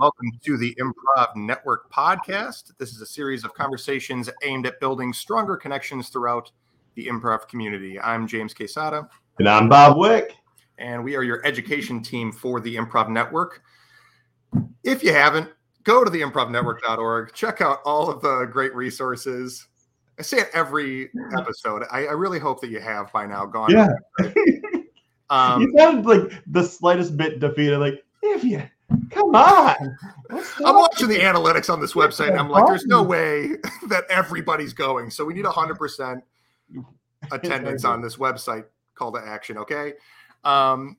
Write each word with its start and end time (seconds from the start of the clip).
Welcome 0.00 0.30
to 0.46 0.56
the 0.56 0.74
Improv 0.80 1.36
Network 1.36 1.92
podcast. 1.92 2.72
This 2.78 2.92
is 2.92 3.02
a 3.02 3.06
series 3.06 3.44
of 3.44 3.52
conversations 3.52 4.30
aimed 4.42 4.64
at 4.64 4.80
building 4.80 5.12
stronger 5.12 5.58
connections 5.58 6.08
throughout 6.08 6.50
the 6.94 7.06
improv 7.06 7.46
community. 7.48 8.00
I'm 8.00 8.26
James 8.26 8.54
Quesada. 8.54 9.10
And 9.38 9.46
I'm 9.46 9.68
Bob 9.68 9.98
Wick. 9.98 10.36
And 10.78 11.04
we 11.04 11.16
are 11.16 11.22
your 11.22 11.44
education 11.44 12.02
team 12.02 12.32
for 12.32 12.60
the 12.60 12.76
Improv 12.76 13.10
Network. 13.10 13.60
If 14.84 15.04
you 15.04 15.12
haven't, 15.12 15.50
go 15.82 16.02
to 16.02 16.08
the 16.08 16.22
improvnetwork.org, 16.22 17.34
check 17.34 17.60
out 17.60 17.80
all 17.84 18.08
of 18.08 18.22
the 18.22 18.46
great 18.50 18.74
resources. 18.74 19.68
I 20.18 20.22
say 20.22 20.38
it 20.38 20.48
every 20.54 21.10
episode. 21.38 21.82
I, 21.92 22.06
I 22.06 22.12
really 22.12 22.38
hope 22.38 22.62
that 22.62 22.70
you 22.70 22.80
have 22.80 23.12
by 23.12 23.26
now 23.26 23.44
gone. 23.44 23.70
Yeah. 23.70 23.90
um, 25.28 25.60
you 25.60 25.74
sound 25.76 26.06
like 26.06 26.32
the 26.46 26.62
slightest 26.62 27.18
bit 27.18 27.38
defeated, 27.38 27.80
like, 27.80 28.02
if 28.22 28.44
you 28.44 28.62
Come 29.10 29.34
on. 29.34 29.96
I'm 30.30 30.74
watching 30.76 31.08
the 31.08 31.18
analytics 31.18 31.70
on 31.70 31.80
this 31.80 31.94
website 31.94 32.30
and 32.30 32.38
I'm 32.38 32.48
like, 32.48 32.66
there's 32.66 32.86
no 32.86 33.02
way 33.02 33.56
that 33.88 34.04
everybody's 34.08 34.72
going. 34.72 35.10
So 35.10 35.24
we 35.24 35.34
need 35.34 35.44
100% 35.44 36.22
attendance 37.32 37.84
on 37.84 38.00
this 38.00 38.16
website 38.16 38.64
call 38.94 39.12
to 39.12 39.18
action. 39.18 39.58
Okay. 39.58 39.94
Um, 40.44 40.96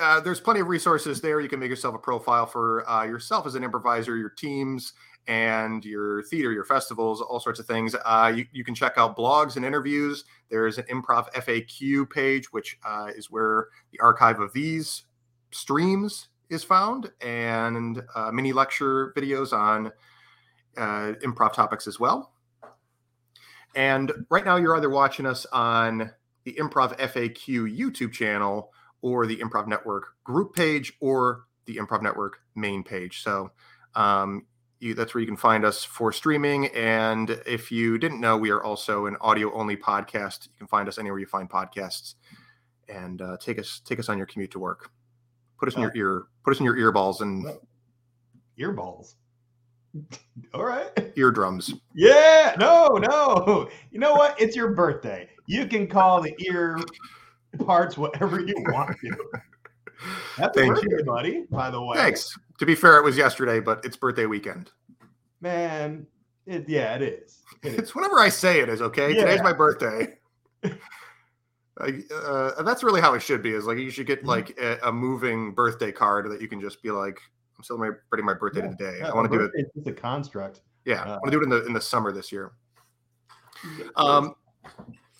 uh, 0.00 0.20
there's 0.20 0.40
plenty 0.40 0.60
of 0.60 0.68
resources 0.68 1.20
there. 1.20 1.40
You 1.40 1.48
can 1.48 1.60
make 1.60 1.70
yourself 1.70 1.94
a 1.94 1.98
profile 1.98 2.46
for 2.46 2.88
uh, 2.88 3.04
yourself 3.04 3.46
as 3.46 3.54
an 3.54 3.64
improviser, 3.64 4.16
your 4.16 4.28
teams, 4.30 4.92
and 5.26 5.84
your 5.84 6.22
theater, 6.24 6.52
your 6.52 6.64
festivals, 6.64 7.20
all 7.20 7.40
sorts 7.40 7.60
of 7.60 7.66
things. 7.66 7.94
Uh, 8.04 8.32
you, 8.34 8.46
you, 8.52 8.64
can 8.64 8.74
check 8.74 8.94
out 8.96 9.16
blogs 9.16 9.56
and 9.56 9.64
interviews. 9.64 10.24
There's 10.50 10.78
an 10.78 10.84
improv 10.84 11.30
FAQ 11.32 12.10
page, 12.10 12.52
which 12.52 12.78
uh, 12.84 13.08
is 13.14 13.30
where 13.30 13.68
the 13.92 14.00
archive 14.00 14.40
of 14.40 14.52
these 14.52 15.04
streams 15.50 16.28
is 16.50 16.64
found, 16.64 17.10
and 17.20 18.02
uh, 18.14 18.30
mini 18.32 18.52
lecture 18.52 19.12
videos 19.16 19.52
on 19.52 19.92
uh, 20.76 21.14
improv 21.22 21.52
topics 21.52 21.86
as 21.86 21.98
well. 22.00 22.32
And 23.74 24.12
right 24.30 24.44
now, 24.44 24.56
you're 24.56 24.76
either 24.76 24.90
watching 24.90 25.26
us 25.26 25.46
on 25.52 26.10
the 26.44 26.54
Improv 26.54 26.98
FAQ 26.98 27.76
YouTube 27.76 28.12
channel 28.12 28.72
or 29.02 29.26
the 29.26 29.36
Improv 29.36 29.66
Network 29.66 30.14
group 30.24 30.54
page 30.54 30.94
or 31.00 31.44
the 31.66 31.76
Improv 31.76 32.02
Network 32.02 32.38
main 32.54 32.82
page. 32.82 33.22
So 33.22 33.50
um, 33.94 34.46
you, 34.80 34.94
that's 34.94 35.14
where 35.14 35.20
you 35.20 35.26
can 35.26 35.36
find 35.36 35.64
us 35.64 35.84
for 35.84 36.12
streaming. 36.12 36.68
And 36.68 37.30
if 37.46 37.70
you 37.70 37.98
didn't 37.98 38.20
know, 38.20 38.36
we 38.36 38.50
are 38.50 38.62
also 38.62 39.06
an 39.06 39.16
audio 39.20 39.52
only 39.52 39.76
podcast. 39.76 40.46
You 40.46 40.52
can 40.58 40.66
find 40.66 40.88
us 40.88 40.98
anywhere 40.98 41.18
you 41.18 41.26
find 41.26 41.48
podcasts, 41.48 42.14
and 42.88 43.20
uh, 43.20 43.36
take 43.38 43.58
us 43.58 43.80
take 43.84 43.98
us 43.98 44.08
on 44.08 44.16
your 44.16 44.26
commute 44.26 44.52
to 44.52 44.58
work. 44.58 44.90
Put 45.58 45.68
us 45.68 45.74
in 45.74 45.80
oh. 45.80 45.90
your 45.94 45.96
ear. 45.96 46.22
Put 46.44 46.52
us 46.54 46.60
in 46.60 46.64
your 46.64 46.76
earballs 46.76 47.20
and 47.20 47.46
earballs. 48.58 49.14
All 50.54 50.64
right. 50.64 50.90
Eardrums. 51.16 51.74
Yeah. 51.94 52.54
No, 52.58 52.88
no. 52.88 53.68
You 53.90 53.98
know 53.98 54.14
what? 54.14 54.40
It's 54.40 54.54
your 54.54 54.72
birthday. 54.72 55.28
You 55.46 55.66
can 55.66 55.86
call 55.86 56.20
the 56.20 56.34
ear 56.50 56.78
parts 57.64 57.96
whatever 57.96 58.40
you 58.40 58.54
want 58.68 58.96
to. 59.00 59.16
Happy 60.36 60.60
Thank 60.60 60.74
birthday, 60.74 60.96
you. 60.98 61.04
buddy, 61.04 61.44
by 61.50 61.70
the 61.70 61.82
way. 61.82 61.96
Thanks. 61.96 62.36
To 62.58 62.66
be 62.66 62.74
fair, 62.74 62.98
it 62.98 63.04
was 63.04 63.16
yesterday, 63.16 63.60
but 63.60 63.84
it's 63.84 63.96
birthday 63.96 64.26
weekend. 64.26 64.70
Man, 65.40 66.06
it, 66.46 66.68
yeah, 66.68 66.94
it 66.94 67.02
is. 67.02 67.42
It 67.64 67.74
it's 67.74 67.90
is. 67.90 67.94
whenever 67.94 68.20
I 68.20 68.28
say 68.28 68.60
it 68.60 68.68
is, 68.68 68.82
okay? 68.82 69.14
Yeah. 69.14 69.24
Today's 69.24 69.42
my 69.42 69.52
birthday. 69.52 70.16
uh, 71.80 72.62
that's 72.62 72.82
really 72.82 73.00
how 73.00 73.14
it 73.14 73.20
should 73.20 73.42
be. 73.42 73.50
Is 73.50 73.64
like 73.64 73.78
you 73.78 73.90
should 73.90 74.06
get 74.06 74.20
mm-hmm. 74.20 74.28
like 74.28 74.58
a, 74.58 74.78
a, 74.84 74.92
moving 74.92 75.54
birthday 75.54 75.92
card 75.92 76.30
that 76.30 76.40
you 76.40 76.48
can 76.48 76.60
just 76.60 76.82
be 76.82 76.90
like, 76.90 77.20
I'm 77.56 77.64
celebrating 77.64 78.24
my 78.24 78.34
birthday 78.34 78.62
yeah, 78.62 78.70
today. 78.70 78.96
Yeah, 79.00 79.10
I 79.10 79.14
want 79.14 79.30
to 79.30 79.38
do 79.38 79.44
it. 79.44 79.66
It's 79.74 79.86
a 79.86 79.92
construct. 79.92 80.60
Yeah, 80.84 81.02
uh, 81.02 81.06
I 81.06 81.10
want 81.10 81.26
to 81.26 81.30
do 81.30 81.40
it 81.40 81.44
in 81.44 81.50
the 81.50 81.66
in 81.66 81.72
the 81.72 81.80
summer 81.80 82.12
this 82.12 82.32
year. 82.32 82.52
Um, 83.96 84.34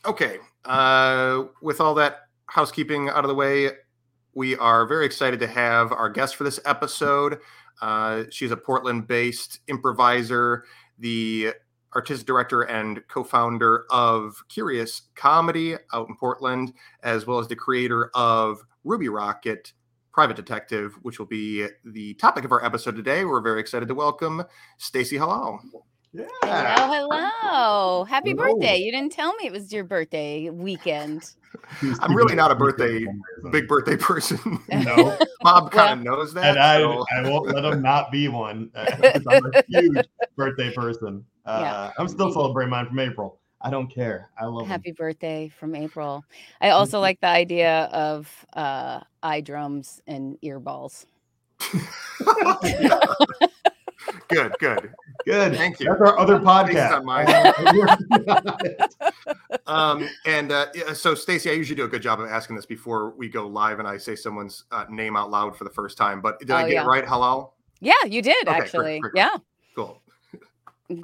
okay. 0.05 0.39
Uh, 0.65 1.45
with 1.63 1.81
all 1.81 1.95
that 1.95 2.29
housekeeping 2.47 3.09
out 3.09 3.25
of 3.25 3.29
the 3.29 3.35
way, 3.35 3.71
we 4.35 4.57
are 4.57 4.87
very 4.87 5.07
excited 5.07 5.41
to 5.41 5.47
have 5.47 5.93
our 5.93 6.09
guest 6.09 6.37
for 6.37 6.45
this 6.45 6.61
episode. 6.65 7.39
Uh, 7.81 8.25
she's 8.31 8.51
a 8.51 8.57
Portland-based 8.57 9.61
improviser, 9.69 10.65
the 10.99 11.53
artistic 11.95 12.27
director 12.27 12.63
and 12.63 13.07
co-founder 13.09 13.85
of 13.91 14.43
Curious 14.49 15.03
Comedy 15.15 15.77
out 15.93 16.09
in 16.09 16.17
Portland, 16.17 16.73
as 17.03 17.27
well 17.27 17.39
as 17.39 17.49
the 17.49 17.57
creator 17.57 18.11
of 18.15 18.61
Ruby 18.85 19.09
Rocket 19.09 19.73
Private 20.13 20.37
Detective, 20.37 20.99
which 21.03 21.19
will 21.19 21.27
be 21.27 21.67
the 21.85 22.15
topic 22.15 22.45
of 22.45 22.53
our 22.53 22.65
episode 22.65 22.97
today. 22.97 23.25
We're 23.25 23.41
very 23.41 23.61
excited 23.61 23.89
to 23.89 23.95
welcome 23.95 24.43
Stacey 24.79 25.17
Hallal. 25.17 25.61
Yeah. 26.13 26.25
Hello, 26.43 27.09
hello. 27.09 28.05
Happy 28.05 28.31
hello. 28.31 28.55
birthday. 28.55 28.79
You 28.79 28.91
didn't 28.91 29.13
tell 29.13 29.35
me 29.35 29.47
it 29.47 29.53
was 29.53 29.73
your 29.73 29.85
birthday 29.85 30.49
weekend. 30.49 31.35
I'm 32.01 32.15
really 32.15 32.35
not 32.35 32.51
a 32.51 32.55
birthday, 32.55 33.07
big 33.51 33.69
birthday 33.69 33.97
person. 33.97 34.39
No. 34.73 35.17
Bob 35.43 35.71
kind 35.71 36.01
of 36.01 36.05
knows 36.05 36.35
that. 36.35 36.57
And 36.57 36.59
I, 36.59 36.79
so. 36.79 37.05
I 37.15 37.29
won't 37.29 37.49
let 37.49 37.65
him 37.65 37.83
not 37.83 38.11
be 38.11 38.29
one. 38.29 38.71
Uh, 38.75 39.21
I'm 39.29 39.47
a 39.47 39.63
huge 39.69 40.07
birthday 40.37 40.73
person. 40.73 41.25
Uh, 41.49 41.61
yeah. 41.63 41.93
I'm 41.99 42.09
still 42.09 42.31
celebrating 42.31 42.71
mine 42.71 42.87
from 42.87 42.99
April. 42.99 43.41
I 43.61 43.71
don't 43.71 43.89
care. 43.89 44.31
I 44.39 44.45
love 44.45 44.67
Happy 44.67 44.91
them. 44.91 44.97
birthday 44.99 45.49
from 45.49 45.75
April. 45.75 46.25
I 46.61 46.71
also 46.71 47.01
like 47.01 47.21
the 47.21 47.29
idea 47.29 47.85
of 47.93 48.47
uh, 48.53 49.01
eye 49.23 49.41
drums 49.41 50.01
and 50.07 50.39
earballs. 50.43 51.07
good, 54.29 54.53
good, 54.61 54.93
good. 55.25 55.57
Thank 55.57 55.81
you. 55.81 55.87
That's 55.87 56.01
our 56.03 56.19
other 56.19 56.39
podcast. 56.39 57.03
um, 59.67 60.09
and 60.25 60.53
uh, 60.53 60.95
so, 60.95 61.15
Stacey, 61.15 61.51
I 61.51 61.55
usually 61.55 61.77
do 61.77 61.85
a 61.85 61.89
good 61.89 62.03
job 62.03 62.21
of 62.21 62.29
asking 62.29 62.57
this 62.57 62.67
before 62.67 63.11
we 63.17 63.29
go 63.29 63.47
live, 63.47 63.79
and 63.79 63.89
I 63.89 63.97
say 63.97 64.15
someone's 64.15 64.65
uh, 64.71 64.85
name 64.89 65.17
out 65.17 65.31
loud 65.31 65.57
for 65.57 65.65
the 65.65 65.71
first 65.71 65.97
time. 65.97 66.21
But 66.21 66.39
did 66.39 66.51
oh, 66.51 66.57
I 66.57 66.63
get 66.65 66.75
yeah. 66.75 66.85
it 66.85 66.87
right? 66.87 67.05
Hallal. 67.05 67.53
Yeah, 67.81 67.95
you 68.07 68.23
did 68.23 68.47
okay, 68.47 68.57
actually. 68.57 69.01
Great, 69.01 69.13
great, 69.13 69.13
yeah. 69.17 69.37
Cool. 69.75 70.01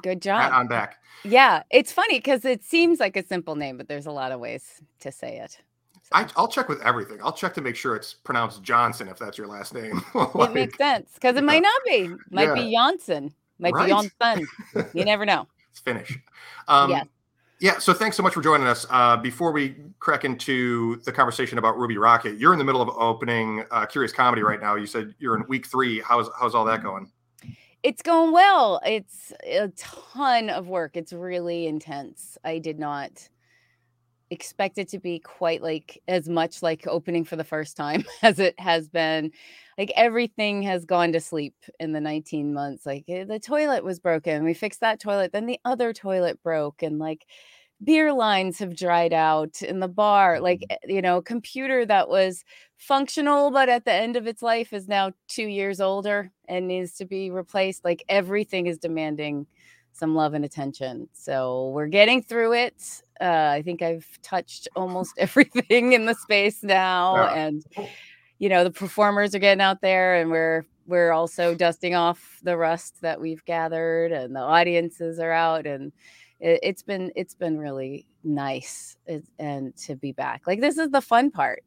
Good 0.01 0.21
job. 0.21 0.51
I'm 0.51 0.67
back. 0.67 0.97
Yeah, 1.23 1.63
it's 1.69 1.91
funny 1.91 2.17
because 2.17 2.45
it 2.45 2.63
seems 2.63 2.99
like 2.99 3.15
a 3.15 3.25
simple 3.25 3.55
name, 3.55 3.77
but 3.77 3.87
there's 3.87 4.05
a 4.05 4.11
lot 4.11 4.31
of 4.31 4.39
ways 4.39 4.81
to 4.99 5.11
say 5.11 5.37
it. 5.39 5.59
So. 6.03 6.09
I, 6.11 6.27
will 6.37 6.47
check 6.47 6.69
with 6.69 6.81
everything. 6.81 7.17
I'll 7.23 7.33
check 7.33 7.53
to 7.55 7.61
make 7.61 7.75
sure 7.75 7.95
it's 7.95 8.13
pronounced 8.13 8.61
Johnson 8.61 9.07
if 9.07 9.17
that's 9.17 9.37
your 9.37 9.47
last 9.47 9.73
name. 9.73 10.03
like, 10.13 10.35
it 10.49 10.53
makes 10.53 10.77
sense 10.77 11.11
because 11.15 11.35
it 11.35 11.43
might 11.43 11.63
not 11.63 11.81
be. 11.85 12.09
Might 12.29 12.49
yeah. 12.49 12.53
be 12.53 12.71
Johnson. 12.71 13.33
Might 13.57 13.73
right? 13.73 13.85
be 13.85 13.89
Johnson. 13.89 14.47
you 14.93 15.05
never 15.05 15.25
know. 15.25 15.47
It's 15.71 15.79
Finnish. 15.79 16.17
Um, 16.67 16.91
yeah. 16.91 17.03
Yeah. 17.59 17.79
So 17.79 17.93
thanks 17.93 18.17
so 18.17 18.23
much 18.23 18.33
for 18.33 18.41
joining 18.41 18.67
us. 18.67 18.85
Uh, 18.89 19.17
before 19.17 19.51
we 19.51 19.77
crack 19.99 20.25
into 20.25 20.97
the 20.97 21.11
conversation 21.11 21.57
about 21.57 21.77
Ruby 21.77 21.97
Rocket, 21.97 22.37
you're 22.37 22.53
in 22.53 22.59
the 22.59 22.65
middle 22.65 22.81
of 22.81 22.89
opening 22.89 23.63
uh, 23.71 23.85
Curious 23.85 24.11
Comedy 24.11 24.43
right 24.43 24.61
now. 24.61 24.75
You 24.75 24.85
said 24.85 25.15
you're 25.19 25.35
in 25.35 25.43
week 25.47 25.65
three. 25.65 26.01
How's 26.01 26.29
how's 26.39 26.53
all 26.53 26.65
that 26.65 26.83
going? 26.83 27.09
It's 27.85 28.01
going 28.01 28.31
well. 28.31 28.81
It's 28.83 29.31
a 29.43 29.67
ton 29.77 30.49
of 30.49 30.67
work. 30.67 30.97
It's 30.97 31.13
really 31.13 31.67
intense. 31.67 32.35
I 32.43 32.57
did 32.57 32.79
not 32.79 33.29
expect 34.31 34.79
it 34.79 34.89
to 34.89 34.97
be 34.97 35.19
quite 35.19 35.61
like 35.61 36.01
as 36.07 36.27
much 36.27 36.63
like 36.63 36.87
opening 36.87 37.23
for 37.23 37.35
the 37.35 37.43
first 37.43 37.77
time 37.77 38.03
as 38.23 38.39
it 38.39 38.59
has 38.59 38.89
been. 38.89 39.31
Like 39.77 39.91
everything 39.95 40.63
has 40.63 40.83
gone 40.83 41.13
to 41.13 41.19
sleep 41.19 41.53
in 41.79 41.91
the 41.91 42.01
19 42.01 42.55
months. 42.55 42.87
Like 42.87 43.05
eh, 43.07 43.23
the 43.23 43.39
toilet 43.39 43.83
was 43.83 43.99
broken. 43.99 44.43
We 44.43 44.55
fixed 44.55 44.79
that 44.79 44.99
toilet. 44.99 45.31
Then 45.31 45.45
the 45.45 45.59
other 45.63 45.93
toilet 45.93 46.41
broke. 46.41 46.81
And 46.81 46.97
like 46.97 47.27
beer 47.83 48.13
lines 48.13 48.57
have 48.59 48.75
dried 48.75 49.13
out 49.13 49.61
in 49.61 49.79
the 49.79 49.87
bar 49.87 50.39
like 50.39 50.61
mm-hmm. 50.61 50.89
eh, 50.89 50.93
you 50.93 51.01
know 51.01 51.21
computer 51.21 51.85
that 51.85 52.09
was 52.09 52.43
functional 52.77 53.51
but 53.51 53.69
at 53.69 53.85
the 53.85 53.91
end 53.91 54.15
of 54.15 54.27
its 54.27 54.41
life 54.41 54.73
is 54.73 54.87
now 54.87 55.11
2 55.27 55.43
years 55.43 55.81
older 55.81 56.31
and 56.47 56.67
needs 56.67 56.93
to 56.93 57.05
be 57.05 57.29
replaced 57.29 57.83
like 57.83 58.03
everything 58.07 58.67
is 58.67 58.77
demanding 58.77 59.45
some 59.91 60.15
love 60.15 60.33
and 60.33 60.45
attention 60.45 61.07
so 61.13 61.69
we're 61.69 61.87
getting 61.87 62.21
through 62.21 62.53
it 62.53 63.01
uh, 63.21 63.49
i 63.51 63.61
think 63.61 63.81
i've 63.81 64.07
touched 64.21 64.67
almost 64.75 65.13
everything 65.17 65.93
in 65.93 66.05
the 66.05 66.15
space 66.15 66.63
now 66.63 67.15
yeah. 67.15 67.33
and 67.33 67.65
you 68.39 68.49
know 68.49 68.63
the 68.63 68.71
performers 68.71 69.35
are 69.35 69.39
getting 69.39 69.61
out 69.61 69.81
there 69.81 70.15
and 70.15 70.31
we're 70.31 70.65
we're 70.87 71.11
also 71.11 71.55
dusting 71.55 71.95
off 71.95 72.39
the 72.43 72.55
rust 72.55 73.01
that 73.01 73.19
we've 73.19 73.43
gathered 73.45 74.11
and 74.11 74.35
the 74.35 74.39
audiences 74.39 75.19
are 75.19 75.31
out 75.31 75.65
and 75.65 75.91
it, 76.39 76.63
has 76.63 76.83
been 76.83 77.11
it's 77.15 77.33
been 77.33 77.57
really 77.57 78.05
nice 78.23 78.97
and 79.39 79.75
to 79.77 79.95
be 79.95 80.11
back. 80.11 80.43
Like 80.47 80.61
this 80.61 80.77
is 80.77 80.89
the 80.89 81.01
fun 81.01 81.31
part, 81.31 81.63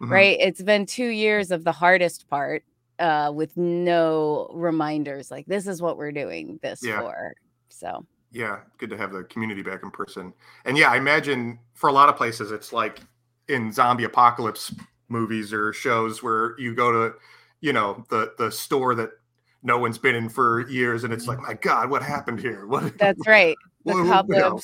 mm-hmm. 0.00 0.12
right? 0.12 0.36
It's 0.40 0.62
been 0.62 0.86
two 0.86 1.08
years 1.08 1.50
of 1.50 1.64
the 1.64 1.72
hardest 1.72 2.28
part 2.28 2.64
uh, 2.98 3.32
with 3.34 3.56
no 3.56 4.50
reminders. 4.52 5.30
Like 5.30 5.46
this 5.46 5.66
is 5.66 5.80
what 5.80 5.96
we're 5.96 6.12
doing 6.12 6.58
this 6.62 6.80
yeah. 6.82 7.00
for. 7.00 7.34
So 7.68 8.06
yeah, 8.32 8.60
good 8.78 8.90
to 8.90 8.96
have 8.96 9.12
the 9.12 9.24
community 9.24 9.62
back 9.62 9.82
in 9.82 9.90
person. 9.90 10.32
And 10.64 10.76
yeah, 10.76 10.90
I 10.90 10.96
imagine 10.96 11.58
for 11.74 11.88
a 11.88 11.92
lot 11.92 12.08
of 12.08 12.16
places 12.16 12.50
it's 12.50 12.72
like 12.72 13.00
in 13.48 13.72
zombie 13.72 14.04
apocalypse 14.04 14.74
movies 15.08 15.52
or 15.52 15.72
shows 15.72 16.22
where 16.22 16.58
you 16.58 16.74
go 16.74 16.90
to 16.90 17.14
you 17.60 17.72
know 17.72 18.04
the 18.10 18.34
the 18.38 18.50
store 18.50 18.94
that 18.94 19.10
no 19.64 19.78
one's 19.78 19.98
been 19.98 20.14
in 20.14 20.28
for 20.28 20.68
years, 20.68 21.04
and 21.04 21.12
it's 21.12 21.26
like, 21.26 21.40
my 21.40 21.54
God, 21.54 21.88
what 21.88 22.02
happened 22.02 22.38
here? 22.38 22.66
What? 22.66 22.96
That's 22.98 23.18
right. 23.26 23.56
The 23.84 23.92
What- 23.94 24.06
cobwebs. 24.06 24.36
you 24.36 24.40
know, 24.42 24.60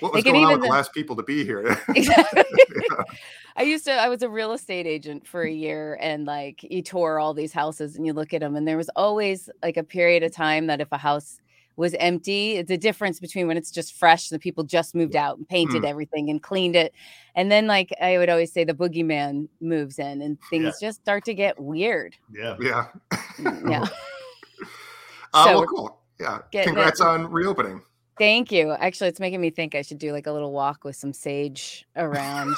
What 0.00 0.14
was 0.14 0.24
They 0.24 0.30
can 0.30 0.32
going 0.32 0.44
on 0.44 0.50
even 0.52 0.60
with 0.60 0.62
the 0.62 0.68
the- 0.68 0.72
last 0.76 0.92
people 0.94 1.16
to 1.16 1.22
be 1.22 1.44
here? 1.44 1.78
Exactly. 1.94 2.44
Yeah. 2.90 3.04
I 3.56 3.62
used 3.64 3.84
to 3.84 3.92
I 3.92 4.08
was 4.08 4.22
a 4.22 4.28
real 4.30 4.52
estate 4.52 4.86
agent 4.86 5.26
for 5.26 5.42
a 5.42 5.50
year 5.50 5.98
and 6.00 6.24
like 6.24 6.62
you 6.62 6.82
tour 6.82 7.18
all 7.20 7.34
these 7.34 7.52
houses 7.52 7.96
and 7.96 8.06
you 8.06 8.14
look 8.14 8.32
at 8.32 8.40
them 8.40 8.56
and 8.56 8.66
there 8.66 8.78
was 8.78 8.88
always 8.96 9.50
like 9.62 9.76
a 9.76 9.82
period 9.84 10.22
of 10.22 10.32
time 10.32 10.66
that 10.68 10.80
if 10.80 10.88
a 10.90 10.96
house 10.96 11.38
was 11.76 11.94
empty, 12.00 12.52
it's 12.56 12.70
a 12.70 12.76
difference 12.78 13.20
between 13.20 13.46
when 13.46 13.56
it's 13.58 13.70
just 13.70 13.94
fresh, 13.94 14.28
the 14.30 14.38
people 14.38 14.64
just 14.64 14.94
moved 14.94 15.16
out 15.16 15.36
and 15.38 15.46
painted 15.48 15.82
Mm. 15.82 15.88
everything 15.88 16.30
and 16.30 16.42
cleaned 16.42 16.76
it. 16.76 16.94
And 17.34 17.52
then 17.52 17.66
like 17.66 17.92
I 18.00 18.16
would 18.18 18.30
always 18.30 18.50
say 18.52 18.64
the 18.64 18.74
boogeyman 18.74 19.48
moves 19.60 19.98
in 19.98 20.22
and 20.22 20.38
things 20.50 20.80
just 20.80 21.00
start 21.02 21.24
to 21.26 21.34
get 21.34 21.60
weird. 21.60 22.16
Yeah. 22.34 22.56
yeah. 22.60 22.86
Yeah. 23.68 23.84
Uh, 25.34 25.44
So 25.46 25.58
well, 25.58 25.66
cool. 25.66 25.98
Yeah. 26.20 26.38
getting 26.50 26.72
it. 26.72 26.76
Congrats 26.76 27.00
on 27.00 27.26
reopening. 27.30 27.80
Thank 28.18 28.52
you. 28.52 28.72
Actually, 28.72 29.08
it's 29.08 29.20
making 29.20 29.40
me 29.40 29.50
think 29.50 29.74
I 29.74 29.82
should 29.82 29.98
do 29.98 30.12
like 30.12 30.26
a 30.26 30.32
little 30.32 30.52
walk 30.52 30.84
with 30.84 30.96
some 30.96 31.12
sage 31.12 31.86
around. 31.96 32.54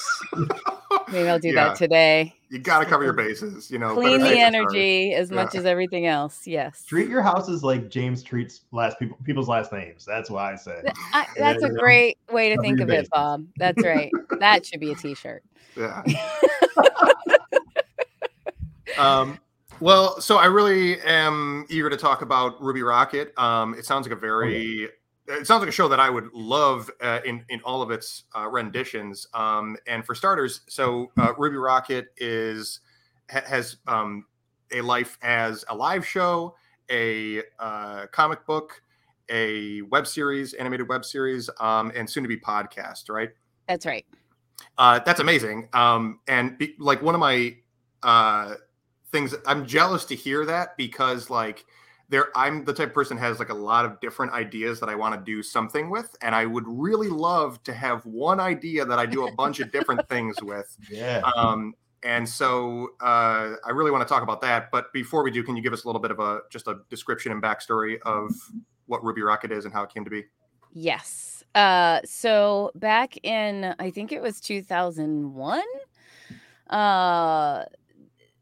Maybe 1.13 1.29
I'll 1.29 1.39
do 1.39 1.49
Yeah. 1.49 1.69
that 1.69 1.77
today. 1.77 2.35
You 2.51 2.59
got 2.59 2.81
to 2.81 2.87
cover 2.87 3.05
your 3.05 3.13
bases. 3.25 3.71
You 3.71 3.79
know, 3.79 3.95
Clean 3.95 4.19
the 4.19 4.27
safe 4.27 4.39
than 4.41 4.53
sorry. 4.53 4.65
energy 4.65 5.15
as 5.15 5.31
much 5.31 5.55
Yeah. 5.55 5.61
as 5.61 5.67
everything 5.67 6.07
else. 6.07 6.47
Yes. 6.47 6.85
Treat 6.85 7.09
your 7.09 7.23
houses 7.23 7.63
like 7.63 7.89
James 7.89 8.23
treats 8.23 8.63
last 8.73 8.99
people 8.99 9.17
people's 9.25 9.49
last 9.49 9.73
names. 9.73 10.05
That's 10.05 10.29
why 10.29 10.53
I 10.53 10.57
say. 10.57 10.83
I, 11.13 11.27
that's 11.39 11.63
a 11.63 11.69
Yeah. 11.69 11.79
great 11.79 12.19
way 12.33 12.51
to 12.51 12.57
Cover 12.57 12.67
think 12.67 12.79
your 12.81 12.89
of 12.89 12.95
it. 12.95 13.11
Bob. 13.11 13.47
That's 13.57 13.83
right. 13.83 14.11
That 14.41 14.67
should 14.67 14.81
be 14.81 14.91
a 14.93 14.97
t-shirt. 14.97 15.43
Yeah. 15.77 16.03
um, 18.99 19.39
well, 19.81 20.21
so 20.21 20.37
I 20.37 20.47
really 20.47 21.01
am 21.03 21.67
eager 21.69 21.91
to 21.91 21.97
talk 21.97 22.23
about 22.23 22.61
Ruby 22.63 22.83
Rocket. 22.83 23.37
Um, 23.39 23.75
it 23.75 23.85
sounds 23.85 24.07
like 24.07 24.17
a 24.17 24.21
very, 24.21 24.89
it 25.27 25.47
sounds 25.47 25.61
like 25.61 25.69
a 25.69 25.73
show 25.73 25.89
that 25.89 26.01
I 26.01 26.11
would 26.11 26.33
love 26.33 26.91
uh, 27.01 27.21
in 27.25 27.45
in 27.49 27.61
all 27.63 27.83
of 27.83 27.91
its 27.91 28.25
uh, 28.37 28.49
renditions. 28.49 29.27
Um, 29.35 29.77
and 29.87 30.05
for 30.05 30.15
starters, 30.15 30.61
so 30.69 31.13
uh, 31.19 31.33
Ruby 31.39 31.57
Rocket 31.57 32.09
is 32.17 32.81
ha- 33.31 33.45
has 33.47 33.77
um, 33.87 34.27
a 34.73 34.81
life 34.81 35.19
as 35.23 35.65
a 35.69 35.75
live 35.75 36.07
show, 36.07 36.57
a 36.91 37.43
uh, 37.59 38.07
comic 38.13 38.45
book, 38.47 38.83
a 39.29 39.83
web 39.83 40.07
series, 40.07 40.55
animated 40.55 40.89
web 40.89 41.05
series, 41.05 41.49
um, 41.61 41.91
and 41.95 42.09
soon 42.09 42.23
to 42.23 42.29
be 42.29 42.37
podcast. 42.37 43.09
Right. 43.09 43.31
That's 43.69 43.87
right. 43.87 44.05
Uh, 44.77 45.01
that's 45.01 45.21
amazing. 45.21 45.69
Um, 45.73 46.21
and 46.29 46.59
be, 46.59 46.75
like 46.79 47.03
one 47.03 47.15
of 47.15 47.21
my 47.21 47.57
uh, 48.03 48.55
things, 49.11 49.35
I'm 49.47 49.67
jealous 49.67 50.05
to 50.07 50.15
hear 50.15 50.45
that 50.45 50.77
because 50.77 51.31
like 51.31 51.65
there, 52.15 52.29
I'm 52.37 52.65
the 52.65 52.73
type 52.73 52.91
of 52.91 52.95
person 52.95 53.17
who 53.17 53.25
has 53.25 53.41
like 53.41 53.49
a 53.49 53.55
lot 53.55 53.85
of 53.85 53.99
different 53.99 54.33
ideas 54.33 54.79
that 54.79 54.89
I 54.89 54.95
want 54.95 55.17
to 55.17 55.21
do 55.21 55.43
something 55.43 55.91
with, 55.91 56.15
and 56.23 56.33
I 56.33 56.47
would 56.47 56.63
really 56.65 57.09
love 57.09 57.61
to 57.65 57.75
have 57.75 58.07
one 58.07 58.39
idea 58.39 58.85
that 58.85 59.01
I 59.01 59.05
do 59.05 59.27
a 59.27 59.33
bunch 59.33 59.59
of 59.59 59.73
different 59.73 60.09
things 60.09 60.41
with. 60.41 60.77
Yeah. 60.89 61.23
Um, 61.35 61.75
and 62.05 62.29
so 62.29 62.91
uh, 63.01 63.55
I 63.67 63.71
really 63.73 63.91
want 63.91 64.07
to 64.07 64.09
talk 64.09 64.23
about 64.23 64.41
that. 64.43 64.71
But 64.71 64.93
before 64.93 65.25
we 65.25 65.33
do, 65.33 65.43
can 65.43 65.57
you 65.57 65.63
give 65.63 65.73
us 65.73 65.83
a 65.83 65.89
little 65.89 66.01
bit 66.01 66.13
of 66.13 66.21
a 66.21 66.43
just 66.51 66.69
a 66.69 66.83
description 66.89 67.33
and 67.33 67.43
backstory 67.43 67.99
of 68.03 68.31
what 68.87 69.03
Ruby 69.03 69.23
Rocket 69.23 69.51
is 69.51 69.65
and 69.65 69.75
how 69.75 69.83
it 69.83 69.93
came 69.93 70.05
to 70.05 70.11
be? 70.11 70.23
Yes. 70.73 71.43
Uh 71.57 71.99
so 72.05 72.71
back 72.77 73.19
in 73.25 73.75
I 73.81 73.91
think 73.91 74.13
it 74.13 74.23
was 74.23 74.41
2001 74.41 75.63
uh 76.71 77.65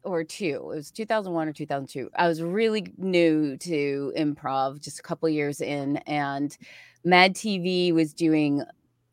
or 0.04 0.24
2. 0.24 0.44
It 0.46 0.64
was 0.64 0.90
2001 0.90 1.48
or 1.48 1.52
2002. 1.52 2.10
I 2.14 2.28
was 2.28 2.42
really 2.42 2.92
new 2.96 3.56
to 3.58 4.12
improv 4.16 4.80
just 4.80 4.98
a 4.98 5.02
couple 5.02 5.28
years 5.28 5.60
in 5.60 5.98
and 5.98 6.56
Mad 7.04 7.34
TV 7.34 7.92
was 7.92 8.12
doing 8.12 8.62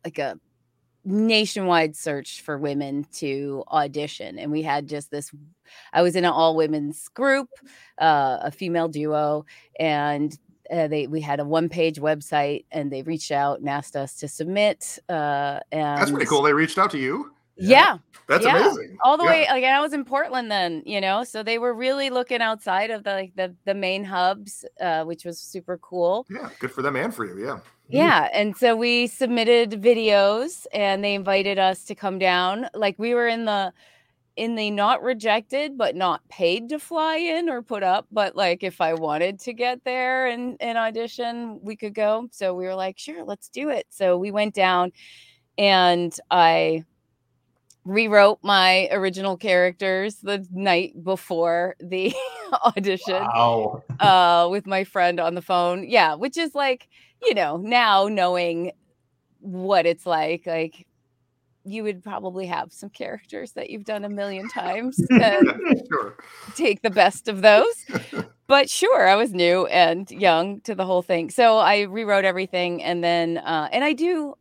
like 0.04 0.18
a 0.18 0.38
nationwide 1.04 1.96
search 1.96 2.42
for 2.42 2.58
women 2.58 3.06
to 3.12 3.64
audition 3.68 4.38
and 4.38 4.52
we 4.52 4.62
had 4.62 4.86
just 4.86 5.10
this 5.10 5.30
I 5.92 6.02
was 6.02 6.16
in 6.16 6.24
an 6.24 6.30
all 6.30 6.56
women's 6.56 7.08
group, 7.08 7.48
uh, 7.98 8.38
a 8.42 8.50
female 8.50 8.88
duo 8.88 9.46
and 9.78 10.36
uh, 10.70 10.86
they 10.88 11.06
we 11.06 11.20
had 11.20 11.40
a 11.40 11.44
one 11.44 11.68
page 11.68 12.00
website 12.00 12.64
and 12.70 12.92
they 12.92 13.02
reached 13.02 13.32
out 13.32 13.60
and 13.60 13.68
asked 13.68 13.96
us 13.96 14.14
to 14.16 14.28
submit 14.28 14.98
uh 15.08 15.58
and 15.72 16.00
That's 16.00 16.10
pretty 16.10 16.26
cool. 16.26 16.42
They 16.42 16.52
reached 16.52 16.78
out 16.78 16.90
to 16.92 16.98
you. 16.98 17.32
Yeah 17.60 17.98
That's 18.26 18.44
Yeah. 18.44 18.56
amazing. 18.58 18.96
all 19.04 19.16
the 19.16 19.24
Yeah. 19.24 19.30
way 19.30 19.46
like 19.50 19.64
i 19.64 19.80
was 19.80 19.92
in 19.92 20.04
portland 20.04 20.50
then 20.50 20.82
you 20.86 21.00
know 21.00 21.24
so 21.24 21.42
they 21.42 21.58
were 21.58 21.74
really 21.74 22.10
looking 22.10 22.40
outside 22.40 22.90
of 22.90 23.04
the 23.04 23.10
like 23.12 23.32
the 23.36 23.54
the 23.64 23.74
main 23.74 24.04
hubs 24.04 24.64
uh 24.80 25.04
which 25.04 25.24
was 25.24 25.38
super 25.38 25.78
cool 25.78 26.26
Yeah, 26.30 26.48
good 26.58 26.70
for 26.72 26.82
them 26.82 26.96
and 26.96 27.14
for 27.14 27.24
you. 27.26 27.44
Yeah. 27.44 27.58
yeah 27.88 28.28
and 28.32 28.56
so 28.56 28.74
we 28.76 29.06
submitted 29.06 29.72
videos 29.82 30.66
and 30.72 31.02
they 31.04 31.14
invited 31.14 31.58
us 31.58 31.84
to 31.84 31.94
come 31.94 32.18
down 32.18 32.68
like 32.74 32.94
we 32.98 33.14
were 33.14 33.28
in 33.28 33.44
the 33.44 33.72
in 34.36 34.54
the 34.54 34.70
not 34.70 35.02
rejected 35.02 35.76
but 35.76 35.96
not 35.96 36.26
paid 36.28 36.68
to 36.68 36.78
fly 36.78 37.16
in 37.16 37.48
or 37.50 37.62
put 37.62 37.82
up 37.82 38.06
but 38.12 38.36
like 38.36 38.62
if 38.62 38.80
i 38.80 38.94
wanted 38.94 39.40
to 39.40 39.52
get 39.52 39.82
there 39.84 40.28
and, 40.28 40.56
and 40.60 40.78
audition 40.78 41.58
we 41.62 41.74
could 41.76 41.92
go 41.94 42.28
so 42.30 42.54
we 42.54 42.64
were 42.64 42.76
like 42.76 42.96
sure 42.96 43.24
let's 43.24 43.48
do 43.48 43.68
it 43.70 43.84
so 43.90 44.16
we 44.16 44.30
went 44.30 44.54
down 44.54 44.92
and 45.58 46.18
i 46.30 46.82
rewrote 47.90 48.38
my 48.42 48.88
original 48.92 49.36
characters 49.36 50.16
the 50.22 50.46
night 50.52 50.92
before 51.02 51.74
the 51.80 52.14
audition 52.76 53.22
Wow. 53.22 53.82
uh 53.98 54.46
with 54.50 54.64
my 54.66 54.84
friend 54.84 55.18
on 55.18 55.34
the 55.34 55.42
phone 55.42 55.84
yeah 55.88 56.14
which 56.14 56.36
is 56.36 56.54
like 56.54 56.88
you 57.20 57.34
know 57.34 57.56
now 57.56 58.06
knowing 58.06 58.70
what 59.40 59.86
it's 59.86 60.06
like 60.06 60.46
like 60.46 60.86
you 61.64 61.82
would 61.82 62.02
probably 62.02 62.46
have 62.46 62.72
some 62.72 62.90
characters 62.90 63.52
that 63.52 63.70
you've 63.70 63.84
done 63.84 64.04
a 64.04 64.08
million 64.08 64.48
times 64.48 64.98
and 65.10 65.48
sure. 65.90 66.16
take 66.56 66.80
the 66.82 66.90
best 66.90 67.26
of 67.28 67.42
those 67.42 67.74
but 68.46 68.70
sure 68.70 69.08
i 69.08 69.16
was 69.16 69.32
new 69.32 69.66
and 69.66 70.10
young 70.12 70.60
to 70.60 70.74
the 70.76 70.86
whole 70.86 71.02
thing 71.02 71.28
so 71.28 71.58
i 71.58 71.80
rewrote 71.82 72.24
everything 72.24 72.82
and 72.84 73.02
then 73.02 73.38
uh 73.38 73.68
and 73.72 73.82
i 73.82 73.92
do 73.92 74.34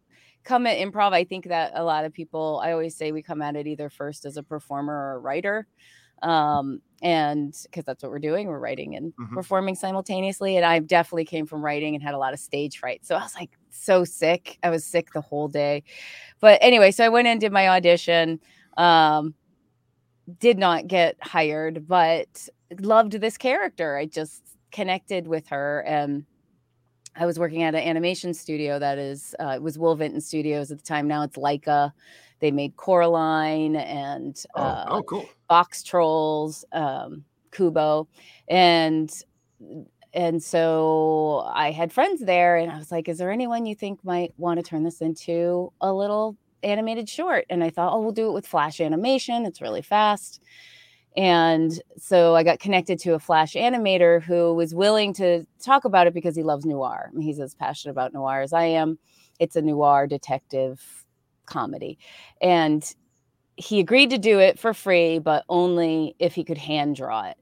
come 0.50 0.66
at 0.66 0.80
improv 0.80 1.14
i 1.14 1.24
think 1.24 1.48
that 1.48 1.72
a 1.76 1.84
lot 1.84 2.06
of 2.06 2.12
people 2.12 2.60
i 2.64 2.72
always 2.72 2.96
say 2.96 3.12
we 3.12 3.22
come 3.22 3.40
at 3.42 3.56
it 3.56 3.68
either 3.68 3.88
first 3.88 4.26
as 4.26 4.36
a 4.36 4.42
performer 4.42 4.92
or 4.94 5.12
a 5.14 5.20
writer 5.20 5.68
um 6.24 6.82
and 7.04 7.54
because 7.64 7.86
that's 7.86 8.02
what 8.02 8.12
we're 8.12 8.18
doing 8.20 8.48
we're 8.48 8.60
writing 8.60 8.96
and 8.96 9.14
Mhm. 9.16 9.34
performing 9.36 9.76
simultaneously 9.76 10.58
and 10.58 10.66
i 10.66 10.80
definitely 10.80 11.26
came 11.26 11.46
from 11.46 11.64
writing 11.64 11.94
and 11.94 12.04
had 12.04 12.16
a 12.16 12.18
lot 12.18 12.34
of 12.34 12.40
stage 12.40 12.80
fright 12.80 13.06
so 13.06 13.16
i 13.16 13.22
was 13.22 13.36
like 13.36 13.52
so 13.70 14.04
sick 14.04 14.58
i 14.64 14.72
was 14.72 14.84
sick 14.84 15.14
the 15.14 15.22
whole 15.22 15.48
day 15.48 15.84
but 16.40 16.58
anyway 16.62 16.90
so 16.92 17.06
i 17.06 17.10
went 17.10 17.28
and 17.28 17.40
did 17.40 17.52
my 17.52 17.70
audition 17.70 18.40
um 18.78 19.36
did 20.40 20.58
not 20.58 20.88
get 20.88 21.16
hired 21.22 21.88
but 21.88 22.50
loved 22.80 23.14
this 23.14 23.38
character 23.38 23.96
i 23.98 24.06
just 24.06 24.42
connected 24.72 25.28
with 25.28 25.48
her 25.48 25.82
and 25.88 26.26
i 27.20 27.26
was 27.26 27.38
working 27.38 27.64
at 27.64 27.76
an 27.76 27.82
animation 27.82 28.34
studio 28.34 28.80
that 28.80 28.98
is 28.98 29.36
uh, 29.40 29.50
it 29.56 29.62
was 29.62 29.78
will 29.78 29.96
vinton 29.96 30.22
studios 30.22 30.72
at 30.72 30.78
the 30.78 30.84
time. 30.84 31.08
Now 31.08 31.22
it's 31.24 31.38
laika. 31.38 31.92
They 32.40 32.52
made 32.52 32.76
coraline 32.78 33.76
and 33.76 34.42
Oh, 34.56 34.62
uh, 34.64 34.86
oh, 34.90 35.04
cool. 35.04 35.30
box 35.48 35.84
trolls 35.84 36.66
um 36.72 37.24
kubo. 37.52 38.08
And 38.48 39.12
and 40.14 40.42
so 40.42 41.44
i 41.54 41.70
had 41.70 41.94
friends 41.94 42.22
there 42.22 42.56
and 42.58 42.72
i 42.72 42.78
was 42.78 42.92
like 42.92 43.08
is 43.08 43.20
there 43.20 43.30
anyone 43.30 43.68
you 43.68 43.76
think 43.76 44.04
might 44.04 44.34
want 44.38 44.58
to 44.58 44.64
turn 44.64 44.84
this 44.84 45.02
into 45.02 45.72
a 45.82 45.94
little 45.94 46.36
animated 46.64 47.08
short? 47.08 47.46
And 47.50 47.64
i 47.64 47.70
thought 47.70 47.94
oh 47.94 48.02
we'll 48.02 48.12
do 48.12 48.30
it 48.30 48.34
with 48.34 48.48
flash 48.48 48.82
animation. 48.82 49.46
It's 49.46 49.62
really 49.62 49.82
fast 49.84 50.42
and 51.20 51.82
so 51.98 52.34
i 52.34 52.44
got 52.44 52.60
connected 52.60 52.98
to 52.98 53.14
a 53.14 53.20
flash 53.20 53.54
animator 53.54 54.24
who 54.24 54.54
was 54.54 54.74
willing 54.74 55.14
to 55.14 55.46
talk 55.62 55.84
about 55.84 56.08
it 56.08 56.14
because 56.14 56.34
he 56.34 56.44
loves 56.44 56.66
noir. 56.66 57.12
He's 57.20 57.42
as 57.42 57.54
passionate 57.54 57.92
about 57.92 58.14
noir 58.14 58.40
as 58.42 58.54
i 58.54 58.64
am. 58.64 58.98
It's 59.38 59.58
a 59.58 59.62
noir 59.62 60.08
detective 60.08 61.06
comedy. 61.46 62.00
And 62.42 62.84
he 63.58 63.82
agreed 63.82 64.12
to 64.12 64.18
do 64.18 64.40
it 64.40 64.58
for 64.58 64.74
free, 64.74 65.20
but 65.20 65.44
only 65.50 66.16
if 66.20 66.34
he 66.34 66.46
could 66.46 66.58
hand 66.58 66.96
draw 66.96 67.26
it 67.26 67.36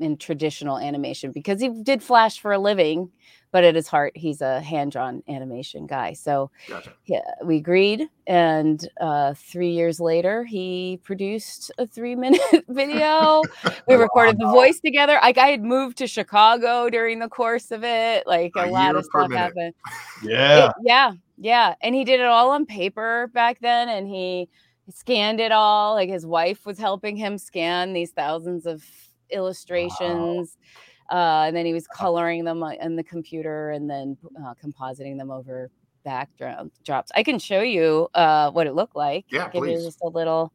in 0.00 0.16
traditional 0.16 0.78
animation 0.78 1.30
because 1.30 1.60
he 1.60 1.68
did 1.82 2.02
Flash 2.02 2.40
for 2.40 2.52
a 2.52 2.58
living, 2.58 3.10
but 3.50 3.64
at 3.64 3.74
his 3.74 3.88
heart, 3.88 4.12
he's 4.16 4.40
a 4.40 4.60
hand 4.60 4.92
drawn 4.92 5.22
animation 5.28 5.86
guy. 5.86 6.12
So 6.12 6.50
Gotcha. 6.68 6.92
yeah, 7.06 7.20
we 7.44 7.56
agreed. 7.56 8.08
And 8.26 8.86
uh, 9.00 9.34
three 9.34 9.70
years 9.70 10.00
later, 10.00 10.44
he 10.44 11.00
produced 11.02 11.70
a 11.78 11.86
three 11.86 12.14
minute 12.14 12.40
video. 12.68 13.42
We 13.88 13.94
recorded 13.94 14.38
the 14.38 14.46
voice 14.48 14.80
together. 14.80 15.18
Like 15.22 15.38
I 15.38 15.46
had 15.48 15.62
moved 15.62 15.96
to 15.98 16.06
Chicago 16.06 16.90
during 16.90 17.18
the 17.20 17.28
course 17.28 17.70
of 17.70 17.84
it. 17.84 18.26
Like 18.26 18.52
a, 18.56 18.66
A 18.66 18.70
lot 18.70 18.96
of 18.96 19.04
stuff 19.06 19.28
minute. 19.30 19.38
happened. 19.38 19.74
Yeah. 20.22 20.66
It- 20.68 20.72
yeah, 20.82 21.12
yeah. 21.38 21.74
And 21.80 21.94
he 21.94 22.04
did 22.04 22.20
it 22.20 22.26
all 22.26 22.50
on 22.50 22.66
paper 22.66 23.30
back 23.32 23.60
then, 23.60 23.88
and 23.88 24.06
he 24.08 24.48
scanned 24.90 25.40
it 25.40 25.52
all. 25.52 25.94
Like 25.94 26.08
his 26.10 26.26
wife 26.26 26.66
was 26.66 26.78
helping 26.78 27.16
him 27.16 27.38
scan 27.38 27.92
these 27.94 28.10
thousands 28.10 28.66
of 28.66 28.84
illustrations. 29.30 30.56
Wow. 30.58 30.64
Uh, 31.10 31.44
and 31.46 31.56
then 31.56 31.64
he 31.64 31.72
was 31.72 31.86
coloring 31.86 32.44
them 32.44 32.62
in 32.80 32.96
the 32.96 33.02
computer 33.02 33.70
and 33.70 33.88
then 33.88 34.16
uh, 34.44 34.54
compositing 34.62 35.16
them 35.16 35.30
over 35.30 35.70
backdrops. 36.06 37.08
I 37.14 37.22
can 37.22 37.38
show 37.38 37.60
you 37.60 38.08
uh, 38.14 38.50
what 38.50 38.66
it 38.66 38.74
looked 38.74 38.96
like. 38.96 39.26
Yeah, 39.30 39.48
Give 39.50 39.62
please. 39.62 39.80
you 39.80 39.86
just 39.86 40.00
a 40.02 40.08
little. 40.08 40.52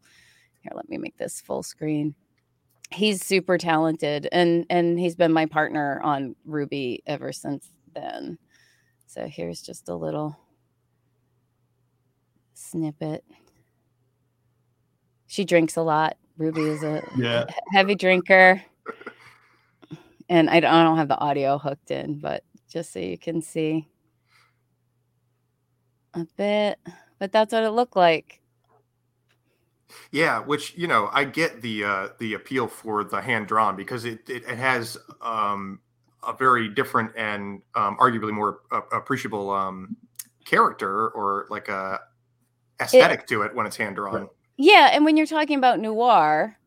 Here, 0.62 0.72
let 0.76 0.90
me 0.90 0.98
make 0.98 1.18
this 1.18 1.42
full 1.42 1.64
screen. 1.64 2.16
He's 2.92 3.26
super 3.26 3.58
talented, 3.58 4.28
and 4.32 4.66
and 4.70 5.00
he's 5.00 5.16
been 5.16 5.34
my 5.34 5.46
partner 5.46 6.00
on 6.04 6.36
Ruby 6.46 7.02
ever 7.08 7.32
since 7.32 7.70
then. 7.94 8.38
So 9.08 9.28
here's 9.28 9.62
just 9.62 9.90
a 9.90 9.96
little 9.96 10.38
snippet. 12.54 13.24
She 15.28 15.46
drinks 15.46 15.78
a 15.78 15.82
lot. 15.82 16.18
Ruby 16.38 16.62
is 16.62 16.84
a 16.84 17.04
yeah. 17.18 17.46
heavy 17.72 17.96
drinker. 17.96 18.62
And 20.34 20.50
I 20.50 20.60
don't, 20.62 20.74
I 20.74 20.84
don't 20.84 20.98
have 20.98 21.10
the 21.10 21.20
audio 21.20 21.60
hooked 21.60 21.92
in, 21.92 22.18
but 22.18 22.44
just 22.68 22.92
so 22.92 22.98
you 22.98 23.20
can 23.20 23.40
see 23.40 23.88
a 26.16 26.26
bit. 26.36 26.80
But 27.20 27.32
that's 27.32 27.54
what 27.54 27.62
it 27.62 27.70
looked 27.70 27.96
like. 27.96 28.42
Yeah, 30.12 30.40
which 30.40 30.76
you 30.76 30.88
know, 30.88 31.08
I 31.14 31.26
get 31.26 31.62
the 31.62 31.84
uh, 31.84 32.08
the 32.18 32.34
appeal 32.34 32.68
for 32.68 33.04
the 33.04 33.22
hand 33.22 33.46
drawn 33.46 33.76
because 33.76 34.06
it, 34.06 34.28
it, 34.28 34.42
it 34.50 34.58
has 34.58 34.98
um, 35.22 35.80
a 36.28 36.34
very 36.34 36.68
different 36.68 37.12
and 37.16 37.62
um, 37.76 37.96
arguably 38.00 38.32
more 38.32 38.62
uh, 38.72 38.82
appreciable 38.92 39.52
um, 39.52 39.96
character 40.46 41.10
or 41.10 41.46
like 41.52 41.70
a 41.70 42.00
aesthetic 42.82 43.20
it, 43.20 43.28
to 43.28 43.44
it 43.44 43.54
when 43.54 43.68
it's 43.68 43.78
hand 43.78 43.98
drawn. 43.98 44.28
Yeah, 44.58 44.90
and 44.94 45.06
when 45.06 45.16
you're 45.16 45.28
talking 45.28 45.60
about 45.60 45.80
noir, 45.80 46.58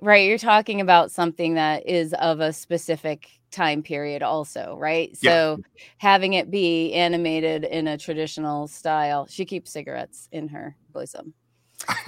right? 0.00 0.28
You're 0.28 0.38
talking 0.38 0.80
about 0.80 1.10
something 1.10 1.54
that 1.54 1.86
is 1.86 2.12
of 2.14 2.40
a 2.40 2.52
specific 2.52 3.28
time 3.50 3.82
period 3.82 4.22
also, 4.22 4.76
right? 4.78 5.16
So 5.16 5.58
yeah. 5.58 5.82
having 5.98 6.34
it 6.34 6.50
be 6.50 6.92
animated 6.92 7.64
in 7.64 7.88
a 7.88 7.96
traditional 7.96 8.68
style. 8.68 9.26
She 9.28 9.44
keeps 9.44 9.72
cigarettes 9.72 10.28
in 10.32 10.48
her 10.48 10.76
bosom. 10.92 11.34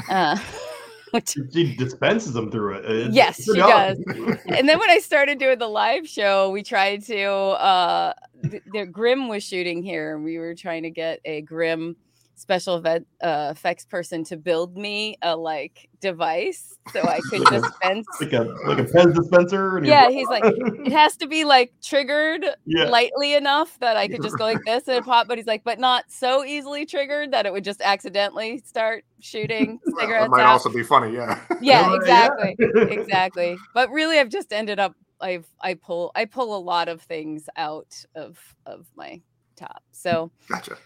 Uh, 0.09 0.38
which, 1.11 1.37
she 1.52 1.75
dispenses 1.75 2.33
them 2.33 2.50
through 2.50 2.78
it. 2.78 2.85
It's, 2.85 3.14
yes, 3.14 3.42
she 3.42 3.54
does. 3.54 3.99
and 4.47 4.68
then 4.68 4.78
when 4.78 4.90
I 4.90 4.99
started 4.99 5.38
doing 5.38 5.59
the 5.59 5.68
live 5.68 6.07
show, 6.09 6.50
we 6.50 6.62
tried 6.62 7.04
to. 7.04 7.25
uh 7.25 8.12
the, 8.42 8.61
the 8.73 8.87
Grimm 8.87 9.28
was 9.28 9.42
shooting 9.42 9.83
here, 9.83 10.14
and 10.14 10.25
we 10.25 10.38
were 10.38 10.54
trying 10.54 10.85
to 10.85 10.90
get 10.90 11.21
a 11.25 11.40
Grimm 11.42 11.97
special 12.38 12.76
event, 12.76 13.07
uh, 13.23 13.49
effects 13.50 13.85
person 13.85 14.25
to 14.25 14.37
build 14.37 14.76
me 14.76 15.16
a 15.23 15.37
like 15.37 15.88
device 16.00 16.76
so 16.92 17.02
I 17.02 17.21
could 17.28 17.45
dispense 17.45 18.07
like 18.21 18.33
a 18.33 18.45
like 18.66 18.78
a 18.78 18.85
pen 18.85 19.12
dispenser. 19.12 19.80
yeah, 19.85 20.09
he's 20.09 20.28
like 20.28 20.45
it 20.45 20.92
has 20.92 21.16
to 21.18 21.26
be 21.26 21.45
like 21.45 21.73
triggered 21.83 22.45
yeah. 22.64 22.85
lightly 22.85 23.35
enough 23.35 23.78
that 23.80 23.97
I 23.97 24.09
could 24.09 24.23
just 24.23 24.38
go 24.38 24.45
like 24.45 24.62
this 24.64 24.87
and 24.88 25.04
pop, 25.04 25.28
but 25.28 25.38
he's 25.38 25.47
like, 25.47 25.64
but 25.64 25.78
not 25.78 26.04
so 26.09 26.45
easily 26.45 26.87
triggered 26.87 27.33
that 27.33 27.47
it 27.47 27.52
would 27.52 27.64
just 27.64 27.80
accidentally 27.83 28.59
start 28.59 29.04
shooting 29.21 29.80
cigarettes. 29.99 30.26
It 30.26 30.30
might 30.30 30.42
out. 30.42 30.52
also 30.52 30.71
be 30.71 30.83
funny, 30.83 31.14
yeah. 31.14 31.40
Yeah, 31.61 31.95
exactly, 31.95 32.57
yeah. 32.59 32.85
exactly. 32.85 33.57
But 33.75 33.90
really, 33.90 34.18
I've 34.18 34.30
just 34.30 34.52
ended 34.52 34.78
up 34.78 34.95
I've 35.21 35.47
I 35.61 35.75
pull 35.75 36.12
I 36.14 36.25
pull 36.25 36.57
a 36.57 36.61
lot 36.61 36.88
of 36.88 37.02
things 37.02 37.49
out 37.57 38.04
of 38.14 38.38
of 38.64 38.87
my 38.95 39.21
top. 39.57 39.83
So 39.90 40.30
gotcha 40.49 40.76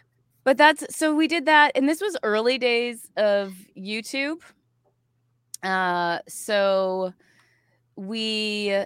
but 0.45 0.57
that's 0.57 0.85
so 0.95 1.15
we 1.15 1.27
did 1.27 1.47
that 1.47 1.73
and 1.75 1.89
this 1.89 2.01
was 2.01 2.17
early 2.23 2.59
days 2.59 3.09
of 3.17 3.55
youtube 3.77 4.41
uh 5.63 6.19
so 6.29 7.13
we 7.97 8.85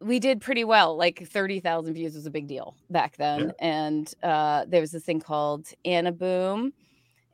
we 0.00 0.18
did 0.18 0.40
pretty 0.40 0.64
well 0.64 0.96
like 0.96 1.26
30,000 1.26 1.94
views 1.94 2.14
was 2.14 2.26
a 2.26 2.30
big 2.30 2.46
deal 2.46 2.74
back 2.90 3.16
then 3.16 3.40
yeah. 3.40 3.52
and 3.60 4.14
uh 4.22 4.64
there 4.68 4.80
was 4.80 4.92
this 4.92 5.04
thing 5.04 5.20
called 5.20 5.68
Anna 5.84 6.12
Boom 6.12 6.72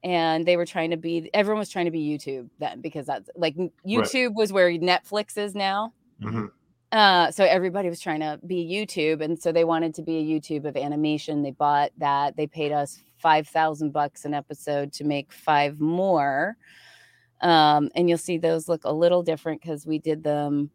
and 0.04 0.46
they 0.46 0.56
were 0.56 0.66
trying 0.66 0.90
to 0.90 0.96
be 0.96 1.28
everyone 1.34 1.58
was 1.58 1.70
trying 1.70 1.86
to 1.86 1.90
be 1.90 2.00
YouTube 2.00 2.48
then 2.58 2.80
because 2.80 3.06
that's 3.06 3.28
like 3.34 3.56
YouTube 3.86 4.28
right. 4.28 4.34
was 4.34 4.52
where 4.52 4.70
Netflix 4.70 5.36
is 5.36 5.54
now 5.54 5.92
mm-hmm. 6.22 6.46
Uh, 6.90 7.30
so 7.30 7.44
everybody 7.44 7.88
was 7.88 8.00
trying 8.00 8.20
to 8.20 8.40
be 8.46 8.66
YouTube, 8.66 9.20
and 9.20 9.38
so 9.38 9.52
they 9.52 9.64
wanted 9.64 9.94
to 9.94 10.02
be 10.02 10.16
a 10.16 10.22
YouTube 10.22 10.64
of 10.64 10.74
animation. 10.74 11.42
They 11.42 11.50
bought 11.50 11.90
that. 11.98 12.36
They 12.36 12.46
paid 12.46 12.72
us 12.72 13.02
five 13.18 13.48
thousand 13.48 13.92
bucks 13.92 14.24
an 14.24 14.34
episode 14.34 14.92
to 14.94 15.04
make 15.04 15.32
five 15.32 15.80
more. 15.80 16.56
Um, 17.40 17.90
and 17.94 18.08
you'll 18.08 18.18
see 18.18 18.38
those 18.38 18.68
look 18.68 18.84
a 18.84 18.92
little 18.92 19.22
different 19.22 19.62
because 19.62 19.86
we 19.86 19.98
did 19.98 20.24
them. 20.24 20.70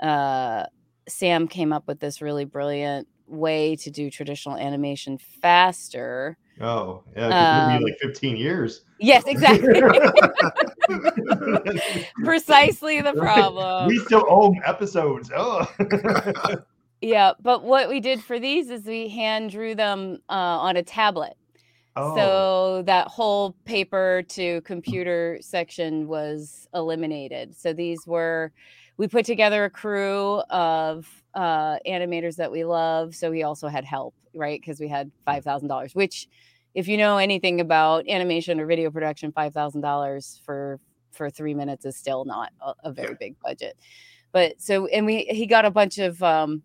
Uh, 0.00 0.64
Sam 1.08 1.48
came 1.48 1.72
up 1.72 1.86
with 1.86 2.00
this 2.00 2.20
really 2.20 2.44
brilliant 2.44 3.08
way 3.26 3.76
to 3.76 3.90
do 3.90 4.10
traditional 4.10 4.56
animation 4.56 5.18
faster. 5.18 6.36
Oh, 6.60 7.04
yeah, 7.16 7.74
um, 7.76 7.82
like 7.82 7.98
15 8.00 8.36
years. 8.36 8.82
Yes, 8.98 9.24
exactly. 9.26 9.80
Precisely 12.24 13.00
the 13.00 13.12
problem. 13.12 13.86
We 13.86 13.98
still 13.98 14.24
own 14.28 14.60
episodes. 14.64 15.30
Oh. 15.34 15.66
yeah, 17.00 17.32
but 17.40 17.62
what 17.62 17.88
we 17.88 18.00
did 18.00 18.22
for 18.22 18.40
these 18.40 18.70
is 18.70 18.84
we 18.84 19.08
hand 19.08 19.50
drew 19.50 19.76
them 19.76 20.18
uh, 20.28 20.32
on 20.32 20.76
a 20.76 20.82
tablet. 20.82 21.36
Oh. 21.98 22.16
So 22.16 22.82
that 22.82 23.08
whole 23.08 23.52
paper 23.64 24.22
to 24.28 24.60
computer 24.62 25.38
section 25.40 26.06
was 26.06 26.68
eliminated. 26.74 27.56
So 27.56 27.72
these 27.72 28.06
were, 28.06 28.52
we 28.96 29.08
put 29.08 29.24
together 29.24 29.64
a 29.64 29.70
crew 29.70 30.40
of 30.50 31.06
uh, 31.34 31.78
animators 31.86 32.36
that 32.36 32.50
we 32.50 32.64
love. 32.64 33.14
So 33.14 33.30
we 33.30 33.42
also 33.42 33.68
had 33.68 33.84
help, 33.84 34.14
right? 34.34 34.60
Because 34.60 34.80
we 34.80 34.88
had 34.88 35.10
$5,000, 35.26 35.94
which 35.94 36.28
if 36.74 36.86
you 36.86 36.96
know 36.96 37.16
anything 37.18 37.60
about 37.60 38.08
animation 38.08 38.60
or 38.60 38.66
video 38.66 38.90
production, 38.90 39.32
five 39.32 39.52
thousand 39.52 39.80
dollars 39.80 40.40
for 40.44 40.78
for 41.10 41.28
three 41.28 41.54
minutes 41.54 41.84
is 41.84 41.96
still 41.96 42.24
not 42.24 42.52
a, 42.60 42.74
a 42.84 42.92
very 42.92 43.16
big 43.18 43.34
budget. 43.40 43.76
But 44.30 44.60
so 44.60 44.86
and 44.86 45.04
we 45.06 45.24
he 45.24 45.46
got 45.46 45.64
a 45.64 45.70
bunch 45.70 45.98
of 45.98 46.22
um, 46.22 46.62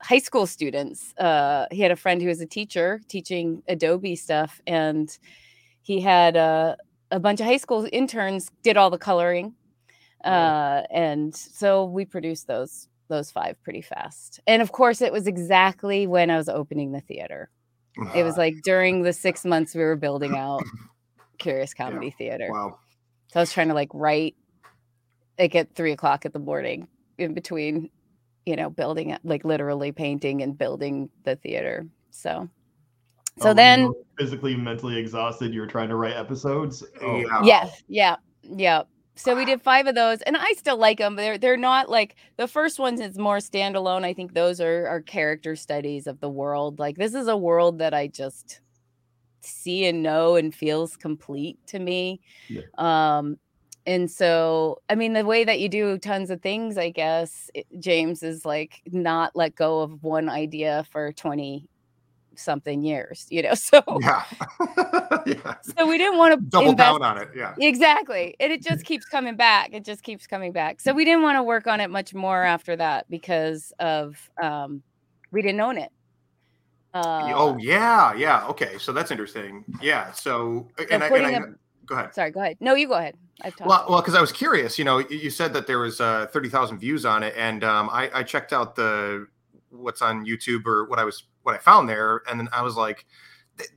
high 0.00 0.18
school 0.18 0.46
students. 0.46 1.14
Uh, 1.16 1.66
he 1.70 1.80
had 1.80 1.90
a 1.90 1.96
friend 1.96 2.20
who 2.20 2.28
was 2.28 2.40
a 2.40 2.46
teacher 2.46 3.00
teaching 3.08 3.62
Adobe 3.68 4.16
stuff, 4.16 4.60
and 4.66 5.16
he 5.82 6.00
had 6.00 6.36
a, 6.36 6.76
a 7.10 7.20
bunch 7.20 7.40
of 7.40 7.46
high 7.46 7.56
school 7.56 7.88
interns 7.92 8.50
did 8.62 8.76
all 8.76 8.90
the 8.90 8.98
coloring, 8.98 9.54
uh, 10.24 10.82
and 10.90 11.34
so 11.34 11.84
we 11.84 12.04
produced 12.04 12.46
those 12.46 12.88
those 13.08 13.30
five 13.30 13.56
pretty 13.62 13.82
fast. 13.82 14.40
And 14.46 14.62
of 14.62 14.72
course, 14.72 15.00
it 15.00 15.12
was 15.12 15.26
exactly 15.26 16.06
when 16.06 16.30
I 16.30 16.36
was 16.36 16.48
opening 16.48 16.92
the 16.92 17.00
theater. 17.00 17.50
It 18.14 18.24
was 18.24 18.36
like 18.36 18.54
during 18.62 19.02
the 19.02 19.12
six 19.12 19.44
months 19.52 19.74
we 19.74 19.82
were 19.82 19.96
building 19.96 20.36
out 20.36 20.62
Curious 21.38 21.72
Comedy 21.72 22.06
yeah. 22.08 22.12
Theater. 22.18 22.48
Wow. 22.52 22.78
So 23.28 23.40
I 23.40 23.42
was 23.42 23.52
trying 23.52 23.68
to 23.68 23.74
like 23.74 23.90
write 23.94 24.36
like 25.38 25.54
at 25.54 25.74
three 25.74 25.92
o'clock 25.92 26.24
in 26.24 26.32
the 26.32 26.38
morning 26.38 26.88
in 27.18 27.34
between, 27.34 27.90
you 28.46 28.56
know, 28.56 28.70
building 28.70 29.10
it, 29.10 29.20
like 29.24 29.44
literally 29.44 29.92
painting 29.92 30.42
and 30.42 30.56
building 30.56 31.10
the 31.24 31.36
theater. 31.36 31.86
So, 32.10 32.48
so 33.38 33.50
oh, 33.50 33.54
then 33.54 33.92
physically, 34.18 34.56
mentally 34.56 34.96
exhausted, 34.96 35.52
you 35.52 35.60
were 35.60 35.66
trying 35.66 35.90
to 35.90 35.96
write 35.96 36.16
episodes. 36.16 36.82
Oh. 37.02 37.16
Yeah. 37.18 37.42
yeah. 37.42 37.70
Yeah. 37.88 38.16
Yeah 38.42 38.82
so 39.16 39.34
we 39.34 39.44
did 39.44 39.60
five 39.60 39.86
of 39.86 39.94
those 39.94 40.20
and 40.22 40.36
i 40.36 40.52
still 40.52 40.76
like 40.76 40.98
them 40.98 41.16
they're 41.16 41.38
they're 41.38 41.56
not 41.56 41.88
like 41.88 42.14
the 42.36 42.46
first 42.46 42.78
ones 42.78 43.00
is 43.00 43.18
more 43.18 43.38
standalone 43.38 44.04
i 44.04 44.12
think 44.12 44.34
those 44.34 44.60
are 44.60 44.86
are 44.86 45.00
character 45.00 45.56
studies 45.56 46.06
of 46.06 46.20
the 46.20 46.28
world 46.28 46.78
like 46.78 46.96
this 46.96 47.14
is 47.14 47.26
a 47.26 47.36
world 47.36 47.78
that 47.78 47.94
i 47.94 48.06
just 48.06 48.60
see 49.40 49.86
and 49.86 50.02
know 50.02 50.36
and 50.36 50.54
feels 50.54 50.96
complete 50.96 51.58
to 51.66 51.78
me 51.78 52.20
yeah. 52.48 52.62
um 52.78 53.38
and 53.86 54.10
so 54.10 54.80
i 54.88 54.94
mean 54.94 55.12
the 55.12 55.24
way 55.24 55.44
that 55.44 55.60
you 55.60 55.68
do 55.68 55.96
tons 55.98 56.30
of 56.30 56.42
things 56.42 56.76
i 56.76 56.90
guess 56.90 57.50
it, 57.54 57.66
james 57.78 58.22
is 58.22 58.44
like 58.44 58.82
not 58.92 59.34
let 59.34 59.54
go 59.54 59.80
of 59.80 60.02
one 60.02 60.28
idea 60.28 60.84
for 60.90 61.12
20 61.12 61.68
something 62.38 62.82
years, 62.82 63.26
you 63.30 63.42
know. 63.42 63.54
So 63.66 63.82
yeah. 64.00 64.24
yeah. 65.26 65.54
So 65.76 65.86
we 65.86 65.98
didn't 65.98 66.18
want 66.18 66.34
to 66.34 66.40
double 66.40 66.70
invest. 66.70 67.00
down 67.00 67.02
on 67.02 67.18
it. 67.18 67.30
Yeah. 67.34 67.54
Exactly. 67.58 68.36
And 68.38 68.52
it 68.52 68.62
just 68.62 68.84
keeps 68.90 69.06
coming 69.06 69.34
back. 69.34 69.70
It 69.72 69.84
just 69.84 70.02
keeps 70.02 70.26
coming 70.26 70.52
back. 70.52 70.80
So 70.80 70.92
we 70.92 71.04
didn't 71.04 71.22
want 71.22 71.36
to 71.36 71.42
work 71.42 71.66
on 71.66 71.80
it 71.80 71.90
much 71.90 72.14
more 72.14 72.44
after 72.44 72.76
that 72.76 73.08
because 73.10 73.72
of 73.80 74.30
um 74.40 74.82
we 75.32 75.42
didn't 75.42 75.60
own 75.60 75.78
it. 75.78 75.90
Uh, 76.94 77.32
oh 77.34 77.56
yeah, 77.58 78.14
yeah. 78.14 78.46
Okay, 78.46 78.78
so 78.78 78.92
that's 78.92 79.10
interesting. 79.10 79.64
Yeah. 79.82 80.12
So, 80.12 80.68
so 80.78 80.86
and, 80.90 81.02
I, 81.02 81.08
and 81.08 81.26
I, 81.26 81.48
go 81.86 81.94
ahead. 81.94 82.14
Sorry, 82.14 82.30
go 82.30 82.40
ahead. 82.40 82.56
No, 82.60 82.74
you 82.74 82.88
go 82.88 82.94
ahead. 82.94 83.16
I've 83.42 83.56
talked. 83.56 83.68
Well, 83.68 83.86
well, 83.88 84.00
because 84.00 84.14
I 84.14 84.20
was 84.20 84.32
curious. 84.32 84.78
You 84.78 84.84
know, 84.84 84.98
you 84.98 85.30
said 85.30 85.52
that 85.54 85.66
there 85.66 85.78
was 85.78 86.00
uh, 86.00 86.26
thirty 86.32 86.48
thousand 86.48 86.78
views 86.78 87.04
on 87.04 87.22
it, 87.22 87.34
and 87.36 87.64
um, 87.64 87.88
I, 87.90 88.10
I 88.14 88.22
checked 88.22 88.52
out 88.52 88.76
the 88.76 89.26
what's 89.70 90.02
on 90.02 90.24
YouTube 90.24 90.66
or 90.66 90.86
what 90.86 90.98
I 90.98 91.04
was 91.04 91.24
what 91.42 91.54
I 91.54 91.58
found 91.58 91.88
there, 91.88 92.22
and 92.28 92.40
then 92.40 92.48
I 92.52 92.62
was 92.62 92.76
like, 92.76 93.06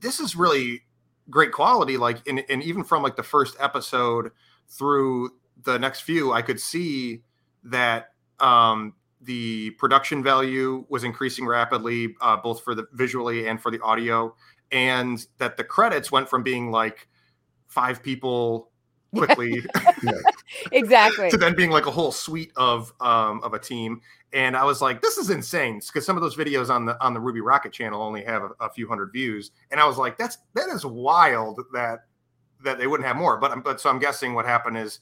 this 0.02 0.20
is 0.20 0.36
really 0.36 0.84
great 1.30 1.52
quality. 1.52 1.98
Like, 1.98 2.28
and, 2.28 2.44
and 2.50 2.64
even 2.64 2.84
from 2.84 3.04
like 3.04 3.16
the 3.16 3.24
first 3.24 3.58
episode 3.60 4.32
through 4.68 5.32
the 5.64 5.78
next 5.78 6.02
few, 6.02 6.32
I 6.32 6.42
could 6.42 6.60
see 6.60 7.24
that 7.66 8.14
um, 8.40 8.94
the 9.22 9.72
production 9.72 10.24
value 10.24 10.86
was 10.88 11.04
increasing 11.04 11.46
rapidly, 11.46 12.16
uh, 12.22 12.38
both 12.38 12.64
for 12.64 12.74
the 12.74 12.88
visually 12.94 13.48
and 13.48 13.62
for 13.62 13.70
the 13.72 13.82
audio, 13.82 14.34
and 14.72 15.28
that 15.38 15.58
the 15.58 15.64
credits 15.64 16.12
went 16.12 16.30
from 16.30 16.44
being 16.44 16.72
like 16.72 17.09
five 17.70 18.04
people 18.04 18.70
quickly 19.16 19.60
exactly. 20.72 21.30
to 21.32 21.38
then 21.38 21.56
being 21.56 21.72
like 21.72 21.88
a 21.88 21.92
whole 21.92 22.12
suite 22.12 22.52
of 22.56 22.94
um, 23.00 23.42
of 23.44 23.54
a 23.54 23.60
team. 23.60 24.02
And 24.32 24.56
i 24.56 24.64
was 24.64 24.82
like 24.82 25.02
this 25.02 25.18
is 25.18 25.30
insane. 25.30 25.80
Because 25.80 26.06
some 26.06 26.16
of 26.16 26.22
those 26.22 26.36
videos 26.36 26.70
on 26.70 26.86
the 26.86 27.02
on 27.04 27.14
the 27.14 27.20
ruby 27.20 27.42
rocket 27.42 27.72
channel 27.72 28.02
only 28.02 28.24
have 28.24 28.44
a, 28.44 28.50
a, 28.60 28.70
few 28.70 28.88
hundred 28.88 29.12
views. 29.12 29.52
And 29.72 29.80
i 29.80 29.86
was 29.86 29.98
like 29.98 30.18
that's 30.18 30.38
that 30.54 30.70
is 30.70 30.86
wild 30.86 31.62
that 31.74 32.00
that 32.64 32.78
they 32.78 32.88
wouldn't 32.88 33.08
have 33.08 33.16
more. 33.16 33.38
But 33.38 33.52
I'm 33.52 33.62
but 33.62 33.82
so 33.82 33.90
i'm 33.90 34.00
guessing 34.00 34.34
what 34.34 34.46
happened 34.46 34.78
is 34.78 35.00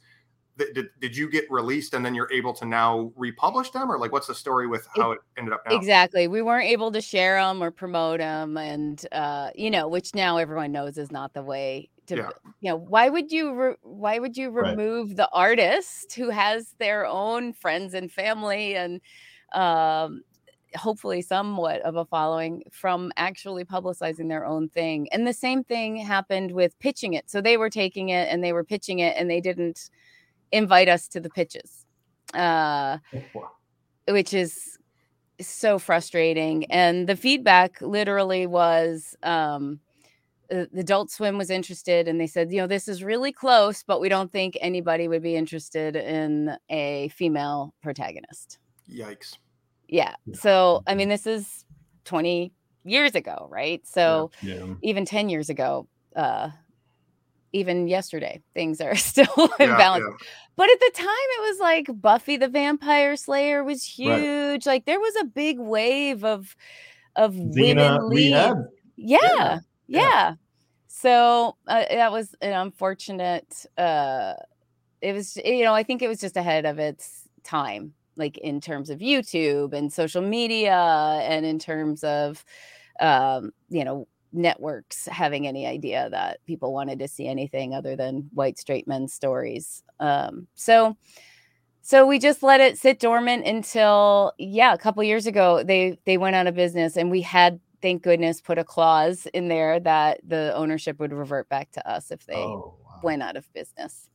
did, 0.58 0.90
did 1.00 1.16
you 1.16 1.30
get 1.30 1.46
released 1.52 1.94
and 1.94 2.04
then 2.04 2.16
you're 2.16 2.32
able 2.32 2.52
to 2.52 2.66
now 2.66 3.12
republish 3.16 3.70
them? 3.70 3.92
Or 3.92 4.00
like 4.00 4.12
what's 4.12 4.26
the 4.26 4.34
story 4.34 4.66
with 4.66 4.88
how 4.96 5.12
it 5.12 5.20
ended 5.38 5.54
up 5.54 5.62
now? 5.68 5.76
exactly. 5.76 6.28
We 6.28 6.42
weren't 6.42 6.66
able 6.66 6.92
to 6.94 7.02
share 7.02 7.36
them 7.36 7.62
or 7.62 7.72
promote 7.72 8.20
them 8.20 8.58
and 8.58 9.06
uh 9.12 9.50
you 9.54 9.70
know 9.70 9.88
which 9.88 10.16
now 10.16 10.38
everyone 10.38 10.72
knows 10.72 10.98
is 10.98 11.12
not 11.12 11.34
the 11.34 11.44
way 11.44 11.90
to 12.08 12.16
yeah. 12.18 12.30
you 12.62 12.70
know 12.70 12.78
why 12.78 13.10
would 13.10 13.32
you 13.32 13.54
re- 13.54 13.76
why 13.82 14.20
would 14.20 14.36
you 14.36 14.50
remove 14.50 15.10
right. 15.10 15.18
the 15.18 15.30
artist 15.32 16.14
who 16.14 16.30
has 16.30 16.74
their 16.80 17.06
own 17.06 17.54
friends 17.54 17.94
and 17.94 18.12
family 18.12 18.76
and 18.76 19.02
um 19.54 20.22
hopefully 20.76 21.22
somewhat 21.22 21.82
of 21.82 21.96
a 21.96 22.06
following 22.06 22.62
from 22.72 23.12
actually 23.16 23.64
publicizing 23.64 24.28
their 24.28 24.46
own 24.46 24.68
thing 24.70 25.08
and 25.12 25.26
the 25.26 25.34
same 25.34 25.64
thing 25.64 25.96
happened 25.96 26.52
with 26.52 26.78
pitching 26.80 27.14
it 27.14 27.30
so 27.30 27.40
they 27.40 27.56
were 27.56 27.70
taking 27.70 28.10
it 28.10 28.28
and 28.30 28.44
they 28.44 28.52
were 28.52 28.64
pitching 28.64 29.00
it 29.00 29.16
and 29.18 29.30
they 29.30 29.40
didn't 29.40 29.90
invite 30.52 30.88
us 30.88 31.08
to 31.10 31.20
the 31.20 31.30
pitches, 31.30 31.86
uh, 32.34 32.98
which 34.08 34.34
is 34.34 34.78
so 35.40 35.80
frustrating. 35.80 36.66
And 36.66 37.08
the 37.08 37.16
feedback 37.16 37.82
literally 37.82 38.48
was 38.48 39.16
um, 39.24 39.80
the 40.50 40.70
Adult 40.78 41.12
Swim 41.12 41.38
was 41.38 41.50
interested, 41.50 42.08
and 42.08 42.20
they 42.20 42.28
said, 42.28 42.52
you 42.52 42.58
know, 42.58 42.68
this 42.68 42.88
is 42.88 43.04
really 43.04 43.32
close, 43.32 43.84
but 43.84 44.00
we 44.00 44.10
don't 44.10 44.32
think 44.32 44.58
anybody 44.62 45.08
would 45.08 45.22
be 45.22 45.36
interested 45.36 45.96
in 45.96 46.58
a 46.70 47.10
female 47.10 47.74
protagonist. 47.82 48.60
Yikes. 48.90 49.38
Yeah. 49.88 50.16
So, 50.34 50.84
I 50.88 50.96
mean, 50.96 51.10
this 51.10 51.28
is 51.28 51.66
20 52.06 52.54
years 52.84 53.16
ago, 53.16 53.48
right? 53.52 53.86
So, 53.86 54.32
yeah. 54.42 54.56
Yeah. 54.56 54.74
even 54.82 55.06
10 55.06 55.30
years 55.30 55.50
ago, 55.50 55.88
uh, 56.16 56.50
even 57.54 57.88
yesterday 57.88 58.42
things 58.54 58.82
are 58.82 58.96
still 59.12 59.26
imbalanced 59.26 59.60
yeah, 59.60 59.98
yeah. 59.98 60.28
but 60.56 60.70
at 60.70 60.80
the 60.80 60.92
time 60.96 61.08
it 61.08 61.42
was 61.50 61.60
like 61.60 62.02
buffy 62.02 62.38
the 62.38 62.48
vampire 62.48 63.16
slayer 63.16 63.64
was 63.64 63.84
huge 63.84 64.66
right. 64.66 64.66
like 64.66 64.86
there 64.86 65.00
was 65.00 65.16
a 65.22 65.26
big 65.26 65.60
wave 65.60 66.24
of 66.24 66.56
of 67.16 67.34
Xena, 67.34 67.56
women 67.56 68.10
leads 68.10 68.30
yeah, 68.30 68.54
yeah, 68.98 69.60
yeah 69.88 70.34
so 71.02 71.56
uh, 71.68 71.86
that 71.90 72.12
was 72.12 72.36
an 72.42 72.54
unfortunate 72.54 73.66
uh 73.78 74.34
it 75.02 75.14
was 75.14 75.38
you 75.46 75.64
know 75.64 75.74
i 75.74 75.84
think 75.84 76.02
it 76.02 76.08
was 76.08 76.20
just 76.20 76.38
ahead 76.38 76.66
of 76.66 76.80
its 76.80 77.28
time 77.44 77.94
like 78.16 78.38
in 78.40 78.60
terms 78.60 78.90
of 78.90 79.00
youtube 79.00 79.74
and 79.74 79.94
social 79.94 80.22
media 80.22 80.76
and 81.24 81.46
in 81.46 81.60
terms 81.60 82.04
of 82.04 82.44
um 83.00 83.52
you 83.70 83.84
know 83.84 84.08
networks 84.34 85.08
having 85.08 85.48
any 85.48 85.66
idea 85.66 86.10
that 86.12 86.40
people 86.46 86.74
wanted 86.74 87.00
to 87.00 87.08
see 87.08 87.28
anything 87.28 87.74
other 87.74 87.96
than 87.96 88.30
white 88.34 88.58
straight 88.58 88.88
men 88.88 89.08
stories. 89.08 89.84
Um, 90.00 90.48
so, 90.56 90.98
so 91.82 92.06
we 92.06 92.20
just 92.20 92.44
let 92.44 92.60
it 92.60 92.78
sit 92.78 93.00
dormant 93.00 93.46
until 93.46 94.34
yeah, 94.38 94.74
a 94.74 94.78
couple 94.78 95.04
years 95.04 95.26
ago 95.26 95.64
they 95.64 95.98
they 96.06 96.18
went 96.18 96.36
out 96.36 96.48
of 96.48 96.56
business, 96.56 96.98
and 96.98 97.10
we 97.10 97.22
had 97.22 97.60
thank 97.88 98.04
goodness 98.04 98.42
put 98.42 98.58
a 98.58 98.66
clause 98.66 99.28
in 99.34 99.48
there 99.48 99.80
that 99.80 100.20
the 100.28 100.52
ownership 100.56 101.00
would 101.00 101.14
revert 101.14 101.48
back 101.48 101.72
to 101.72 101.90
us 101.90 102.12
if 102.12 102.26
they 102.26 102.36
oh, 102.36 102.76
wow. 102.84 103.00
went 103.02 103.24
out 103.24 103.38
of 103.38 103.52
business. 103.54 104.10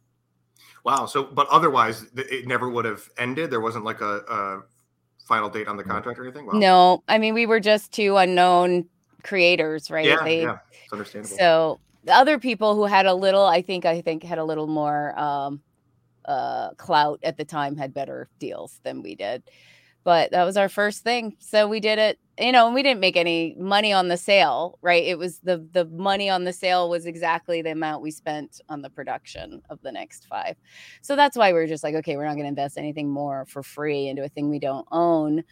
Wow. 0.85 1.07
So, 1.07 1.25
but 1.25 1.49
otherwise, 1.49 2.05
it 2.15 2.47
never 2.47 2.69
would 2.69 2.85
have 2.85 3.09
ended. 3.17 3.51
There 3.51 3.63
wasn't 3.63 3.87
like 3.87 4.03
a, 4.03 4.19
a 4.29 4.63
final 5.27 5.49
date 5.49 5.69
on 5.69 5.79
the 5.79 5.85
contract 5.85 6.19
or 6.19 6.25
anything. 6.25 6.45
Wow. 6.45 6.53
No, 6.53 7.05
I 7.09 7.17
mean 7.17 7.33
we 7.33 7.47
were 7.47 7.61
just 7.61 7.93
two 7.93 8.19
unknown 8.19 8.85
creators, 9.23 9.91
right? 9.91 10.05
Yeah, 10.05 10.23
they, 10.23 10.43
yeah, 10.43 10.59
it's 10.85 10.93
understandable. 10.93 11.35
So 11.39 11.81
the 12.05 12.13
other 12.13 12.39
people 12.39 12.75
who 12.75 12.85
had 12.85 13.07
a 13.07 13.15
little, 13.15 13.47
I 13.47 13.63
think, 13.63 13.87
I 13.87 14.03
think 14.03 14.23
had 14.23 14.39
a 14.39 14.45
little 14.45 14.67
more 14.67 15.19
um, 15.19 15.63
uh, 16.27 16.75
clout 16.75 17.21
at 17.23 17.39
the 17.39 17.45
time 17.47 17.75
had 17.75 17.95
better 17.95 18.29
deals 18.39 18.81
than 18.83 19.03
we 19.03 19.15
did. 19.15 19.45
But 20.05 20.33
that 20.33 20.45
was 20.45 20.57
our 20.57 20.69
first 20.69 21.03
thing, 21.03 21.37
so 21.39 21.69
we 21.69 21.81
did 21.81 21.99
it. 21.99 22.19
You 22.39 22.51
know, 22.51 22.67
and 22.67 22.75
we 22.75 22.83
didn't 22.83 23.01
make 23.01 23.17
any 23.17 23.55
money 23.59 23.93
on 23.93 24.09
the 24.09 24.17
sale, 24.17 24.79
right? 24.83 25.05
It 25.05 25.19
was 25.19 25.39
the 25.41 25.67
the 25.73 25.85
money 25.85 26.29
on 26.29 26.45
the 26.45 26.53
sale 26.53 26.89
was 26.89 27.07
exactly 27.07 27.63
the 27.63 27.71
amount 27.71 28.03
we 28.03 28.11
spent 28.11 28.61
on 28.69 28.83
the 28.83 28.91
production 28.91 29.63
of 29.71 29.81
the 29.83 29.93
next 29.93 30.27
five. 30.27 30.57
So 31.03 31.15
that's 31.15 31.37
why 31.37 31.53
we 31.53 31.59
are 31.61 31.67
just 31.67 31.85
like, 31.85 31.95
okay, 31.97 32.17
we're 32.17 32.25
not 32.25 32.35
going 32.35 32.45
to 32.45 32.49
invest 32.49 32.79
anything 32.79 33.11
more 33.11 33.45
for 33.47 33.63
free 33.63 34.09
into 34.09 34.25
a 34.25 34.29
thing 34.29 34.49
we 34.49 34.59
don't 34.59 34.87
own 34.91 35.45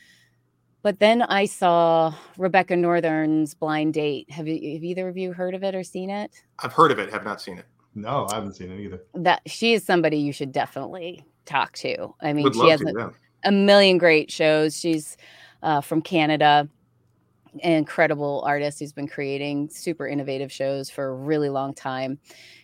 but 0.82 0.98
then 0.98 1.22
I 1.22 1.44
saw 1.44 2.14
Rebecca 2.38 2.74
Northan's 2.74 3.54
Blind 3.54 3.94
Date. 3.94 4.30
Have 4.30 4.48
you 4.48 4.74
have 4.74 4.84
either 4.84 5.08
of 5.08 5.16
you 5.16 5.32
heard 5.32 5.54
of 5.54 5.62
it 5.62 5.74
or 5.74 5.82
seen 5.82 6.08
it? 6.08 6.42
I've 6.60 6.72
heard 6.72 6.90
of 6.90 6.98
it, 6.98 7.10
have 7.12 7.24
not 7.24 7.40
seen 7.40 7.58
it. 7.58 7.66
No, 7.94 8.26
I 8.30 8.36
haven't 8.36 8.54
seen 8.54 8.70
it 8.70 8.80
either. 8.80 9.02
That 9.14 9.42
she 9.46 9.74
is 9.74 9.84
somebody 9.84 10.16
you 10.16 10.32
should 10.32 10.52
definitely 10.52 11.24
talk 11.44 11.72
to. 11.78 12.14
I 12.22 12.32
mean, 12.32 12.44
Would 12.44 12.54
she 12.54 12.68
has 12.68 12.80
to, 12.80 12.88
a, 12.88 12.92
yeah. 12.96 13.10
A, 13.44 13.52
million 13.52 13.98
great 13.98 14.30
shows. 14.30 14.78
She's 14.78 15.16
uh, 15.62 15.80
from 15.80 16.02
Canada, 16.02 16.68
an 17.62 17.72
incredible 17.72 18.42
artist 18.46 18.78
who's 18.78 18.92
been 18.92 19.08
creating 19.08 19.68
super 19.70 20.06
innovative 20.06 20.52
shows 20.52 20.90
for 20.90 21.08
a 21.08 21.14
really 21.14 21.48
long 21.48 21.74
time. 21.74 22.18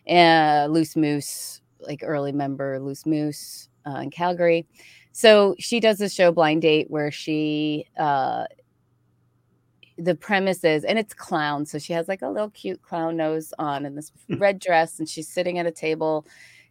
Uh, 0.09 0.67
Loose 0.71 0.97
Moose, 0.97 1.61
like 1.81 2.01
early 2.03 2.33
member 2.33 2.79
Loose 2.79 3.07
Moose 3.07 3.69
uh, 3.87 4.01
in 4.01 4.11
Calgary. 4.11 4.67
So 5.13 5.55
she 5.59 5.81
does 5.81 5.99
this 5.99 6.13
show 6.13 6.31
Blind 6.31 6.63
Date 6.63 6.91
where 6.91 7.11
she 7.11 7.87
uh 7.99 8.45
the 9.99 10.15
premise 10.15 10.63
is 10.63 10.85
and 10.85 10.99
it's 10.99 11.15
clown 11.15 11.65
so 11.65 11.79
she 11.79 11.93
has 11.93 12.07
like 12.07 12.23
a 12.23 12.29
little 12.29 12.51
cute 12.51 12.83
clown 12.83 13.17
nose 13.17 13.53
on 13.59 13.87
and 13.87 13.97
this 13.97 14.13
hmm. 14.29 14.37
red 14.37 14.59
dress 14.59 14.99
and 14.99 15.09
she's 15.09 15.29
sitting 15.29 15.59
at 15.59 15.67
a 15.67 15.71
table 15.71 16.27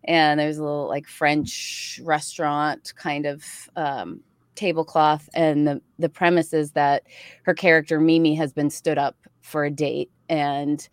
and 0.05 0.39
there's 0.39 0.57
a 0.57 0.63
little 0.63 0.87
like 0.87 1.07
french 1.07 1.99
restaurant 2.03 2.93
kind 2.95 3.25
of 3.25 3.43
um, 3.75 4.21
tablecloth 4.55 5.27
and 5.33 5.67
the 5.67 5.81
the 5.99 6.09
premise 6.09 6.53
is 6.53 6.71
that 6.71 7.03
her 7.43 7.53
character 7.53 7.99
mimi 7.99 8.35
has 8.35 8.53
been 8.53 8.69
stood 8.69 8.97
up 8.97 9.17
for 9.41 9.65
a 9.65 9.71
date 9.71 10.09
and 10.29 10.87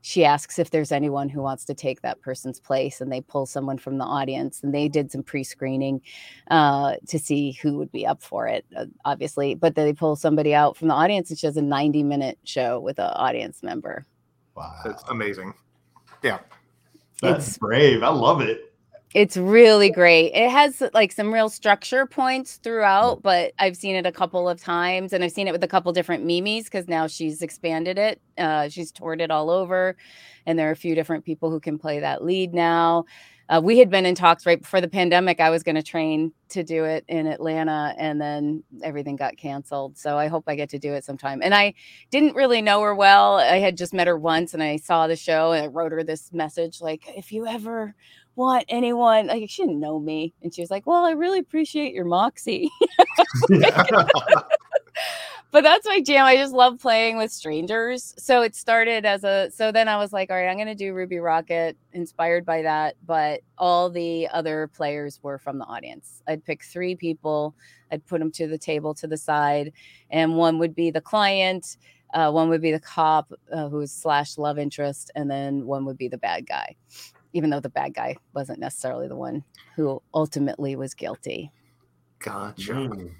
she 0.00 0.24
asks 0.24 0.60
if 0.60 0.70
there's 0.70 0.92
anyone 0.92 1.28
who 1.28 1.42
wants 1.42 1.64
to 1.64 1.74
take 1.74 2.00
that 2.02 2.20
person's 2.20 2.60
place 2.60 3.00
and 3.00 3.10
they 3.10 3.20
pull 3.20 3.44
someone 3.44 3.76
from 3.76 3.98
the 3.98 4.04
audience 4.04 4.62
and 4.62 4.72
they 4.72 4.88
did 4.88 5.10
some 5.10 5.24
pre-screening 5.24 6.00
uh, 6.50 6.94
to 7.08 7.18
see 7.18 7.52
who 7.60 7.76
would 7.76 7.90
be 7.90 8.06
up 8.06 8.22
for 8.22 8.46
it 8.46 8.64
uh, 8.76 8.86
obviously 9.04 9.54
but 9.54 9.74
they 9.74 9.92
pull 9.92 10.14
somebody 10.14 10.54
out 10.54 10.76
from 10.76 10.88
the 10.88 10.94
audience 10.94 11.30
and 11.30 11.38
she 11.38 11.46
has 11.46 11.56
a 11.56 11.62
90 11.62 12.04
minute 12.04 12.38
show 12.44 12.78
with 12.78 12.98
an 12.98 13.10
audience 13.14 13.62
member. 13.62 14.06
Wow. 14.54 14.72
That's 14.84 15.02
amazing. 15.08 15.54
Yeah 16.22 16.38
that's 17.20 17.48
it's, 17.48 17.58
brave 17.58 18.02
i 18.02 18.08
love 18.08 18.40
it 18.40 18.68
it's 19.14 19.38
really 19.38 19.90
great. 19.90 20.32
It 20.34 20.50
has 20.50 20.82
like 20.92 21.12
some 21.12 21.32
real 21.32 21.48
structure 21.48 22.04
points 22.04 22.56
throughout, 22.56 23.22
but 23.22 23.52
I've 23.58 23.76
seen 23.76 23.96
it 23.96 24.04
a 24.04 24.12
couple 24.12 24.48
of 24.48 24.60
times 24.60 25.14
and 25.14 25.24
I've 25.24 25.32
seen 25.32 25.48
it 25.48 25.52
with 25.52 25.64
a 25.64 25.68
couple 25.68 25.90
different 25.92 26.24
Mimis 26.24 26.64
because 26.64 26.88
now 26.88 27.06
she's 27.06 27.40
expanded 27.40 27.96
it. 27.96 28.20
Uh, 28.36 28.68
she's 28.68 28.92
toured 28.92 29.22
it 29.22 29.30
all 29.30 29.48
over, 29.48 29.96
and 30.44 30.58
there 30.58 30.68
are 30.68 30.72
a 30.72 30.76
few 30.76 30.94
different 30.94 31.24
people 31.24 31.50
who 31.50 31.58
can 31.58 31.78
play 31.78 32.00
that 32.00 32.22
lead 32.22 32.52
now. 32.52 33.06
Uh, 33.48 33.60
we 33.62 33.78
had 33.78 33.88
been 33.90 34.04
in 34.04 34.14
talks 34.14 34.44
right 34.44 34.60
before 34.60 34.80
the 34.80 34.88
pandemic. 34.88 35.40
I 35.40 35.50
was 35.50 35.62
going 35.62 35.76
to 35.76 35.82
train 35.82 36.32
to 36.50 36.62
do 36.62 36.84
it 36.84 37.04
in 37.08 37.26
Atlanta, 37.26 37.94
and 37.98 38.20
then 38.20 38.62
everything 38.82 39.16
got 39.16 39.36
canceled. 39.36 39.96
So 39.96 40.18
I 40.18 40.28
hope 40.28 40.44
I 40.46 40.54
get 40.54 40.68
to 40.70 40.78
do 40.78 40.92
it 40.94 41.04
sometime. 41.04 41.40
And 41.42 41.54
I 41.54 41.74
didn't 42.10 42.34
really 42.34 42.60
know 42.60 42.82
her 42.82 42.94
well. 42.94 43.36
I 43.36 43.58
had 43.58 43.76
just 43.76 43.94
met 43.94 44.06
her 44.06 44.18
once, 44.18 44.54
and 44.54 44.62
I 44.62 44.76
saw 44.76 45.06
the 45.06 45.16
show, 45.16 45.52
and 45.52 45.64
I 45.64 45.66
wrote 45.68 45.92
her 45.92 46.04
this 46.04 46.32
message 46.32 46.80
like, 46.80 47.04
"If 47.16 47.32
you 47.32 47.46
ever 47.46 47.94
want 48.36 48.64
anyone 48.68 49.26
like 49.26 49.50
she 49.50 49.62
didn't 49.62 49.80
know 49.80 49.98
me 49.98 50.32
and 50.42 50.54
she 50.54 50.60
was 50.62 50.70
like 50.70 50.86
well 50.86 51.04
i 51.04 51.10
really 51.10 51.40
appreciate 51.40 51.92
your 51.92 52.04
moxie 52.04 52.70
but 55.50 55.62
that's 55.62 55.86
my 55.86 56.00
jam 56.00 56.24
i 56.24 56.36
just 56.36 56.52
love 56.52 56.78
playing 56.78 57.16
with 57.16 57.30
strangers 57.30 58.14
so 58.18 58.42
it 58.42 58.54
started 58.54 59.04
as 59.04 59.24
a 59.24 59.50
so 59.50 59.72
then 59.72 59.88
i 59.88 59.96
was 59.96 60.12
like 60.12 60.30
all 60.30 60.36
right 60.36 60.48
i'm 60.48 60.56
going 60.56 60.66
to 60.66 60.74
do 60.74 60.92
ruby 60.92 61.18
rocket 61.18 61.76
inspired 61.92 62.44
by 62.44 62.62
that 62.62 62.94
but 63.06 63.40
all 63.56 63.90
the 63.90 64.28
other 64.32 64.68
players 64.74 65.20
were 65.22 65.38
from 65.38 65.58
the 65.58 65.64
audience 65.64 66.22
i'd 66.28 66.44
pick 66.44 66.62
three 66.64 66.94
people 66.94 67.54
i'd 67.92 68.04
put 68.06 68.18
them 68.18 68.30
to 68.30 68.46
the 68.46 68.58
table 68.58 68.94
to 68.94 69.06
the 69.06 69.16
side 69.16 69.72
and 70.10 70.36
one 70.36 70.58
would 70.58 70.74
be 70.74 70.90
the 70.90 71.00
client 71.00 71.76
uh, 72.14 72.30
one 72.30 72.48
would 72.48 72.62
be 72.62 72.72
the 72.72 72.80
cop 72.80 73.30
uh, 73.52 73.68
who's 73.68 73.92
slash 73.92 74.38
love 74.38 74.58
interest 74.58 75.10
and 75.14 75.30
then 75.30 75.66
one 75.66 75.84
would 75.84 75.98
be 75.98 76.08
the 76.08 76.16
bad 76.16 76.46
guy 76.46 76.74
even 77.32 77.50
though 77.50 77.60
the 77.60 77.68
bad 77.68 77.94
guy 77.94 78.16
wasn't 78.34 78.58
necessarily 78.58 79.08
the 79.08 79.16
one 79.16 79.44
who 79.76 80.02
ultimately 80.14 80.76
was 80.76 80.94
guilty. 80.94 81.52
Gotcha. 82.18 82.72
Mm. 82.72 83.10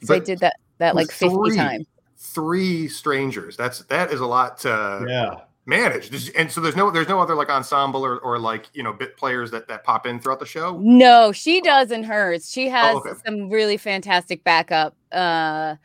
So 0.00 0.06
but 0.08 0.16
I 0.16 0.18
did 0.20 0.38
that 0.40 0.56
that 0.82 0.94
like 0.94 1.10
50 1.10 1.34
three, 1.34 1.56
times. 1.56 1.86
Three 2.16 2.88
strangers. 2.88 3.56
That's 3.56 3.80
that 3.84 4.12
is 4.12 4.20
a 4.20 4.26
lot 4.26 4.58
to 4.60 5.06
yeah 5.08 5.40
manage. 5.66 6.30
And 6.34 6.50
so 6.50 6.60
there's 6.60 6.76
no 6.76 6.90
there's 6.90 7.08
no 7.08 7.20
other 7.20 7.34
like 7.34 7.48
ensemble 7.48 8.04
or, 8.04 8.18
or 8.18 8.38
like 8.38 8.68
you 8.74 8.82
know 8.82 8.92
bit 8.92 9.16
players 9.16 9.50
that 9.52 9.68
that 9.68 9.84
pop 9.84 10.06
in 10.06 10.20
throughout 10.20 10.40
the 10.40 10.46
show. 10.46 10.78
No, 10.80 11.32
she 11.32 11.60
does 11.60 11.90
in 11.90 12.02
hers. 12.02 12.50
She 12.50 12.68
oh, 12.68 12.72
has 12.72 12.94
oh, 12.96 12.98
okay. 13.00 13.20
some 13.24 13.48
really 13.48 13.76
fantastic 13.76 14.44
backup. 14.44 14.96
Uh, 15.10 15.76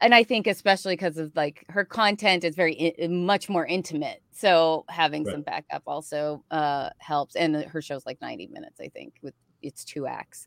and 0.00 0.14
I 0.14 0.24
think 0.24 0.46
especially 0.46 0.94
because 0.94 1.18
of 1.18 1.34
like 1.36 1.64
her 1.68 1.84
content 1.84 2.44
is 2.44 2.56
very 2.56 2.72
in, 2.74 3.24
much 3.24 3.48
more 3.48 3.66
intimate. 3.66 4.22
So 4.32 4.84
having 4.88 5.24
right. 5.24 5.32
some 5.32 5.42
backup 5.42 5.82
also 5.86 6.42
uh, 6.50 6.90
helps. 6.98 7.36
And 7.36 7.54
her 7.54 7.80
show's 7.80 8.04
like 8.04 8.20
90 8.20 8.48
minutes, 8.48 8.80
I 8.80 8.88
think, 8.88 9.14
with 9.22 9.34
it's 9.62 9.84
two 9.84 10.06
acts. 10.06 10.46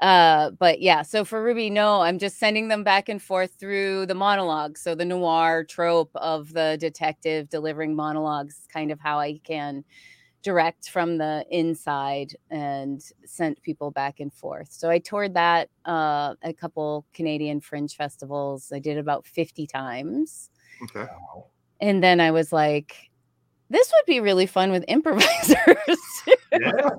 Uh, 0.00 0.50
but 0.50 0.80
yeah, 0.80 1.02
so 1.02 1.24
for 1.24 1.42
Ruby, 1.42 1.68
no, 1.68 2.00
I'm 2.00 2.18
just 2.18 2.38
sending 2.38 2.68
them 2.68 2.82
back 2.82 3.08
and 3.08 3.20
forth 3.20 3.54
through 3.60 4.06
the 4.06 4.14
monologues. 4.14 4.80
So 4.80 4.94
the 4.94 5.04
noir 5.04 5.64
trope 5.64 6.10
of 6.14 6.52
the 6.52 6.78
detective 6.80 7.50
delivering 7.50 7.94
monologues, 7.94 8.66
kind 8.72 8.90
of 8.90 8.98
how 8.98 9.18
I 9.18 9.40
can 9.44 9.84
direct 10.42 10.88
from 10.88 11.18
the 11.18 11.44
inside 11.50 12.34
and 12.50 13.02
sent 13.26 13.60
people 13.62 13.90
back 13.90 14.20
and 14.20 14.32
forth. 14.32 14.72
So 14.72 14.88
I 14.88 14.98
toured 14.98 15.34
that 15.34 15.68
uh, 15.84 16.34
a 16.42 16.54
couple 16.54 17.04
Canadian 17.12 17.60
fringe 17.60 17.94
festivals. 17.94 18.72
I 18.74 18.78
did 18.78 18.96
about 18.96 19.26
50 19.26 19.66
times. 19.66 20.50
Okay. 20.84 21.10
And 21.80 22.02
then 22.02 22.20
I 22.20 22.30
was 22.30 22.52
like, 22.52 23.09
this 23.70 23.90
would 23.92 24.06
be 24.06 24.20
really 24.20 24.46
fun 24.46 24.70
with 24.70 24.84
improvisers. 24.88 25.56
yeah 26.52 26.90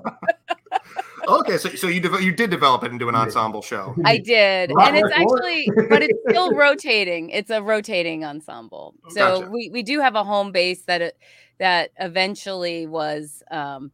okay, 1.28 1.58
so 1.58 1.68
so 1.70 1.88
you 1.88 2.00
de- 2.00 2.22
you 2.22 2.32
did 2.32 2.50
develop 2.50 2.84
it 2.84 2.92
into 2.92 3.08
an 3.08 3.14
ensemble 3.14 3.62
show. 3.62 3.94
I 4.04 4.18
did, 4.18 4.70
and 4.70 4.96
it's 4.96 5.12
actually, 5.12 5.70
but 5.88 6.02
it's 6.02 6.18
still 6.28 6.52
rotating. 6.52 7.30
It's 7.30 7.50
a 7.50 7.62
rotating 7.62 8.24
ensemble. 8.24 8.94
So 9.10 9.40
gotcha. 9.40 9.50
we 9.50 9.70
we 9.70 9.82
do 9.82 10.00
have 10.00 10.14
a 10.14 10.24
home 10.24 10.52
base 10.52 10.82
that 10.82 11.02
it, 11.02 11.18
that 11.58 11.90
eventually 11.98 12.86
was 12.86 13.42
um, 13.50 13.92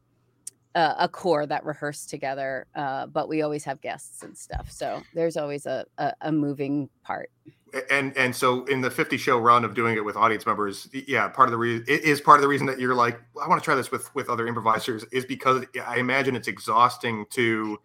a, 0.75 0.95
a, 1.01 1.09
core 1.09 1.47
that 1.47 1.64
rehearsed 1.64 2.09
together, 2.09 2.67
uh, 2.75 3.07
but 3.07 3.29
we 3.29 3.43
always 3.43 3.64
have 3.64 3.81
guests 3.81 4.23
and 4.23 4.37
stuff. 4.37 4.71
So 4.71 5.03
there's 5.14 5.37
always 5.37 5.67
a, 5.67 5.85
a, 5.99 6.12
a 6.21 6.33
moving 6.33 6.88
part 7.03 7.31
and 7.91 8.17
and 8.17 8.35
so 8.35 8.65
in 8.67 8.81
the 8.81 8.91
50 8.91 9.17
show 9.17 9.39
run 9.39 9.65
of 9.65 9.75
doing 9.75 9.97
it 9.97 10.05
with 10.05 10.17
audience 10.17 10.47
members 10.47 10.89
yeah 10.93 11.29
part 11.29 11.49
of 11.49 11.53
the 11.53 11.59
reason 11.59 11.85
it 11.89 12.03
is 12.03 12.21
part 12.21 12.39
of 12.39 12.43
the 12.43 12.49
reason 12.49 12.67
that 12.67 12.79
you're 12.79 12.95
like 12.95 13.21
i 13.43 13.49
want 13.49 13.61
to 13.61 13.65
try 13.65 13.75
this 13.75 13.91
with 13.91 14.15
with 14.15 14.29
other 14.29 14.47
improvisers 14.47 15.05
is 15.13 15.25
because 15.25 15.65
i 15.87 15.99
imagine 15.99 16.37
it's 16.37 16.49
exhausting 16.49 17.27
to 17.31 17.79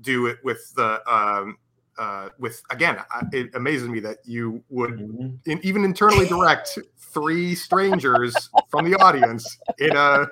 do 0.00 0.26
it 0.26 0.38
with 0.44 0.72
the 0.74 1.00
um 1.12 1.56
uh 1.98 2.28
with 2.38 2.62
again 2.70 2.98
it 3.32 3.54
amazes 3.54 3.88
me 3.88 4.00
that 4.00 4.18
you 4.24 4.62
would 4.68 4.92
mm-hmm. 4.92 5.50
in, 5.50 5.60
even 5.64 5.84
internally 5.84 6.26
direct 6.26 6.78
three 6.98 7.54
strangers 7.54 8.50
from 8.68 8.90
the 8.90 8.94
audience 8.98 9.56
in 9.78 9.96
a, 9.96 10.26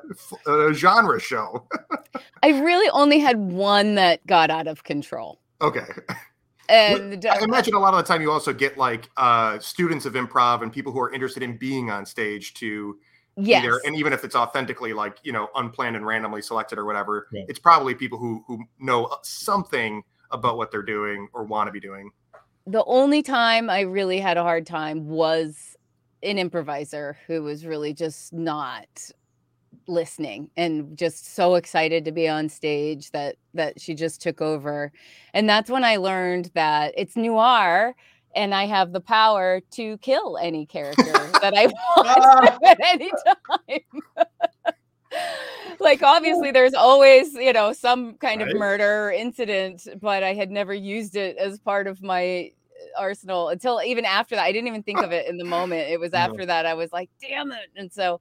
a 0.46 0.74
genre 0.74 1.18
show. 1.18 1.66
I 2.42 2.48
really 2.60 2.90
only 2.90 3.18
had 3.18 3.38
one 3.38 3.94
that 3.94 4.26
got 4.26 4.50
out 4.50 4.66
of 4.66 4.84
control. 4.84 5.40
Okay 5.62 5.86
and 6.68 7.24
I 7.26 7.42
imagine 7.42 7.74
a 7.74 7.78
lot 7.78 7.94
of 7.94 7.98
the 7.98 8.12
time 8.12 8.22
you 8.22 8.30
also 8.30 8.52
get 8.52 8.78
like 8.78 9.10
uh, 9.16 9.58
students 9.58 10.06
of 10.06 10.14
improv 10.14 10.62
and 10.62 10.72
people 10.72 10.92
who 10.92 11.00
are 11.00 11.12
interested 11.12 11.42
in 11.42 11.56
being 11.56 11.90
on 11.90 12.06
stage 12.06 12.54
to 12.54 12.98
yes. 13.36 13.64
Either, 13.64 13.80
and 13.84 13.96
even 13.96 14.12
if 14.12 14.24
it's 14.24 14.34
authentically 14.34 14.92
like 14.92 15.18
you 15.22 15.32
know 15.32 15.48
unplanned 15.54 15.96
and 15.96 16.06
randomly 16.06 16.42
selected 16.42 16.78
or 16.78 16.84
whatever, 16.84 17.28
yeah. 17.32 17.44
it's 17.48 17.58
probably 17.58 17.94
people 17.94 18.18
who 18.18 18.44
who 18.46 18.64
know 18.78 19.14
something 19.22 20.02
about 20.30 20.56
what 20.56 20.70
they're 20.70 20.82
doing 20.82 21.28
or 21.32 21.44
want 21.44 21.68
to 21.68 21.72
be 21.72 21.80
doing. 21.80 22.10
The 22.66 22.84
only 22.84 23.22
time 23.22 23.68
I 23.68 23.80
really 23.80 24.18
had 24.20 24.36
a 24.36 24.42
hard 24.42 24.66
time 24.66 25.06
was 25.06 25.76
an 26.22 26.38
improviser 26.38 27.18
who 27.26 27.42
was 27.42 27.66
really 27.66 27.92
just 27.92 28.32
not 28.32 29.10
listening 29.86 30.50
and 30.56 30.96
just 30.96 31.34
so 31.34 31.54
excited 31.54 32.04
to 32.04 32.12
be 32.12 32.28
on 32.28 32.48
stage 32.48 33.10
that 33.10 33.36
that 33.54 33.80
she 33.80 33.94
just 33.94 34.20
took 34.20 34.40
over. 34.40 34.92
And 35.32 35.48
that's 35.48 35.70
when 35.70 35.84
i 35.84 35.96
learned 35.96 36.50
that 36.54 36.94
it's 36.96 37.16
noir 37.16 37.94
and 38.34 38.54
i 38.54 38.64
have 38.66 38.92
the 38.92 39.00
power 39.00 39.60
to 39.72 39.96
kill 39.98 40.38
any 40.38 40.66
character 40.66 41.12
that 41.40 41.54
i 41.56 41.66
ah. 41.96 42.40
want 42.50 42.64
at 42.66 42.80
any 42.82 43.10
time. 43.10 44.24
Like 45.78 46.02
obviously 46.02 46.50
there's 46.50 46.74
always 46.74 47.34
you 47.34 47.52
know 47.52 47.72
some 47.72 48.14
kind 48.14 48.40
right. 48.40 48.50
of 48.50 48.56
murder 48.56 49.12
incident 49.16 49.86
but 50.00 50.22
i 50.24 50.34
had 50.34 50.50
never 50.50 50.74
used 50.74 51.14
it 51.14 51.36
as 51.36 51.58
part 51.60 51.86
of 51.86 52.02
my 52.02 52.50
uh, 52.96 53.00
arsenal 53.00 53.48
until 53.48 53.80
even 53.84 54.04
after 54.04 54.34
that. 54.34 54.42
I 54.42 54.50
didn't 54.50 54.68
even 54.68 54.82
think 54.82 55.02
of 55.02 55.12
it 55.12 55.28
in 55.28 55.36
the 55.36 55.44
moment. 55.44 55.88
It 55.88 56.00
was 56.00 56.14
after 56.14 56.38
no. 56.38 56.46
that 56.46 56.66
i 56.66 56.74
was 56.74 56.92
like 56.92 57.10
damn 57.20 57.52
it. 57.52 57.70
And 57.76 57.92
so 57.92 58.20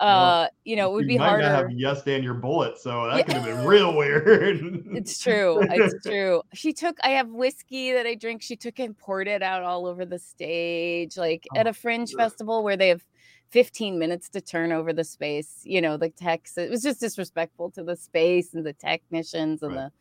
uh, 0.00 0.46
you 0.64 0.76
know, 0.76 0.90
it 0.90 0.94
would 0.94 1.06
be 1.08 1.16
harder. 1.16 1.42
to 1.42 1.48
have 1.48 1.70
yes 1.72 2.00
stand 2.00 2.22
your 2.22 2.34
bullet, 2.34 2.78
so 2.78 3.08
that 3.08 3.16
yeah. 3.16 3.22
could 3.22 3.34
have 3.34 3.44
been 3.44 3.64
real 3.66 3.96
weird. 3.96 4.84
it's 4.92 5.20
true. 5.20 5.60
It's 5.62 6.02
true. 6.06 6.42
She 6.54 6.72
took. 6.72 6.96
I 7.02 7.10
have 7.10 7.28
whiskey 7.28 7.92
that 7.92 8.06
I 8.06 8.14
drink. 8.14 8.42
She 8.42 8.56
took 8.56 8.78
and 8.78 8.96
poured 8.96 9.28
it 9.28 9.42
out 9.42 9.62
all 9.62 9.86
over 9.86 10.04
the 10.04 10.18
stage, 10.18 11.16
like 11.16 11.46
oh, 11.54 11.58
at 11.58 11.66
a 11.66 11.72
fringe 11.72 12.12
festival 12.12 12.62
where 12.62 12.76
they 12.76 12.88
have 12.88 13.04
15 13.50 13.98
minutes 13.98 14.28
to 14.30 14.40
turn 14.40 14.72
over 14.72 14.92
the 14.92 15.04
space. 15.04 15.60
You 15.64 15.80
know, 15.80 15.96
the 15.96 16.10
techs. 16.10 16.56
It 16.56 16.70
was 16.70 16.82
just 16.82 17.00
disrespectful 17.00 17.70
to 17.72 17.82
the 17.82 17.96
space 17.96 18.54
and 18.54 18.64
the 18.64 18.74
technicians 18.74 19.62
and 19.62 19.74
right. 19.74 19.84
the 19.84 19.92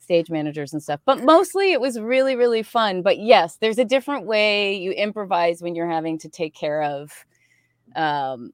stage 0.00 0.30
managers 0.30 0.72
and 0.72 0.82
stuff. 0.82 1.00
But 1.04 1.22
mostly 1.22 1.70
it 1.70 1.80
was 1.80 2.00
really, 2.00 2.34
really 2.34 2.64
fun. 2.64 3.02
But 3.02 3.20
yes, 3.20 3.58
there's 3.60 3.78
a 3.78 3.84
different 3.84 4.26
way 4.26 4.74
you 4.74 4.90
improvise 4.90 5.62
when 5.62 5.76
you're 5.76 5.90
having 5.90 6.18
to 6.18 6.28
take 6.28 6.54
care 6.54 6.82
of 6.82 7.12
um 7.96 8.52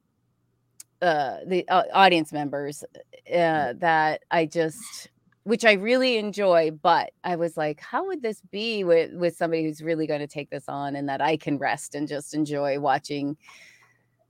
uh, 1.01 1.37
the 1.45 1.67
uh, 1.69 1.83
audience 1.93 2.33
members 2.33 2.83
uh, 3.31 3.35
uh, 3.35 3.73
that 3.77 4.23
I 4.31 4.45
just 4.45 5.09
which 5.43 5.63
I 5.63 5.73
really 5.73 6.17
enjoy, 6.17 6.71
but 6.71 7.11
I 7.23 7.37
was 7.37 7.55
like, 7.55 7.79
how 7.79 8.05
would 8.07 8.21
this 8.21 8.41
be 8.51 8.83
with 8.83 9.13
with 9.13 9.37
somebody 9.37 9.63
who's 9.63 9.81
really 9.81 10.05
going 10.05 10.19
to 10.19 10.27
take 10.27 10.49
this 10.49 10.65
on 10.67 10.95
and 10.95 11.07
that 11.07 11.21
I 11.21 11.37
can 11.37 11.57
rest 11.57 11.95
and 11.95 12.07
just 12.07 12.33
enjoy 12.33 12.79
watching 12.79 13.37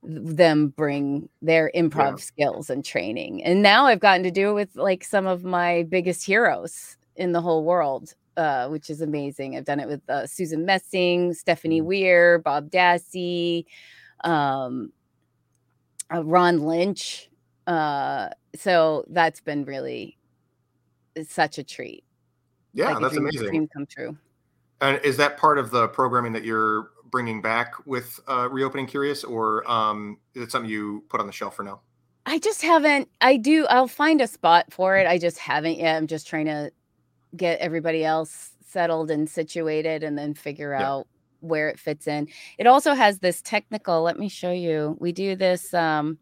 them 0.03 0.67
bring 0.67 1.27
their 1.41 1.71
improv 1.75 2.11
yeah. 2.11 2.15
skills 2.17 2.69
and 2.69 2.85
training. 2.85 3.43
And 3.43 3.63
now 3.63 3.85
I've 3.85 3.99
gotten 3.99 4.23
to 4.23 4.31
do 4.31 4.49
it 4.51 4.53
with 4.53 4.75
like 4.75 5.03
some 5.03 5.25
of 5.25 5.43
my 5.43 5.83
biggest 5.89 6.23
heroes 6.23 6.97
in 7.15 7.31
the 7.31 7.41
whole 7.41 7.63
world. 7.63 8.13
Uh, 8.37 8.67
which 8.67 8.91
is 8.91 9.01
amazing. 9.01 9.57
I've 9.57 9.65
done 9.65 9.79
it 9.79 9.87
with 9.87 10.07
uh, 10.07 10.27
Susan 10.27 10.63
Messing, 10.63 11.33
Stephanie 11.33 11.79
mm-hmm. 11.79 11.87
Weir, 11.87 12.37
Bob 12.37 12.69
Dassie, 12.69 13.65
um, 14.23 14.93
uh, 16.13 16.23
Ron 16.23 16.59
Lynch. 16.59 17.29
Uh, 17.65 18.29
so 18.55 19.05
that's 19.09 19.41
been 19.41 19.65
really 19.65 20.17
such 21.27 21.57
a 21.57 21.63
treat. 21.63 22.03
Yeah, 22.73 22.93
like 22.93 23.01
that's 23.01 23.13
dream, 23.13 23.25
amazing. 23.25 23.47
Dream 23.47 23.67
come 23.67 23.85
true. 23.85 24.17
And 24.81 25.01
is 25.03 25.17
that 25.17 25.37
part 25.37 25.57
of 25.57 25.71
the 25.71 25.87
programming 25.87 26.33
that 26.33 26.43
you're 26.43 26.91
bringing 27.09 27.41
back 27.41 27.73
with 27.85 28.19
uh, 28.27 28.47
reopening 28.51 28.85
Curious, 28.85 29.23
or 29.23 29.69
um, 29.69 30.19
is 30.35 30.43
it 30.43 30.51
something 30.51 30.69
you 30.69 31.03
put 31.09 31.19
on 31.19 31.27
the 31.27 31.33
shelf 31.33 31.55
for 31.55 31.63
now? 31.63 31.81
I 32.25 32.39
just 32.39 32.61
haven't. 32.61 33.09
I 33.21 33.37
do. 33.37 33.65
I'll 33.67 33.87
find 33.87 34.21
a 34.21 34.27
spot 34.27 34.71
for 34.71 34.97
it. 34.97 35.07
I 35.07 35.17
just 35.17 35.37
haven't 35.37 35.79
yet. 35.79 35.95
I'm 35.95 36.07
just 36.07 36.27
trying 36.27 36.45
to 36.45 36.71
get 37.35 37.59
everybody 37.59 38.03
else 38.05 38.51
settled 38.65 39.09
and 39.09 39.29
situated, 39.29 40.03
and 40.03 40.17
then 40.17 40.33
figure 40.33 40.73
yeah. 40.73 40.87
out 40.87 41.07
where 41.39 41.69
it 41.69 41.79
fits 41.79 42.07
in. 42.07 42.27
It 42.57 42.67
also 42.67 42.93
has 42.93 43.19
this 43.19 43.41
technical, 43.41 44.01
let 44.01 44.19
me 44.19 44.29
show 44.29 44.51
you. 44.51 44.97
We 44.99 45.11
do 45.11 45.35
this 45.35 45.73
um 45.73 46.19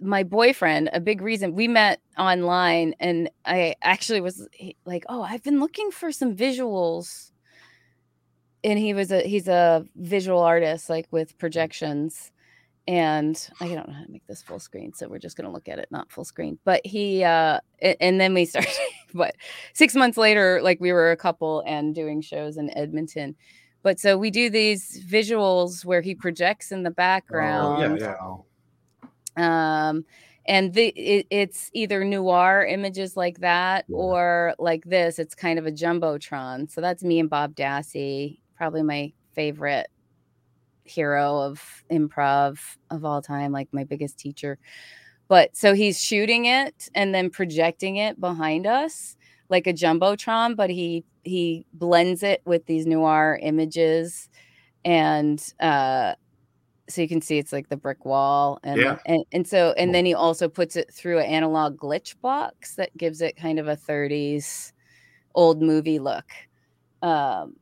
my 0.00 0.22
boyfriend, 0.22 0.90
a 0.92 1.00
big 1.00 1.22
reason 1.22 1.54
we 1.54 1.66
met 1.66 2.00
online 2.18 2.94
and 3.00 3.30
I 3.46 3.74
actually 3.82 4.20
was 4.20 4.46
like, 4.84 5.04
"Oh, 5.08 5.22
I've 5.22 5.42
been 5.42 5.60
looking 5.60 5.90
for 5.90 6.12
some 6.12 6.36
visuals." 6.36 7.30
And 8.64 8.78
he 8.78 8.92
was 8.94 9.10
a 9.10 9.22
he's 9.22 9.48
a 9.48 9.86
visual 9.96 10.40
artist 10.40 10.90
like 10.90 11.06
with 11.10 11.38
projections 11.38 12.31
and 12.88 13.48
I 13.60 13.68
don't 13.68 13.86
know 13.86 13.94
how 13.94 14.04
to 14.04 14.10
make 14.10 14.26
this 14.26 14.42
full 14.42 14.58
screen, 14.58 14.92
so 14.92 15.08
we're 15.08 15.18
just 15.18 15.36
going 15.36 15.46
to 15.46 15.52
look 15.52 15.68
at 15.68 15.78
it 15.78 15.88
not 15.90 16.10
full 16.10 16.24
screen. 16.24 16.58
But 16.64 16.84
he, 16.84 17.22
uh, 17.22 17.60
and 17.80 18.20
then 18.20 18.34
we 18.34 18.44
started. 18.46 18.72
but 19.14 19.34
six 19.72 19.94
months 19.94 20.18
later, 20.18 20.60
like 20.62 20.80
we 20.80 20.92
were 20.92 21.12
a 21.12 21.16
couple 21.16 21.62
and 21.66 21.94
doing 21.94 22.20
shows 22.20 22.56
in 22.56 22.76
Edmonton. 22.76 23.36
But 23.82 23.98
so 23.98 24.16
we 24.16 24.30
do 24.30 24.48
these 24.50 25.04
visuals 25.08 25.84
where 25.84 26.00
he 26.00 26.14
projects 26.14 26.72
in 26.72 26.82
the 26.82 26.90
background. 26.90 27.82
Oh, 27.82 27.96
yeah, 27.96 28.42
yeah. 29.36 29.88
Um, 29.90 30.04
and 30.46 30.74
the 30.74 30.88
it, 30.88 31.26
it's 31.30 31.70
either 31.72 32.04
noir 32.04 32.64
images 32.64 33.16
like 33.16 33.40
that 33.40 33.84
yeah. 33.88 33.96
or 33.96 34.54
like 34.58 34.84
this. 34.84 35.18
It's 35.18 35.34
kind 35.34 35.58
of 35.58 35.66
a 35.66 35.72
jumbotron. 35.72 36.70
So 36.70 36.80
that's 36.80 37.02
me 37.02 37.20
and 37.20 37.30
Bob 37.30 37.54
Dassie, 37.54 38.38
probably 38.56 38.82
my 38.82 39.12
favorite 39.34 39.88
hero 40.92 41.38
of 41.40 41.84
improv 41.90 42.58
of 42.90 43.04
all 43.04 43.22
time, 43.22 43.52
like 43.52 43.68
my 43.72 43.84
biggest 43.84 44.18
teacher. 44.18 44.58
But 45.28 45.56
so 45.56 45.74
he's 45.74 46.00
shooting 46.00 46.44
it 46.46 46.88
and 46.94 47.14
then 47.14 47.30
projecting 47.30 47.96
it 47.96 48.20
behind 48.20 48.66
us 48.66 49.16
like 49.48 49.66
a 49.66 49.72
jumbotron, 49.72 50.56
but 50.56 50.70
he 50.70 51.04
he 51.24 51.66
blends 51.72 52.22
it 52.22 52.42
with 52.44 52.66
these 52.66 52.86
noir 52.86 53.38
images 53.42 54.28
and 54.84 55.42
uh 55.60 56.14
so 56.88 57.00
you 57.00 57.08
can 57.08 57.22
see 57.22 57.38
it's 57.38 57.52
like 57.52 57.68
the 57.68 57.76
brick 57.76 58.04
wall 58.04 58.58
and, 58.64 58.80
Yeah. 58.80 58.98
and 59.06 59.24
and 59.32 59.46
so 59.46 59.72
and 59.78 59.94
then 59.94 60.04
he 60.04 60.14
also 60.14 60.48
puts 60.48 60.76
it 60.76 60.92
through 60.92 61.20
an 61.20 61.26
analog 61.26 61.78
glitch 61.78 62.20
box 62.20 62.74
that 62.76 62.96
gives 62.96 63.20
it 63.22 63.36
kind 63.36 63.58
of 63.60 63.68
a 63.68 63.76
30s 63.76 64.72
old 65.34 65.62
movie 65.62 66.00
look 66.00 66.26
um 67.02 67.54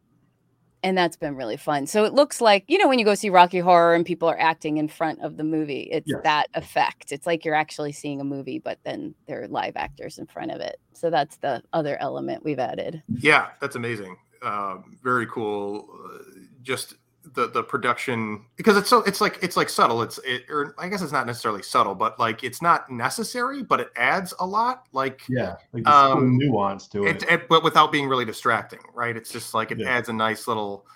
and 0.83 0.97
that's 0.97 1.17
been 1.17 1.37
really 1.37 1.57
fun 1.57 1.87
so 1.87 2.05
it 2.05 2.13
looks 2.15 2.41
like 2.41 2.65
you 2.69 2.79
know 2.79 2.89
when 2.89 2.99
you 2.99 3.05
go 3.05 3.15
see 3.15 3.31
rocky 3.31 3.59
horror 3.59 3.95
and 3.95 4.07
people 4.07 4.29
are 4.29 4.39
acting 4.41 4.77
in 4.79 4.89
front 4.89 5.21
of 5.21 5.37
the 5.37 5.45
movie 5.45 5.89
it's 5.93 6.07
Yes. 6.09 6.21
that 6.25 6.47
effect 6.55 7.13
it's 7.13 7.27
like 7.27 7.45
you're 7.45 7.55
actually 7.55 7.93
seeing 7.93 8.21
a 8.21 8.25
movie 8.25 8.59
but 8.59 8.79
then 8.85 9.15
there 9.27 9.43
are 9.43 9.49
live 9.49 9.77
actors 9.77 10.19
in 10.19 10.27
front 10.27 10.51
of 10.51 10.61
it 10.61 10.81
so 10.93 11.11
that's 11.11 11.37
the 11.39 11.63
other 11.73 11.97
element 12.01 12.45
we've 12.45 12.59
added 12.59 13.03
Yeah, 13.09 13.49
that's 13.61 13.77
amazing. 13.77 14.17
Um, 14.43 14.97
very 15.03 15.27
cool. 15.27 15.87
Uh, 15.93 16.19
just 16.63 16.95
the 17.35 17.49
the 17.49 17.63
production 17.63 18.45
because 18.57 18.77
it's 18.77 18.89
so 18.89 18.99
it's 19.03 19.21
like 19.21 19.39
it's 19.43 19.57
like 19.57 19.69
subtle. 19.69 20.03
It's 20.03 20.19
it 20.25 20.43
or 20.49 20.75
I 20.79 20.89
guess 20.89 21.03
it's 21.03 21.13
not 21.13 21.27
necessarily 21.27 21.63
subtle, 21.63 21.95
but 21.95 22.19
like 22.19 22.43
it's 22.45 22.61
not 22.63 22.91
necessary, 22.91 23.63
but 23.63 23.81
it 23.81 23.89
adds 23.97 24.35
a 24.41 24.47
lot. 24.47 24.87
Like 24.93 25.23
Yeah, 25.29 25.57
like 25.73 25.85
this 25.85 25.95
cool 25.95 26.21
Um, 26.21 26.39
nuance 26.39 26.89
to 26.89 27.07
it. 27.07 27.23
it, 27.23 27.31
it, 27.31 27.49
but 27.49 27.63
without 27.63 27.93
being 27.93 28.09
really 28.09 28.25
distracting, 28.25 28.81
right? 28.95 29.17
It's 29.17 29.31
just 29.31 29.55
like 29.55 29.71
it 29.71 29.81
Yeah. 29.81 29.89
adds 29.89 30.09
a 30.09 30.13
nice 30.13 30.47
little, 30.49 30.87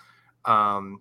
um, 0.44 1.00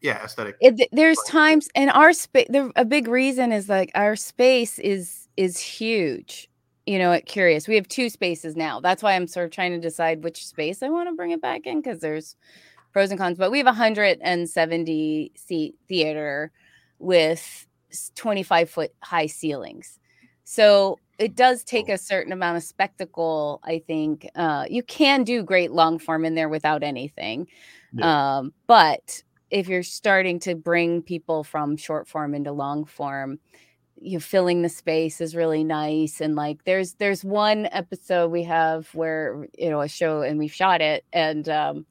yeah, 0.00 0.24
aesthetic. 0.24 0.56
it, 0.60 0.88
there's 0.92 1.18
Right. 1.18 1.26
times 1.26 1.68
and 1.74 1.90
our 1.90 2.12
space 2.12 2.46
a 2.76 2.84
big 2.84 3.08
reason 3.08 3.52
is 3.52 3.68
like 3.68 3.90
our 3.94 4.16
space 4.16 4.78
is 4.78 5.28
is 5.36 5.58
huge 5.58 6.48
you 6.86 6.98
know 6.98 7.12
at 7.12 7.26
curious 7.26 7.68
we 7.68 7.74
have 7.74 7.86
two 7.88 8.08
spaces 8.08 8.56
now 8.56 8.80
that's 8.80 9.02
why 9.02 9.12
i'm 9.14 9.26
sort 9.26 9.44
of 9.44 9.52
trying 9.52 9.72
to 9.72 9.78
decide 9.78 10.24
which 10.24 10.46
space 10.46 10.82
i 10.82 10.88
want 10.88 11.08
to 11.08 11.14
bring 11.14 11.30
it 11.30 11.40
back 11.42 11.66
in 11.66 11.80
because 11.80 12.00
there's 12.00 12.36
pros 12.92 13.10
and 13.10 13.18
cons 13.18 13.38
but 13.38 13.50
we 13.50 13.58
have 13.58 13.66
a 13.66 13.70
170 13.70 15.32
seat 15.34 15.74
theater 15.88 16.52
with 16.98 17.66
25 18.14 18.70
foot 18.70 18.92
high 19.02 19.26
ceilings. 19.26 19.98
So 20.44 20.98
it 21.20 21.36
does 21.36 21.62
take 21.64 21.88
a 21.88 21.98
certain 21.98 22.32
amount 22.32 22.56
of 22.56 22.62
spectacle 22.62 23.60
i 23.62 23.78
think 23.86 24.26
uh, 24.34 24.64
you 24.68 24.82
can 24.82 25.22
do 25.22 25.42
great 25.44 25.70
long 25.70 25.98
form 25.98 26.24
in 26.24 26.34
there 26.34 26.48
without 26.48 26.82
anything 26.82 27.46
um, 28.00 28.52
but 28.66 29.22
if 29.50 29.68
you're 29.68 29.82
starting 29.82 30.40
to 30.40 30.54
bring 30.54 31.02
people 31.02 31.44
from 31.44 31.76
short 31.76 32.08
form 32.08 32.34
into 32.34 32.52
long 32.52 32.84
form 32.84 33.38
you 34.00 34.14
know, 34.14 34.20
filling 34.20 34.62
the 34.62 34.68
space 34.70 35.20
is 35.20 35.36
really 35.36 35.62
nice 35.62 36.22
and 36.22 36.34
like 36.34 36.64
there's 36.64 36.94
there's 36.94 37.22
one 37.22 37.68
episode 37.70 38.30
we 38.30 38.44
have 38.44 38.88
where 38.94 39.46
you 39.58 39.68
know 39.68 39.82
a 39.82 39.88
show 39.88 40.22
and 40.22 40.38
we've 40.38 40.54
shot 40.54 40.80
it 40.80 41.04
and 41.12 41.48
um 41.50 41.84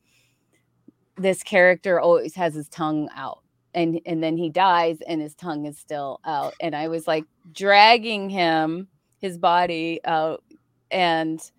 this 1.19 1.43
character 1.43 1.99
always 1.99 2.35
has 2.35 2.53
his 2.53 2.67
tongue 2.69 3.09
out 3.15 3.41
and 3.73 3.99
and 4.05 4.23
then 4.23 4.37
he 4.37 4.49
dies 4.49 4.97
and 5.07 5.21
his 5.21 5.35
tongue 5.35 5.65
is 5.65 5.77
still 5.77 6.19
out 6.25 6.53
and 6.59 6.75
i 6.75 6.87
was 6.87 7.07
like 7.07 7.25
dragging 7.51 8.29
him 8.29 8.87
his 9.19 9.37
body 9.37 9.99
out 10.05 10.43
and 10.91 11.51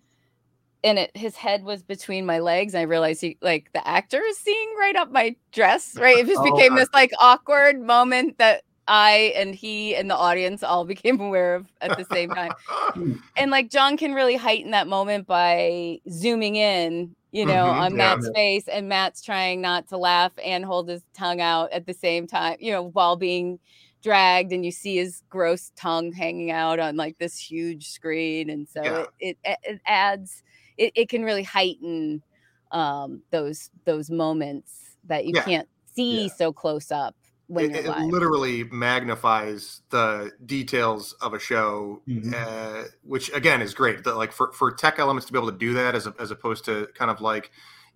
and 0.83 0.99
it 0.99 1.11
his 1.15 1.35
head 1.35 1.63
was 1.63 1.83
between 1.83 2.25
my 2.25 2.39
legs. 2.39 2.75
I 2.75 2.81
realized 2.81 3.21
he 3.21 3.37
like 3.41 3.71
the 3.73 3.87
actor 3.87 4.21
is 4.21 4.37
seeing 4.37 4.73
right 4.79 4.95
up 4.95 5.11
my 5.11 5.35
dress, 5.51 5.95
right? 5.97 6.17
It 6.17 6.27
just 6.27 6.41
Oh, 6.41 6.55
became 6.55 6.75
this 6.75 6.89
like 6.93 7.11
awkward 7.19 7.79
moment 7.81 8.37
that 8.39 8.63
I 8.87 9.33
and 9.35 9.53
he 9.53 9.95
and 9.95 10.09
the 10.09 10.15
audience 10.15 10.63
all 10.63 10.85
became 10.95 11.19
aware 11.19 11.55
of 11.55 11.67
at 11.81 11.97
the 11.97 12.05
same 12.11 12.29
time. 12.31 12.51
And 13.37 13.51
like 13.51 13.69
John 13.69 13.97
can 13.97 14.13
really 14.13 14.35
heighten 14.35 14.71
that 14.71 14.87
moment 14.87 15.27
by 15.27 15.99
zooming 16.09 16.55
in, 16.55 17.15
you 17.31 17.45
know, 17.45 17.67
Mhm, 17.67 17.71
on 17.71 17.95
yeah. 17.95 17.97
Matt's 17.97 18.29
face, 18.35 18.67
and 18.67 18.89
Matt's 18.89 19.21
trying 19.23 19.61
not 19.61 19.87
to 19.89 19.97
laugh 19.97 20.33
and 20.43 20.65
hold 20.65 20.89
his 20.89 21.03
tongue 21.13 21.41
out 21.41 21.71
at 21.71 21.85
the 21.85 21.93
same 21.93 22.27
time, 22.27 22.57
you 22.59 22.71
know, 22.71 22.83
while 22.83 23.15
being 23.17 23.59
dragged 24.03 24.51
and 24.51 24.65
you 24.65 24.71
see 24.71 24.97
his 24.97 25.21
gross 25.29 25.71
tongue 25.77 26.11
hanging 26.11 26.51
out 26.51 26.79
on 26.79 26.95
like 26.95 27.17
this 27.19 27.37
huge 27.37 27.87
screen 27.89 28.49
and 28.49 28.67
so 28.67 28.95
Yeah. 28.95 29.05
it, 29.19 29.37
it 29.43 29.59
it 29.63 29.81
adds 29.85 30.41
it, 30.77 30.91
it 30.95 31.09
can 31.09 31.23
really 31.23 31.43
heighten 31.43 32.23
um 32.71 33.21
those 33.31 33.69
those 33.85 34.09
moments 34.09 34.97
that 35.03 35.25
you 35.25 35.33
Yeah. 35.33 35.45
can't 35.45 35.69
see 35.85 36.29
so 36.29 36.51
close 36.51 36.91
up 36.91 37.15
when 37.51 37.65
it, 37.65 37.83
you're 37.83 37.93
it 37.93 37.97
live. 37.99 38.09
literally 38.11 38.63
magnifies 38.65 39.81
the 39.89 40.31
details 40.45 41.13
of 41.21 41.33
a 41.33 41.39
show, 41.39 42.01
Mhm. 42.07 42.33
uh, 42.33 42.87
which 43.03 43.31
again 43.33 43.61
is 43.61 43.73
great. 43.73 44.03
That 44.03 44.15
like 44.17 44.31
for, 44.31 44.51
for 44.53 44.71
tech 44.71 44.99
elements 44.99 45.25
to 45.27 45.33
be 45.33 45.39
able 45.39 45.51
to 45.51 45.57
do 45.57 45.73
that 45.73 45.95
as 45.95 46.07
a, 46.07 46.13
as 46.19 46.31
opposed 46.31 46.65
to 46.65 46.87
kind 46.95 47.11
of 47.11 47.21
like 47.21 47.51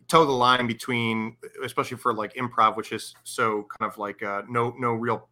toe 0.08 0.26
the 0.26 0.32
line 0.32 0.68
between, 0.68 1.38
especially 1.64 1.98
for 1.98 2.14
like 2.14 2.34
improv, 2.36 2.76
which 2.76 2.92
is 2.92 3.16
so 3.24 3.66
kind 3.80 3.92
of 3.92 3.98
like 3.98 4.22
uh, 4.24 4.42
no 4.50 4.74
no 4.78 4.94
real. 4.94 5.30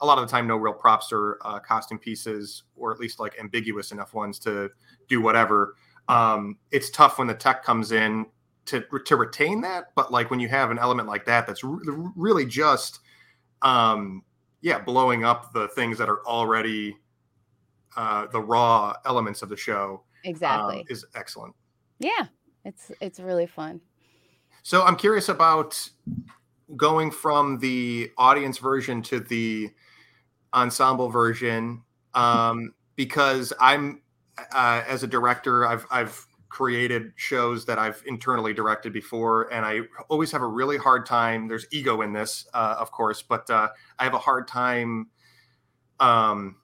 A 0.00 0.06
lot 0.06 0.18
of 0.18 0.26
the 0.26 0.30
time, 0.30 0.46
no 0.46 0.56
real 0.56 0.72
props 0.74 1.12
or 1.12 1.38
uh, 1.44 1.58
costume 1.60 1.98
pieces, 1.98 2.64
or 2.76 2.92
at 2.92 2.98
least 2.98 3.20
like 3.20 3.38
ambiguous 3.38 3.92
enough 3.92 4.12
ones 4.12 4.38
to 4.40 4.70
do 5.08 5.20
whatever. 5.22 5.76
Um, 6.08 6.58
it's 6.70 6.90
tough 6.90 7.18
when 7.18 7.28
the 7.28 7.34
tech 7.34 7.64
comes 7.64 7.92
in 7.92 8.26
to 8.66 8.82
to 9.06 9.16
retain 9.16 9.60
that, 9.62 9.92
but 9.94 10.10
like 10.12 10.30
when 10.30 10.40
you 10.40 10.48
have 10.48 10.70
an 10.70 10.78
element 10.78 11.08
like 11.08 11.24
that, 11.26 11.46
that's 11.46 11.62
re- 11.64 12.10
really 12.16 12.44
just 12.44 13.00
um 13.62 14.22
yeah 14.60 14.78
blowing 14.78 15.24
up 15.24 15.52
the 15.52 15.68
things 15.68 15.98
that 15.98 16.08
are 16.08 16.24
already 16.26 16.96
uh 17.96 18.26
the 18.28 18.40
raw 18.40 18.94
elements 19.04 19.42
of 19.42 19.48
the 19.48 19.56
show 19.56 20.02
exactly. 20.24 20.80
um, 20.80 20.84
is 20.88 21.04
excellent 21.14 21.54
yeah. 21.98 22.26
It's 22.64 22.90
it's 23.00 23.20
really 23.20 23.46
fun. 23.46 23.80
so 24.62 24.82
i'm 24.84 24.96
curious 24.96 25.28
about 25.28 25.88
going 26.76 27.10
from 27.10 27.58
the 27.58 28.10
audience 28.16 28.58
version 28.58 29.02
to 29.02 29.20
the 29.20 29.70
ensemble 30.54 31.10
version 31.10 31.82
um 32.14 32.72
because 32.96 33.52
i'm 33.60 34.00
uh, 34.54 34.82
as 34.88 35.02
a 35.02 35.06
director 35.06 35.66
i've 35.66 35.86
i've 35.90 36.26
created 36.54 37.12
shows 37.16 37.64
that 37.64 37.80
i've 37.80 38.00
internally 38.06 38.54
directed 38.54 38.92
before 38.92 39.52
and 39.52 39.66
i 39.66 39.80
always 40.08 40.30
have 40.30 40.40
a 40.40 40.46
really 40.46 40.76
hard 40.76 41.04
time 41.04 41.48
there's 41.48 41.66
ego 41.72 42.02
in 42.02 42.12
this 42.12 42.46
uh, 42.54 42.76
of 42.78 42.92
course 42.92 43.22
but 43.22 43.50
uh, 43.50 43.66
i 43.98 44.04
have 44.04 44.14
a 44.14 44.18
hard 44.18 44.46
time 44.46 45.08
um 45.98 46.54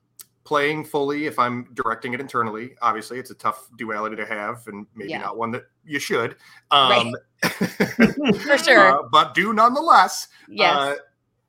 playing 0.44 0.84
fully 0.84 1.26
if 1.26 1.40
i'm 1.40 1.66
directing 1.74 2.14
it 2.14 2.20
internally 2.20 2.76
obviously 2.82 3.18
it's 3.18 3.32
a 3.32 3.34
tough 3.34 3.68
duality 3.76 4.14
to 4.14 4.24
have 4.24 4.64
and 4.68 4.86
maybe 4.94 5.10
Yeah. 5.10 5.22
not 5.22 5.36
one 5.36 5.50
that 5.50 5.64
you 5.84 5.98
should 5.98 6.36
um 6.70 7.12
For 7.42 8.58
sure. 8.58 8.92
uh, 8.92 9.08
but 9.10 9.34
do 9.34 9.52
nonetheless 9.52 10.28
yes. 10.48 10.98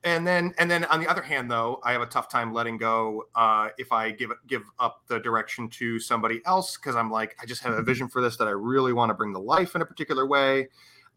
And 0.04 0.26
then 0.26 0.52
and 0.58 0.70
then 0.70 0.84
on 0.86 1.00
the 1.00 1.06
other 1.06 1.22
hand 1.22 1.50
though 1.50 1.80
i 1.84 1.92
have 1.92 2.02
a 2.02 2.06
tough 2.06 2.28
time 2.28 2.52
letting 2.52 2.76
go 2.76 3.24
uh, 3.34 3.68
if 3.78 3.92
i 3.92 4.10
give 4.10 4.30
give 4.46 4.62
up 4.78 5.02
the 5.06 5.18
direction 5.20 5.68
to 5.68 5.98
somebody 5.98 6.40
else 6.44 6.76
because 6.76 6.96
i'm 6.96 7.10
like 7.10 7.36
i 7.40 7.46
just 7.46 7.62
have 7.62 7.74
a 7.74 7.82
vision 7.82 8.08
for 8.08 8.20
this 8.20 8.36
that 8.36 8.48
i 8.48 8.52
really 8.52 8.92
want 8.92 9.10
to 9.10 9.14
bring 9.14 9.32
to 9.32 9.38
life 9.38 9.74
in 9.74 9.82
a 9.82 9.86
particular 9.86 10.26
way. 10.26 10.68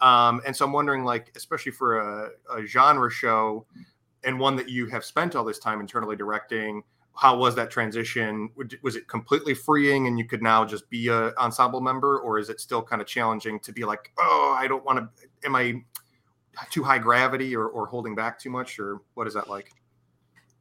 Um, 0.01 0.41
and 0.45 0.55
so 0.55 0.65
i'm 0.65 0.73
wondering 0.73 1.03
like 1.03 1.31
especially 1.35 1.71
for 1.71 1.99
a, 1.99 2.29
a 2.57 2.65
genre 2.65 3.09
show 3.09 3.65
and 4.23 4.39
one 4.39 4.55
that 4.57 4.69
you 4.69 4.87
have 4.87 5.05
spent 5.05 5.35
all 5.35 5.45
this 5.45 5.59
time 5.59 5.79
internally 5.79 6.15
directing 6.15 6.83
how 7.17 7.37
was 7.37 7.55
that 7.55 7.71
transition? 7.71 8.49
Was 8.81 8.97
it 8.97 9.07
completely 9.07 9.53
freeing 9.53 10.07
and 10.07 10.19
you 10.19 10.25
could 10.25 10.43
now 10.43 10.65
just 10.65 10.89
be 10.89 11.07
a 11.07 11.33
ensemble 11.37 11.79
member 11.79 12.19
or 12.19 12.37
is 12.39 12.49
it 12.49 12.59
still 12.59 12.83
kind 12.83 13.01
of 13.01 13.07
challenging 13.07 13.59
to 13.61 13.71
be 13.71 13.85
like 13.85 14.11
oh 14.17 14.55
i 14.57 14.67
don't 14.67 14.83
want 14.83 14.99
to 14.99 15.27
am 15.45 15.55
i 15.55 15.81
too 16.69 16.83
high 16.83 16.97
gravity 16.97 17.55
or, 17.55 17.67
or 17.67 17.87
holding 17.87 18.15
back 18.15 18.39
too 18.39 18.49
much 18.49 18.79
or 18.79 19.01
what 19.13 19.27
is 19.27 19.33
that 19.33 19.49
like? 19.49 19.71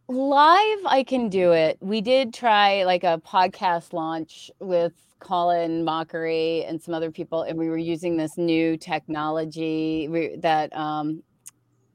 Live 0.06 0.78
i 0.86 1.02
can 1.06 1.28
do 1.30 1.52
it. 1.52 1.78
We 1.80 2.00
did 2.02 2.34
try 2.34 2.84
like 2.84 3.04
a 3.04 3.20
podcast 3.26 3.92
launch 3.92 4.50
with 4.60 4.92
colin 5.18 5.84
mochrie 5.86 6.68
and 6.68 6.82
some 6.82 6.92
other 6.92 7.10
people 7.10 7.42
and 7.42 7.58
we 7.58 7.70
were 7.70 7.78
using 7.78 8.16
this 8.18 8.36
new 8.36 8.76
technology 8.76 10.36
that 10.40 10.76
um 10.76 11.22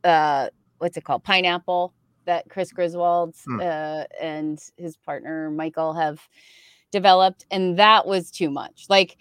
uh 0.03 0.49
what's 0.79 0.97
it 0.97 1.03
called? 1.03 1.23
Pineapple 1.23 1.93
that 2.25 2.49
chris 2.49 2.71
griswold 2.71 3.35
Hmm. 3.45 3.59
uh, 3.59 4.03
and 4.19 4.59
his 4.77 4.97
partner 4.97 5.49
michael 5.51 5.93
have 5.93 6.19
developed 6.91 7.45
and 7.51 7.77
that 7.77 8.07
was 8.07 8.31
too 8.31 8.49
much. 8.49 8.85
Like 8.89 9.17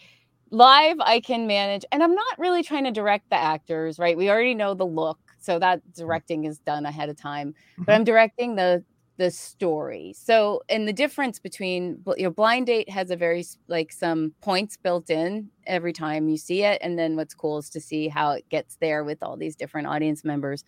live 0.50 0.96
i 1.00 1.20
can 1.20 1.46
manage 1.46 1.84
and 1.92 2.02
i'm 2.02 2.14
not 2.14 2.38
really 2.38 2.62
trying 2.62 2.84
to 2.84 2.90
direct 2.90 3.28
the 3.30 3.36
actors 3.36 3.98
right? 3.98 4.16
We 4.16 4.30
already 4.30 4.54
know 4.54 4.74
the 4.74 4.86
look 4.86 5.18
so 5.38 5.58
that 5.58 5.80
mm-hmm. 5.80 6.02
directing 6.02 6.44
is 6.44 6.58
done 6.60 6.86
ahead 6.86 7.08
of 7.08 7.16
time 7.16 7.54
but 7.76 7.82
mm-hmm. 7.82 7.90
i'm 7.92 8.04
directing 8.04 8.56
the 8.56 8.84
the 9.18 9.30
story. 9.32 10.14
So 10.16 10.62
and 10.68 10.88
the 10.88 10.92
difference 10.92 11.38
between 11.38 12.00
you 12.16 12.24
know 12.24 12.30
blind 12.30 12.66
date 12.66 12.88
has 12.88 13.10
a 13.10 13.16
very 13.16 13.44
like 13.66 13.92
some 13.92 14.32
points 14.40 14.76
built 14.76 15.10
in 15.10 15.50
every 15.66 15.92
time 15.92 16.28
you 16.28 16.36
see 16.38 16.62
it 16.62 16.78
and 16.82 16.98
then 16.98 17.16
what's 17.16 17.34
cool 17.34 17.58
is 17.58 17.68
to 17.70 17.80
see 17.80 18.08
how 18.08 18.30
it 18.30 18.48
gets 18.48 18.76
there 18.76 19.04
with 19.04 19.22
all 19.22 19.36
these 19.36 19.56
different 19.56 19.88
audience 19.88 20.24
members. 20.24 20.64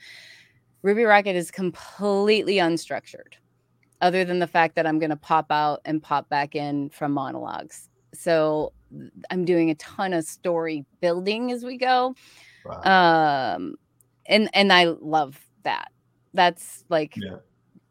Ruby 0.83 1.05
rocket 1.05 1.37
is 1.37 1.51
completely 1.51 2.57
unstructured 2.57 3.35
other 4.01 4.25
than 4.25 4.41
the 4.41 4.47
fact 4.47 4.75
that 4.75 4.87
i'm 4.87 4.99
going 4.99 5.11
to 5.11 5.17
pop 5.17 5.47
out 5.51 5.81
and 5.85 6.03
pop 6.03 6.29
back 6.29 6.55
in 6.55 6.89
from 6.91 7.13
monologues 7.13 7.89
so 8.13 8.73
I'm 9.31 9.45
doing 9.45 9.71
a 9.71 9.75
ton 9.77 10.13
of 10.13 10.25
story 10.25 10.85
building 11.01 11.53
as 11.53 11.65
we 11.65 11.77
go. 11.77 12.15
Wow. 12.65 13.55
Um, 13.57 13.75
and 14.27 14.51
and 14.53 14.73
I 14.73 14.85
love 14.85 15.41
that. 15.63 15.91
That's 16.35 16.85
like 16.89 17.15
yeah. 17.17 17.37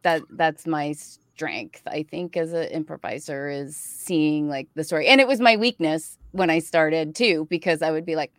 that. 0.04 0.22
That's 0.30 0.68
my 0.68 0.94
strength. 0.94 1.82
I 1.88 2.04
think 2.04 2.38
as 2.38 2.54
an 2.54 2.68
improviser 2.68 3.50
is 3.50 3.76
seeing 3.76 4.50
like 4.50 4.68
the 4.76 4.84
story, 4.84 5.08
and 5.08 5.22
it 5.22 5.28
was 5.28 5.40
my 5.40 5.56
weakness 5.56 6.18
when 6.32 6.50
I 6.50 6.60
started 6.60 7.16
too, 7.16 7.48
because 7.50 7.82
I 7.82 7.92
would 7.92 8.06
be 8.06 8.16
like 8.16 8.32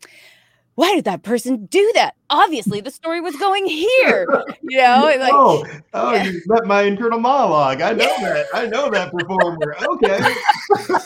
why 0.80 0.94
did 0.94 1.04
that 1.04 1.22
person 1.22 1.66
do 1.66 1.92
that? 1.94 2.14
Obviously, 2.30 2.80
the 2.80 2.90
story 2.90 3.20
was 3.20 3.36
going 3.36 3.66
here. 3.66 4.26
You 4.62 4.78
know, 4.78 5.02
like, 5.18 5.32
oh, 5.34 5.62
oh, 5.92 6.14
yeah. 6.14 6.24
you 6.24 6.40
met 6.46 6.64
my 6.64 6.82
internal 6.82 7.18
monologue. 7.18 7.82
I 7.82 7.92
know 7.92 8.06
that. 8.20 8.46
I 8.54 8.64
know 8.66 8.88
that 8.88 9.12
performer. 9.12 9.76
Okay. 9.78 10.34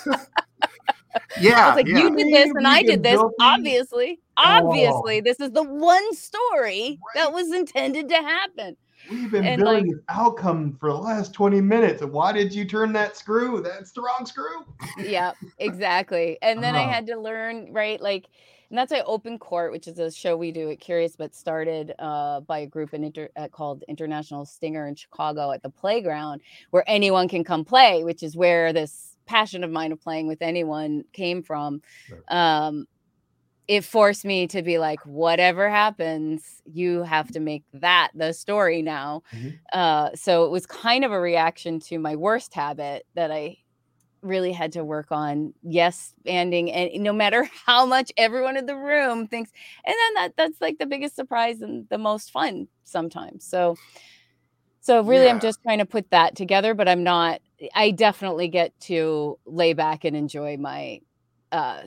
yeah, 1.40 1.64
I 1.64 1.68
was 1.68 1.76
like 1.76 1.88
yeah. 1.88 1.98
you 1.98 2.16
did 2.16 2.32
this 2.32 2.50
and 2.54 2.66
I 2.66 2.82
did 2.82 3.02
this. 3.02 3.20
Obviously, 3.40 4.20
obviously, 4.36 5.18
oh. 5.18 5.22
this 5.22 5.40
is 5.40 5.50
the 5.52 5.62
one 5.62 6.14
story 6.14 6.98
right. 7.14 7.14
that 7.14 7.32
was 7.32 7.52
intended 7.52 8.08
to 8.08 8.16
happen. 8.16 8.76
We've 9.10 9.30
been 9.30 9.44
and 9.44 9.60
building 9.60 9.86
like, 9.86 9.96
this 9.96 10.04
outcome 10.08 10.76
for 10.80 10.90
the 10.90 10.96
last 10.96 11.34
20 11.34 11.60
minutes. 11.60 12.02
Why 12.02 12.32
did 12.32 12.54
you 12.54 12.64
turn 12.64 12.92
that 12.94 13.16
screw? 13.16 13.60
That's 13.60 13.92
the 13.92 14.00
wrong 14.00 14.24
screw. 14.24 14.64
yeah, 14.98 15.32
exactly. 15.58 16.38
And 16.40 16.62
then 16.62 16.74
I 16.74 16.84
uh-huh. 16.84 16.92
had 16.92 17.06
to 17.08 17.20
learn, 17.20 17.70
right? 17.70 18.00
Like 18.00 18.28
and 18.74 18.78
that's 18.78 18.90
why 18.90 19.02
Open 19.06 19.38
Court, 19.38 19.70
which 19.70 19.86
is 19.86 20.00
a 20.00 20.10
show 20.10 20.36
we 20.36 20.50
do 20.50 20.70
at 20.70 20.80
Curious, 20.80 21.14
but 21.14 21.32
started 21.32 21.94
uh, 22.00 22.40
by 22.40 22.58
a 22.58 22.66
group 22.66 22.92
in 22.92 23.04
inter- 23.04 23.28
uh, 23.36 23.46
called 23.46 23.84
International 23.86 24.44
Stinger 24.44 24.88
in 24.88 24.96
Chicago 24.96 25.52
at 25.52 25.62
the 25.62 25.70
playground, 25.70 26.40
where 26.70 26.82
anyone 26.88 27.28
can 27.28 27.44
come 27.44 27.64
play, 27.64 28.02
which 28.02 28.24
is 28.24 28.36
where 28.36 28.72
this 28.72 29.13
passion 29.26 29.64
of 29.64 29.70
mine 29.70 29.92
of 29.92 30.00
playing 30.00 30.26
with 30.26 30.42
anyone 30.42 31.04
came 31.12 31.42
from. 31.42 31.82
Um, 32.28 32.86
it 33.66 33.82
forced 33.82 34.24
me 34.24 34.46
to 34.48 34.62
be 34.62 34.78
like, 34.78 35.00
whatever 35.06 35.70
happens, 35.70 36.62
you 36.66 37.02
have 37.02 37.28
to 37.32 37.40
make 37.40 37.64
that 37.72 38.10
the 38.14 38.32
story 38.32 38.82
now. 38.82 39.22
Mm-hmm. 39.32 39.48
Uh, 39.72 40.10
so 40.14 40.44
it 40.44 40.50
was 40.50 40.66
kind 40.66 41.04
of 41.04 41.12
a 41.12 41.20
reaction 41.20 41.80
to 41.80 41.98
my 41.98 42.14
worst 42.14 42.52
habit 42.54 43.06
that 43.14 43.30
I 43.30 43.58
really 44.24 44.52
had 44.52 44.72
to 44.72 44.82
work 44.82 45.08
on 45.10 45.52
yes 45.62 46.14
ending 46.24 46.72
and 46.72 47.02
no 47.02 47.12
matter 47.12 47.46
how 47.66 47.84
much 47.84 48.10
everyone 48.16 48.56
in 48.56 48.64
the 48.64 48.74
room 48.74 49.28
thinks 49.28 49.50
and 49.84 49.94
then 49.94 50.14
that 50.14 50.36
that's 50.36 50.60
like 50.60 50.78
the 50.78 50.86
biggest 50.86 51.14
surprise 51.14 51.60
and 51.60 51.86
the 51.90 51.98
most 51.98 52.30
fun 52.30 52.66
sometimes 52.84 53.44
so 53.44 53.76
so 54.84 55.02
really 55.02 55.24
yeah. 55.24 55.30
i'm 55.32 55.40
just 55.40 55.62
trying 55.62 55.78
to 55.78 55.86
put 55.86 56.10
that 56.10 56.36
together 56.36 56.74
but 56.74 56.88
i'm 56.88 57.02
not 57.02 57.40
i 57.74 57.90
definitely 57.90 58.48
get 58.48 58.78
to 58.80 59.38
lay 59.46 59.72
back 59.72 60.04
and 60.04 60.14
enjoy 60.16 60.56
my 60.56 61.00
uh 61.52 61.82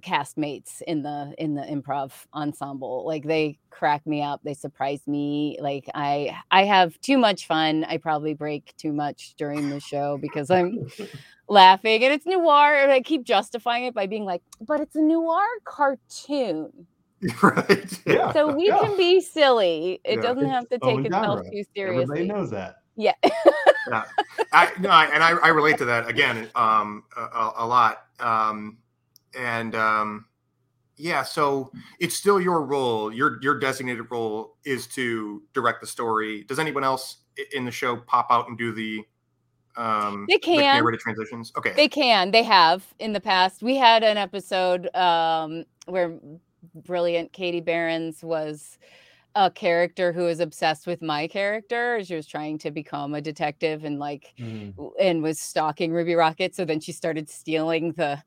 castmates 0.00 0.82
in 0.86 1.02
the 1.02 1.34
in 1.38 1.54
the 1.54 1.62
improv 1.62 2.12
ensemble. 2.34 3.04
Like 3.06 3.24
they 3.24 3.58
crack 3.70 4.06
me 4.06 4.22
up 4.22 4.40
they 4.44 4.54
surprise 4.54 5.00
me. 5.06 5.58
Like 5.60 5.88
i 5.94 6.36
i 6.50 6.64
have 6.64 6.98
too 7.00 7.18
much 7.18 7.46
fun. 7.46 7.84
I 7.84 7.98
probably 7.98 8.34
break 8.34 8.74
too 8.76 8.92
much 8.92 9.34
during 9.36 9.68
the 9.70 9.80
show 9.80 10.18
because 10.20 10.50
i'm 10.50 10.86
laughing 11.48 12.04
and 12.04 12.12
it's 12.12 12.26
noir 12.26 12.76
and 12.76 12.92
i 12.92 13.00
keep 13.00 13.24
justifying 13.24 13.84
it 13.84 13.92
by 13.92 14.06
being 14.06 14.24
like 14.24 14.40
but 14.60 14.80
it's 14.80 14.94
a 14.94 15.02
noir 15.02 15.44
cartoon 15.64 16.86
right. 17.42 18.00
Yeah. 18.06 18.32
So 18.32 18.54
we 18.54 18.68
yeah. 18.68 18.78
can 18.78 18.96
be 18.96 19.20
silly. 19.20 20.00
It 20.04 20.16
yeah. 20.16 20.22
doesn't 20.22 20.48
have 20.48 20.68
to 20.70 20.78
take 20.78 21.04
itself 21.04 21.42
too 21.50 21.64
seriously. 21.74 22.02
everybody 22.02 22.26
knows 22.26 22.50
that. 22.50 22.76
Yeah. 22.96 23.12
Yeah. 23.88 24.04
I 24.52 24.72
no 24.80 24.88
I, 24.88 25.06
and 25.06 25.22
I, 25.22 25.30
I 25.30 25.48
relate 25.48 25.78
to 25.78 25.84
that. 25.86 26.08
Again 26.08 26.48
um 26.54 27.04
a, 27.16 27.50
a 27.58 27.66
lot. 27.66 28.04
Um 28.20 28.78
and 29.38 29.74
um 29.74 30.26
yeah 30.96 31.22
so 31.22 31.72
it's 31.98 32.14
still 32.14 32.40
your 32.40 32.62
role. 32.62 33.12
Your 33.12 33.38
your 33.42 33.58
designated 33.58 34.06
role 34.10 34.56
is 34.64 34.86
to 34.88 35.42
direct 35.52 35.82
the 35.82 35.86
story. 35.86 36.44
Does 36.44 36.58
anyone 36.58 36.84
else 36.84 37.18
in 37.52 37.64
the 37.64 37.70
show 37.70 37.96
pop 37.96 38.28
out 38.30 38.48
and 38.48 38.56
do 38.56 38.72
the 38.72 39.04
um 39.76 40.26
they 40.28 40.38
can. 40.38 40.56
like 40.56 40.64
narrated 40.64 41.00
transitions? 41.00 41.52
Okay. 41.56 41.74
They 41.74 41.88
can. 41.88 42.30
They 42.30 42.44
have 42.44 42.86
in 42.98 43.12
the 43.12 43.20
past. 43.20 43.62
We 43.62 43.76
had 43.76 44.02
an 44.02 44.16
episode 44.16 44.94
um 44.96 45.64
where 45.86 46.18
brilliant 46.74 47.32
katie 47.32 47.60
Behrens 47.60 48.22
was 48.22 48.78
a 49.34 49.50
character 49.50 50.12
who 50.12 50.24
was 50.24 50.40
obsessed 50.40 50.86
with 50.86 51.02
my 51.02 51.28
character. 51.28 52.02
She 52.04 52.14
was 52.16 52.26
trying 52.26 52.58
to 52.58 52.70
become 52.70 53.14
a 53.14 53.20
detective 53.20 53.84
and 53.84 53.98
like 53.98 54.34
mm. 54.38 54.74
and 55.00 55.22
was 55.22 55.38
stalking 55.38 55.92
ruby 55.92 56.14
rocket 56.14 56.54
so 56.54 56.64
then 56.64 56.80
she 56.80 56.92
started 56.92 57.28
stealing 57.30 57.92
the 57.92 58.22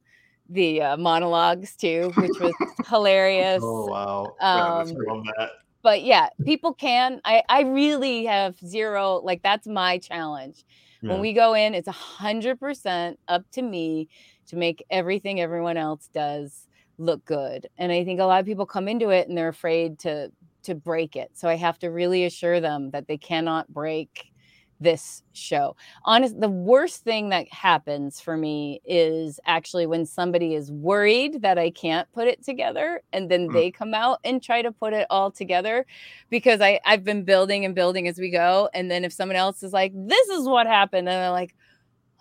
the 0.50 0.82
uh, 0.82 0.98
monologues 0.98 1.76
too 1.76 2.12
which 2.16 2.40
was 2.40 2.54
hilarious. 2.88 3.62
oh 3.64 3.86
wow 3.86 4.36
um, 4.40 4.94
yeah, 5.38 5.48
but 5.82 6.04
yeah 6.04 6.30
people 6.46 6.74
can 6.74 7.22
i 7.26 7.42
i 7.50 7.62
really 7.62 8.26
have 8.26 8.58
zero 8.60 9.22
like 9.24 9.42
that's 9.44 9.68
my 9.68 9.98
challenge. 9.98 10.64
Yeah. 11.02 11.12
When 11.12 11.20
we 11.20 11.34
go 11.34 11.54
in, 11.54 11.74
it's 11.74 11.90
a 11.90 11.92
hundred 11.92 12.62
percent 12.62 13.20
up 13.28 13.44
to 13.52 13.62
me 13.62 14.08
to 14.48 14.56
make 14.56 14.86
everything 14.90 15.42
everyone 15.42 15.76
else 15.76 16.10
does 16.14 16.68
look 16.98 17.24
good. 17.26 17.68
And 17.78 17.92
I 17.92 18.04
think 18.04 18.20
a 18.20 18.26
lot 18.26 18.40
of 18.40 18.46
people 18.46 18.66
come 18.66 18.88
into 18.88 19.10
it 19.10 19.28
and 19.28 19.38
they're 19.38 19.50
afraid 19.50 20.00
to 20.00 20.32
to 20.64 20.76
break 20.76 21.16
it. 21.16 21.32
So 21.34 21.50
I 21.50 21.56
have 21.56 21.78
to 21.80 21.88
really 21.90 22.24
assure 22.24 22.62
them 22.62 22.92
that 22.92 23.08
they 23.08 23.18
cannot 23.18 23.74
break 23.74 24.34
this 24.80 25.24
show. 25.34 25.76
Honest, 26.04 26.40
the 26.40 26.50
worst 26.50 27.04
thing 27.04 27.30
that 27.30 27.52
happens 27.52 28.20
for 28.20 28.38
me 28.38 28.82
is 28.86 29.40
actually 29.46 29.86
when 29.86 30.06
somebody 30.06 30.56
is 30.56 30.72
worried 30.72 31.42
that 31.42 31.58
I 31.58 31.70
can't 31.70 32.12
put 32.12 32.28
it 32.28 32.44
together 32.44 33.02
and 33.14 33.32
then 33.32 33.50
mm. 33.50 33.54
they 33.54 33.72
come 33.72 33.94
out 33.94 34.20
and 34.24 34.44
try 34.44 34.62
to 34.62 34.72
put 34.72 34.94
it 34.94 35.08
all 35.10 35.32
together 35.32 35.86
because 36.30 36.62
I, 36.62 36.80
I've 36.86 37.04
been 37.04 37.24
building 37.24 37.66
and 37.66 37.74
building 37.74 38.08
as 38.08 38.20
we 38.20 38.30
go. 38.30 38.70
And 38.74 38.92
then 38.92 39.06
if 39.06 39.14
someone 39.14 39.38
else 39.38 39.64
is 39.64 39.74
like, 39.74 39.94
this 39.96 40.30
is 40.30 40.48
what 40.48 40.68
happened, 40.68 41.08
and 41.10 41.16
they're 41.16 41.32
like, 41.32 41.56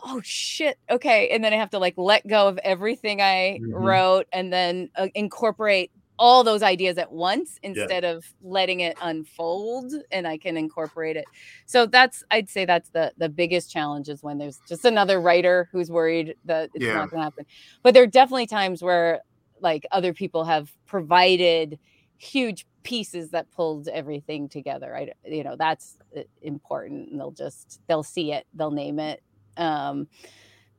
oh 0.05 0.21
shit 0.25 0.79
okay 0.91 1.29
and 1.31 1.45
then 1.45 1.53
i 1.53 1.57
have 1.57 1.71
to 1.71 1.79
like 1.79 1.95
let 1.97 2.27
go 2.27 2.49
of 2.49 2.59
everything 2.59 3.21
i 3.21 3.59
mm-hmm. 3.61 3.73
wrote 3.73 4.27
and 4.33 4.53
then 4.53 4.91
uh, 4.97 5.07
incorporate 5.15 5.91
all 6.19 6.45
those 6.45 6.63
ideas 6.63 6.99
at 6.99 7.11
once 7.11 7.59
instead 7.65 8.05
yeah. 8.05 8.11
of 8.11 8.25
letting 8.43 8.79
it 8.79 8.97
unfold 9.03 9.93
and 10.13 10.25
I 10.25 10.39
can 10.39 10.57
incorporate 10.57 11.17
it. 11.17 11.25
So 11.67 11.85
that's 11.85 12.23
I'd 12.31 12.49
say 12.49 12.65
that's 12.65 12.91
the 12.91 13.13
the 13.17 13.29
biggest 13.29 13.73
challenge 13.73 14.09
is 14.09 14.23
when 14.23 14.39
there's 14.39 14.61
just 14.69 14.85
another 14.85 15.21
writer 15.21 15.69
who's 15.73 15.91
worried 15.91 16.37
that 16.45 16.71
it's 16.75 16.85
yeah. 16.85 16.95
not 16.95 17.11
going 17.11 17.21
to 17.21 17.25
happen. 17.25 17.47
But 17.83 17.95
there 17.95 18.05
are 18.05 18.07
definitely 18.07 18.47
times 18.47 18.83
where 18.83 19.23
like 19.61 19.85
other 19.91 20.13
people 20.13 20.45
have 20.45 20.73
provided 20.87 21.79
huge 22.19 22.67
pieces 22.85 23.31
that 23.31 23.51
pulled 23.51 23.89
everything 23.89 24.49
together. 24.49 24.95
I 24.97 25.13
you 25.25 25.43
know 25.43 25.57
that's 25.57 25.97
uh, 26.17 26.21
important 26.43 27.11
and 27.11 27.21
they'll 27.21 27.33
just 27.33 27.81
they'll 27.89 28.05
see 28.05 28.33
it, 28.33 28.47
they'll 28.55 28.71
name 28.71 29.01
it. 29.01 29.23
Um 29.57 30.09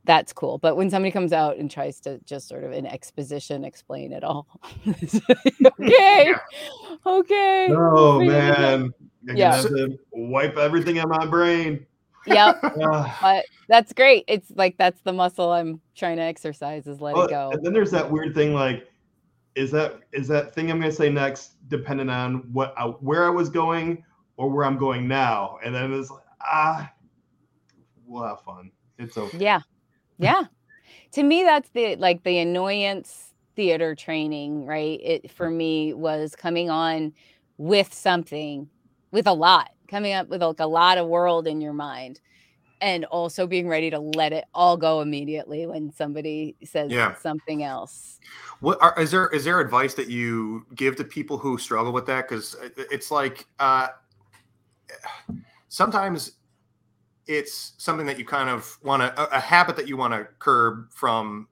that's 0.06 0.34
cool. 0.34 0.58
But 0.58 0.76
when 0.76 0.90
somebody 0.90 1.12
comes 1.12 1.32
out 1.32 1.58
and 1.58 1.72
tries 1.72 2.00
to 2.02 2.20
just 2.26 2.48
sort 2.48 2.64
of 2.64 2.74
in 2.74 2.86
exposition 2.86 3.64
explain 3.64 4.12
it 4.12 4.24
all, 4.24 4.48
okay, 5.80 6.34
okay. 7.06 7.68
Oh 7.72 8.22
man, 8.22 8.94
yeah. 9.24 9.62
To 9.62 9.98
wipe 10.12 10.58
everything 10.58 11.00
out 11.00 11.08
my 11.08 11.26
brain. 11.26 11.86
Yep, 12.26 12.62
but 13.22 13.46
that's 13.68 13.94
great. 13.94 14.26
It's 14.28 14.52
like 14.56 14.78
that's 14.78 15.02
the 15.02 15.14
muscle 15.14 15.52
I'm 15.52 15.82
trying 15.96 16.18
to 16.18 16.24
exercise 16.24 16.88
is 16.88 17.02
let 17.02 17.16
well, 17.16 17.26
it 17.26 17.30
go. 17.30 17.52
And 17.52 17.66
then 17.66 17.74
there's 17.74 17.92
that 17.92 18.10
weird 18.10 18.34
thing 18.34 18.54
like, 18.54 18.90
is 19.56 19.72
that 19.72 20.00
is 20.12 20.28
that 20.28 20.54
thing 20.54 20.70
I'm 20.70 20.80
going 20.80 20.92
to 20.92 20.96
say 20.96 21.10
next 21.10 21.54
dependent 21.70 22.10
on 22.10 22.52
what 22.52 22.74
I, 22.78 22.86
where 22.86 23.26
I 23.26 23.30
was 23.30 23.50
going 23.50 24.04
or 24.38 24.50
where 24.50 24.66
I'm 24.66 24.78
going 24.78 25.08
now? 25.08 25.60
And 25.64 25.74
then 25.74 25.94
it's 25.94 26.10
like 26.10 26.24
ah, 26.42 26.92
we'll 28.14 28.24
have 28.24 28.42
fun. 28.42 28.72
It's 28.98 29.18
okay. 29.18 29.38
Yeah, 29.38 29.62
yeah. 30.20 30.44
to 31.14 31.24
me, 31.24 31.44
that's 31.44 31.70
the 31.70 31.96
like 31.96 32.24
the 32.24 32.40
annoyance 32.40 33.34
theater 33.56 33.96
training, 33.96 34.66
right? 34.66 35.00
It 35.04 35.32
for 35.32 35.50
me 35.50 35.94
was 35.94 36.36
coming 36.36 36.70
on 36.70 37.14
with 37.58 37.94
something, 37.94 38.70
with 39.12 39.28
a 39.28 39.34
lot, 39.34 39.72
coming 39.88 40.14
up 40.14 40.30
with 40.30 40.42
like 40.42 40.60
a 40.60 40.66
lot 40.66 40.98
of 40.98 41.08
world 41.08 41.48
in 41.48 41.60
your 41.60 41.74
mind. 41.74 42.20
And 42.82 43.06
also 43.06 43.48
being 43.48 43.70
ready 43.70 43.90
to 43.92 44.00
let 44.00 44.34
it 44.34 44.44
all 44.54 44.76
go 44.76 45.00
immediately 45.00 45.66
when 45.66 45.90
somebody 45.94 46.58
says 46.66 46.92
yeah. 46.92 47.16
something 47.16 47.64
else. 47.64 48.20
What 48.60 48.78
are, 48.82 48.94
is 49.00 49.10
there? 49.10 49.30
Is 49.30 49.46
there 49.46 49.62
advice 49.62 49.94
that 49.94 50.10
you 50.10 50.66
give 50.76 50.98
to 50.98 51.06
people 51.06 51.38
who 51.38 51.58
struggle 51.58 51.94
with 51.94 52.06
that? 52.08 52.28
Because 52.28 52.58
it's 52.76 53.10
like 53.10 53.48
uh, 53.60 53.88
sometimes 55.70 56.34
it's 57.28 57.74
something 57.78 58.06
that 58.08 58.20
you 58.20 58.26
kind 58.26 58.50
of 58.50 58.78
want 58.84 59.02
to 59.02 59.36
a, 59.36 59.40
habit 59.40 59.76
that 59.78 59.88
you 59.88 59.96
want 59.96 60.14
to 60.14 60.28
curb 60.40 60.92
from 60.92 61.48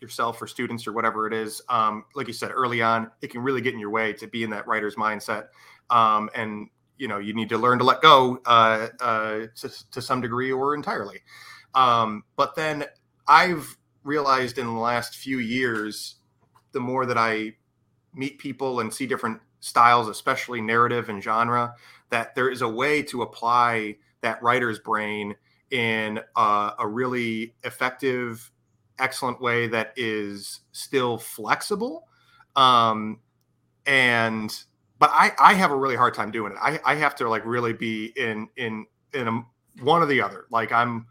yourself 0.00 0.40
or 0.40 0.46
students 0.46 0.86
or 0.86 0.92
whatever 0.92 1.26
it 1.26 1.32
is. 1.32 1.62
Um, 1.68 2.04
like 2.14 2.26
you 2.26 2.32
said 2.32 2.50
early 2.52 2.82
on 2.82 3.10
it 3.22 3.28
can 3.28 3.40
really 3.40 3.60
get 3.60 3.74
in 3.74 3.80
your 3.80 3.90
way 3.90 4.12
to 4.14 4.26
be 4.26 4.44
in 4.44 4.50
that 4.50 4.66
writer's 4.66 4.96
mindset. 4.96 5.48
Um, 5.90 6.28
and 6.34 6.68
you 6.98 7.08
know 7.08 7.18
you 7.18 7.32
need 7.32 7.48
to 7.48 7.58
learn 7.58 7.78
to 7.78 7.84
let 7.84 8.02
go 8.02 8.40
uh, 8.44 8.88
uh, 9.00 9.46
to, 9.56 9.90
to, 9.90 10.02
some 10.02 10.20
degree 10.20 10.52
or 10.52 10.74
entirely. 10.74 11.20
Um, 11.74 12.24
but 12.36 12.54
then 12.54 12.84
i've 13.26 13.76
realized 14.08 14.58
in 14.58 14.66
the 14.66 14.72
last 14.72 15.16
few 15.16 15.38
years, 15.38 16.16
the 16.72 16.80
more 16.80 17.06
that 17.06 17.18
I 17.18 17.54
meet 18.14 18.38
people 18.38 18.80
and 18.80 18.92
see 18.92 19.06
different 19.06 19.40
styles, 19.60 20.08
especially 20.08 20.60
narrative 20.60 21.08
and 21.08 21.22
genre, 21.22 21.74
that 22.10 22.34
there 22.34 22.48
is 22.48 22.62
a 22.62 22.68
way 22.68 23.02
to 23.02 23.22
apply 23.22 23.96
that 24.22 24.42
writer's 24.42 24.78
brain 24.78 25.34
in 25.70 26.20
a, 26.36 26.72
a 26.78 26.86
really 26.86 27.54
effective, 27.64 28.50
excellent 28.98 29.40
way 29.40 29.68
that 29.68 29.92
is 29.96 30.60
still 30.72 31.18
flexible. 31.18 32.06
Um, 32.56 33.20
and 33.86 34.52
but 34.98 35.10
I, 35.12 35.32
I 35.38 35.54
have 35.54 35.70
a 35.70 35.76
really 35.76 35.96
hard 35.96 36.14
time 36.14 36.30
doing 36.30 36.52
it. 36.52 36.58
I, 36.60 36.80
I 36.84 36.94
have 36.96 37.14
to 37.16 37.28
like 37.28 37.44
really 37.44 37.72
be 37.72 38.12
in 38.16 38.48
in 38.56 38.86
in 39.14 39.28
a, 39.28 39.42
one 39.82 40.02
or 40.02 40.06
the 40.06 40.20
other. 40.20 40.46
Like 40.50 40.72
I'm 40.72 41.06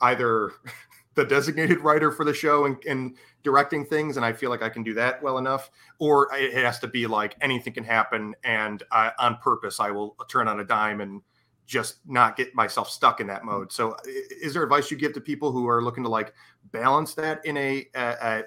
either 0.00 0.52
the 1.14 1.24
designated 1.24 1.80
writer 1.80 2.10
for 2.10 2.24
the 2.24 2.34
show 2.34 2.64
and, 2.64 2.76
and 2.88 3.16
directing 3.42 3.84
things, 3.84 4.16
and 4.16 4.24
I 4.24 4.32
feel 4.32 4.50
like 4.50 4.62
I 4.62 4.68
can 4.68 4.82
do 4.82 4.94
that 4.94 5.22
well 5.22 5.38
enough, 5.38 5.70
or 5.98 6.28
it 6.34 6.54
has 6.54 6.78
to 6.80 6.88
be 6.88 7.06
like 7.06 7.36
anything 7.40 7.72
can 7.74 7.84
happen, 7.84 8.34
and 8.42 8.82
I, 8.90 9.12
on 9.18 9.36
purpose 9.36 9.80
I 9.80 9.90
will 9.90 10.16
turn 10.28 10.48
on 10.48 10.60
a 10.60 10.64
dime 10.64 11.00
and 11.00 11.20
just 11.66 11.96
not 12.06 12.36
get 12.36 12.54
myself 12.54 12.90
stuck 12.90 13.20
in 13.20 13.26
that 13.28 13.42
mm. 13.42 13.46
mode. 13.46 13.72
So, 13.72 13.96
is 14.04 14.54
there 14.54 14.62
advice 14.62 14.90
you 14.90 14.96
give 14.96 15.12
to 15.14 15.20
people 15.20 15.52
who 15.52 15.68
are 15.68 15.82
looking 15.82 16.02
to 16.04 16.08
like 16.08 16.34
balance 16.72 17.14
that 17.14 17.44
in 17.44 17.56
a, 17.56 17.86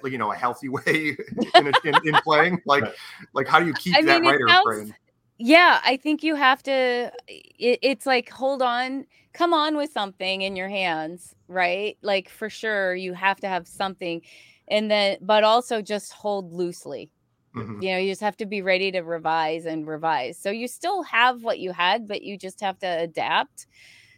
you 0.04 0.18
know 0.18 0.32
a 0.32 0.36
healthy 0.36 0.68
way 0.68 1.16
in, 1.54 1.66
a, 1.66 1.72
in, 1.84 1.94
in, 2.04 2.14
playing? 2.22 2.60
Like, 2.66 2.84
like 3.32 3.48
how 3.48 3.60
do 3.60 3.66
you 3.66 3.72
keep 3.74 3.96
I 3.96 4.02
that 4.02 4.20
mean, 4.20 4.30
writer 4.30 4.46
sounds, 4.46 4.64
brain? 4.64 4.94
Yeah, 5.38 5.80
I 5.84 5.96
think 5.96 6.22
you 6.22 6.34
have 6.34 6.62
to. 6.64 7.12
It, 7.28 7.78
it's 7.82 8.06
like 8.06 8.28
hold 8.28 8.62
on, 8.62 9.06
come 9.32 9.54
on 9.54 9.76
with 9.76 9.90
something 9.90 10.42
in 10.42 10.54
your 10.54 10.68
hands, 10.68 11.34
right? 11.46 11.96
Like 12.02 12.28
for 12.28 12.50
sure, 12.50 12.94
you 12.94 13.14
have 13.14 13.40
to 13.40 13.48
have 13.48 13.66
something, 13.66 14.22
and 14.68 14.90
then 14.90 15.18
but 15.20 15.44
also 15.44 15.80
just 15.80 16.12
hold 16.12 16.52
loosely 16.52 17.10
Mm-hmm. 17.58 17.82
You 17.82 17.92
know, 17.92 17.98
you 17.98 18.10
just 18.10 18.20
have 18.20 18.36
to 18.38 18.46
be 18.46 18.62
ready 18.62 18.90
to 18.92 19.00
revise 19.00 19.66
and 19.66 19.86
revise. 19.86 20.38
So 20.38 20.50
you 20.50 20.68
still 20.68 21.02
have 21.02 21.42
what 21.42 21.58
you 21.58 21.72
had, 21.72 22.08
but 22.08 22.22
you 22.22 22.36
just 22.38 22.60
have 22.60 22.78
to 22.80 22.86
adapt. 22.86 23.66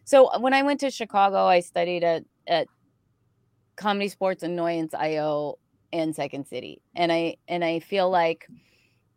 So 0.04 0.26
uh, 0.26 0.38
when 0.38 0.54
I 0.54 0.62
went 0.62 0.80
to 0.80 0.90
Chicago, 0.90 1.46
I 1.46 1.60
studied 1.60 2.04
at 2.04 2.24
at 2.46 2.66
Comedy 3.76 4.08
Sports 4.08 4.42
Annoyance 4.42 4.92
IO 4.94 5.58
and 5.92 6.14
Second 6.14 6.46
City. 6.46 6.82
And 6.94 7.10
I 7.12 7.36
and 7.48 7.64
I 7.64 7.80
feel 7.80 8.10
like 8.10 8.46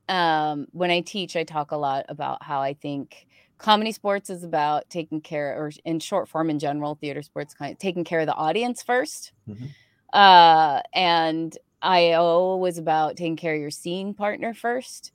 um 0.10 0.68
when 0.72 0.92
I 0.92 1.02
teach, 1.02 1.36
I 1.36 1.44
talk 1.44 1.72
a 1.72 1.78
lot 1.78 2.06
about 2.10 2.44
how 2.44 2.62
I 2.62 2.74
think 2.74 3.28
comedy 3.58 3.92
sports 3.92 4.30
is 4.30 4.44
about 4.44 4.90
taking 4.90 5.22
care 5.22 5.56
or 5.58 5.72
in 5.86 6.00
short 6.00 6.28
form 6.28 6.50
in 6.50 6.60
general, 6.60 6.96
theater 6.96 7.22
sports 7.22 7.54
kind 7.54 7.72
of 7.72 7.80
taking 7.80 8.04
care 8.04 8.20
of 8.20 8.28
the 8.28 8.36
audience 8.36 8.84
1st 8.84 9.32
mm-hmm. 9.50 9.66
Uh 10.14 10.82
and 10.94 11.58
IO 11.84 12.58
was 12.58 12.78
about 12.78 13.18
taking 13.18 13.36
care 13.36 13.56
of 13.56 13.62
your 13.62 13.70
scene 13.70 14.14
partner 14.14 14.54
first, 14.54 15.12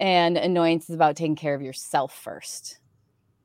and 0.00 0.36
annoyance 0.36 0.88
is 0.88 0.94
about 0.94 1.16
taking 1.16 1.36
care 1.36 1.54
of 1.54 1.62
yourself 1.62 2.14
first. 2.14 2.78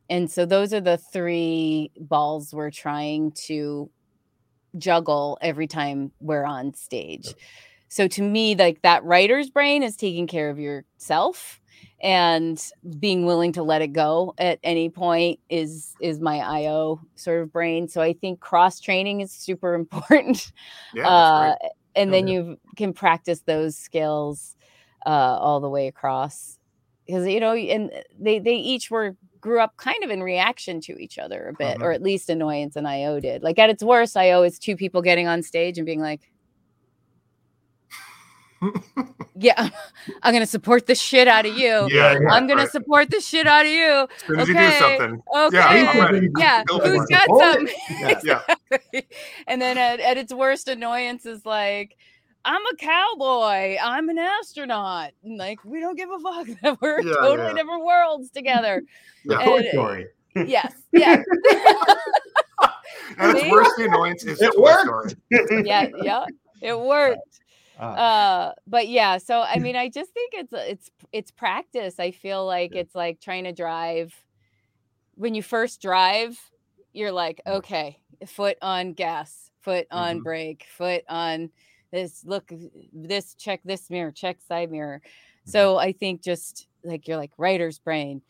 And 0.10 0.30
so 0.30 0.46
those 0.46 0.74
are 0.74 0.82
the 0.82 0.98
three 0.98 1.92
balls 2.00 2.54
we're 2.54 2.72
trying 2.72 3.32
to 3.48 3.90
juggle 4.78 5.38
every 5.42 5.68
time 5.68 6.12
we're 6.20 6.46
on 6.46 6.74
stage. 6.74 7.34
So 7.90 8.08
to 8.08 8.22
me, 8.22 8.56
like 8.56 8.82
that 8.84 9.04
writer's 9.04 9.50
brain 9.50 9.84
is 9.84 9.96
taking 9.96 10.28
care 10.28 10.50
of 10.50 10.60
yourself 10.60 11.60
and 12.02 12.64
being 13.00 13.26
willing 13.26 13.52
to 13.54 13.64
let 13.64 13.82
it 13.82 13.90
go 13.94 14.34
at 14.38 14.60
any 14.64 14.90
point 14.90 15.40
is 15.50 15.94
is 16.02 16.20
my 16.20 16.40
io 16.40 17.00
sort 17.16 17.42
of 17.42 17.52
brain 17.52 17.88
so 17.88 18.02
i 18.02 18.14
think 18.14 18.40
cross 18.40 18.80
training 18.80 19.22
is 19.22 19.32
super 19.32 19.74
important 19.76 20.52
yeah, 20.94 21.08
uh, 21.08 21.56
and 22.00 22.14
then 22.14 22.28
you 22.28 22.58
can 22.76 22.93
practice 22.93 23.41
those 23.41 23.78
skills 23.78 24.56
uh, 25.06 25.10
all 25.10 25.60
the 25.60 25.70
way 25.70 25.88
across. 25.88 26.58
Because 27.06 27.28
you 27.28 27.39
know 27.39 27.54
and 27.54 27.91
they 28.20 28.38
they 28.38 28.56
each 28.56 28.91
were 28.91 29.16
grew 29.41 29.60
up 29.60 29.78
kind 29.78 30.04
of 30.04 30.10
in 30.10 30.22
reaction 30.22 30.82
to 30.82 30.93
each 31.02 31.18
other 31.18 31.47
a 31.47 31.54
bit 31.54 31.78
uh-huh. 31.78 31.86
or 31.86 31.91
at 31.91 32.04
least 32.04 32.30
annoyance 32.30 32.76
and 32.76 32.88
io 32.88 33.20
did 33.20 33.41
like 33.41 33.58
at 33.58 33.70
its 33.70 33.82
worst 33.82 34.18
io 34.18 34.43
is 34.43 34.60
two 34.60 34.76
people 34.76 35.02
getting 35.02 35.28
on 35.28 35.41
stage 35.41 35.78
and 35.78 35.86
being 35.86 36.02
like 36.02 36.29
yeah, 39.36 39.70
I'm 40.24 40.34
gonna 40.34 40.45
support 40.45 40.86
the 40.88 40.95
shit 40.95 41.28
out 41.28 41.45
of 41.45 41.57
you. 41.57 41.88
Yeah, 41.89 42.18
yeah 42.22 42.30
I'm 42.30 42.47
gonna 42.47 42.64
right. 42.64 42.72
support 42.72 43.10
the 43.10 43.22
shit 43.22 43.47
out 43.47 43.66
of 43.66 43.72
you. 43.72 44.07
okay. 44.30 44.78
You 45.01 45.24
okay. 45.36 46.30
Yeah, 46.38 46.64
yeah. 46.70 46.78
who's 46.82 47.05
got 47.07 47.28
something? 47.28 47.74
Yeah. 47.89 48.10
exactly. 48.10 49.07
And 49.47 49.62
then 49.62 49.78
at, 49.78 49.99
at 49.99 50.18
its 50.18 50.34
worst, 50.34 50.68
annoyance 50.68 51.26
is 51.26 51.45
like, 51.45 51.95
I'm 52.45 52.62
a 52.66 52.76
cowboy. 52.78 53.78
I'm 53.82 54.10
an 54.10 54.18
astronaut. 54.18 55.12
And 55.24 55.38
like 55.38 55.64
we 55.64 55.80
don't 55.80 55.97
give 55.97 56.10
a 56.10 56.20
fuck 56.20 56.47
that 56.62 56.78
we're 56.82 57.01
yeah, 57.01 57.14
totally 57.14 57.49
yeah. 57.49 57.53
different 57.53 57.86
worlds 57.86 58.30
together. 58.32 58.84
Yeah. 59.24 59.39
And, 59.41 59.66
story. 59.72 60.07
Yes. 60.36 60.74
Yeah. 60.91 61.22
At 63.18 63.36
its 63.36 63.49
worst, 63.51 63.72
the 63.78 63.86
annoyance 63.86 64.24
is 64.24 64.41
it 64.41 64.57
worked. 64.57 65.16
yeah. 65.66 65.88
Yeah. 66.01 66.26
It 66.62 66.80
worked. 66.80 67.39
Uh, 67.80 67.84
uh, 67.84 68.54
but 68.68 68.88
yeah, 68.88 69.18
so 69.18 69.42
I 69.42 69.58
mean, 69.60 69.76
I 69.76 69.90
just 69.90 70.12
think 70.12 70.34
it's 70.34 70.54
it's 70.54 70.92
it's 71.12 71.32
practice. 71.32 72.00
I 72.00 72.12
feel 72.12 72.46
like 72.46 72.76
it's 72.76 72.96
like 72.96 73.20
trying 73.22 73.46
to 73.46 73.54
drive. 73.54 74.14
When 75.16 75.36
you 75.36 75.44
first 75.44 75.82
drive, 75.82 76.40
you're 76.94 77.12
like, 77.12 77.42
okay, 77.46 78.00
foot 78.26 78.58
on 78.62 78.94
gas, 78.94 79.52
foot 79.62 79.88
on 79.92 80.16
mm-hmm. 80.16 80.24
brake, 80.24 80.66
foot 80.70 81.04
on 81.10 81.50
this. 81.92 82.24
Look, 82.26 82.52
this 82.94 83.36
check 83.36 83.62
this 83.64 83.90
mirror, 83.90 84.12
check 84.12 84.38
side 84.48 84.72
mirror. 84.72 85.02
Mm-hmm. 85.02 85.52
So 85.52 85.78
I 85.78 85.92
think 85.92 86.22
just 86.22 86.68
like 86.84 87.08
you're 87.08 87.18
like 87.18 87.32
writer's 87.38 87.80
brain 87.80 88.22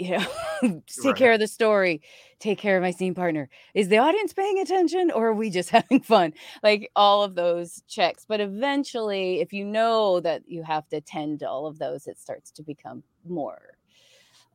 you 0.00 0.10
know, 0.62 0.82
take 0.86 1.04
right. 1.04 1.16
care 1.16 1.32
of 1.32 1.40
the 1.40 1.46
story, 1.46 2.00
take 2.38 2.58
care 2.58 2.76
of 2.76 2.82
my 2.82 2.90
scene 2.90 3.14
partner. 3.14 3.48
Is 3.74 3.88
the 3.88 3.98
audience 3.98 4.32
paying 4.32 4.58
attention 4.58 5.10
or 5.10 5.28
are 5.28 5.34
we 5.34 5.50
just 5.50 5.70
having 5.78 6.00
fun? 6.00 6.32
Like 6.62 6.90
all 6.96 7.22
of 7.22 7.34
those 7.34 7.82
checks. 7.86 8.24
But 8.26 8.40
eventually, 8.40 9.40
if 9.40 9.52
you 9.52 9.64
know 9.64 10.20
that 10.20 10.42
you 10.46 10.62
have 10.62 10.88
to 10.88 11.00
tend 11.00 11.40
to 11.40 11.48
all 11.48 11.66
of 11.66 11.78
those, 11.78 12.06
it 12.06 12.18
starts 12.18 12.50
to 12.52 12.62
become 12.62 13.02
more 13.28 13.76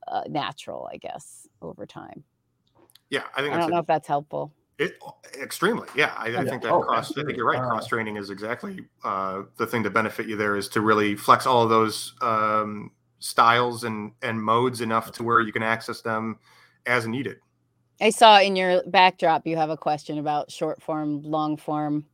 uh, 0.08 0.24
natural, 0.28 0.90
I 0.92 0.98
guess, 0.98 1.48
over 1.62 1.86
time. 1.86 2.24
Yeah, 3.10 3.24
I 3.36 3.42
think 3.42 3.54
I 3.54 3.60
don't 3.60 3.70
know 3.70 3.80
if 3.80 3.86
that's 3.86 4.08
helpful. 4.08 4.52
It 4.78 4.98
extremely, 5.42 5.88
yeah. 5.96 6.14
I, 6.18 6.36
I 6.36 6.44
think 6.44 6.64
that 6.64 6.72
oh, 6.72 6.82
cross. 6.82 6.98
Absolutely. 6.98 7.22
I 7.22 7.26
think 7.28 7.38
you're 7.38 7.48
right. 7.48 7.60
Uh 7.60 7.70
cross 7.70 7.88
training 7.88 8.18
is 8.18 8.30
exactly 8.30 8.80
uh, 9.06 9.44
the 9.56 9.66
thing 9.66 9.84
to 9.84 9.90
benefit 9.90 10.28
you. 10.28 10.36
There 10.36 10.58
is 10.58 10.68
to 10.70 10.82
really 10.82 11.16
flex 11.16 11.46
all 11.46 11.64
of 11.64 11.70
those 11.70 12.14
um, 12.22 12.92
styles 13.20 13.84
and 13.84 14.12
and 14.22 14.42
modes 14.42 14.82
enough 14.82 15.12
to 15.14 15.24
where 15.24 15.42
you 15.42 15.52
can 15.52 15.64
access 15.64 16.02
them 16.02 16.38
as 16.86 17.08
needed. 17.08 17.38
I 18.02 18.10
saw 18.10 18.40
in 18.40 18.56
your 18.56 18.84
backdrop 18.88 19.48
you 19.48 19.56
have 19.56 19.70
a 19.70 19.78
question 19.78 20.18
about 20.18 20.52
short 20.52 20.82
form, 20.82 21.22
long 21.22 21.58
form. 21.58 22.06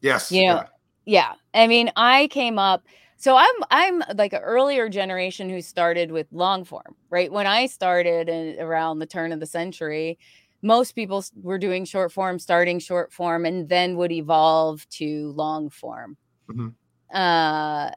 Yes. 0.00 0.30
You 0.30 0.46
know, 0.46 0.64
yeah. 1.06 1.32
yeah. 1.54 1.62
I 1.62 1.66
mean, 1.66 1.90
I 1.96 2.28
came 2.28 2.58
up 2.58 2.84
so 3.16 3.36
I'm 3.36 3.54
I'm 3.70 4.02
like 4.14 4.32
an 4.32 4.42
earlier 4.42 4.88
generation 4.88 5.48
who 5.48 5.62
started 5.62 6.10
with 6.10 6.26
long 6.32 6.64
form, 6.64 6.94
right? 7.10 7.32
When 7.32 7.46
I 7.46 7.66
started 7.66 8.28
in, 8.28 8.60
around 8.60 8.98
the 8.98 9.06
turn 9.06 9.32
of 9.32 9.40
the 9.40 9.46
century, 9.46 10.18
most 10.62 10.92
people 10.92 11.24
were 11.42 11.58
doing 11.58 11.84
short 11.84 12.12
form, 12.12 12.38
starting 12.38 12.78
short 12.78 13.12
form, 13.12 13.46
and 13.46 13.68
then 13.68 13.96
would 13.96 14.12
evolve 14.12 14.86
to 14.90 15.32
long 15.32 15.70
form. 15.70 16.16
Mm-hmm. 16.50 16.68
Uh, 17.12 17.90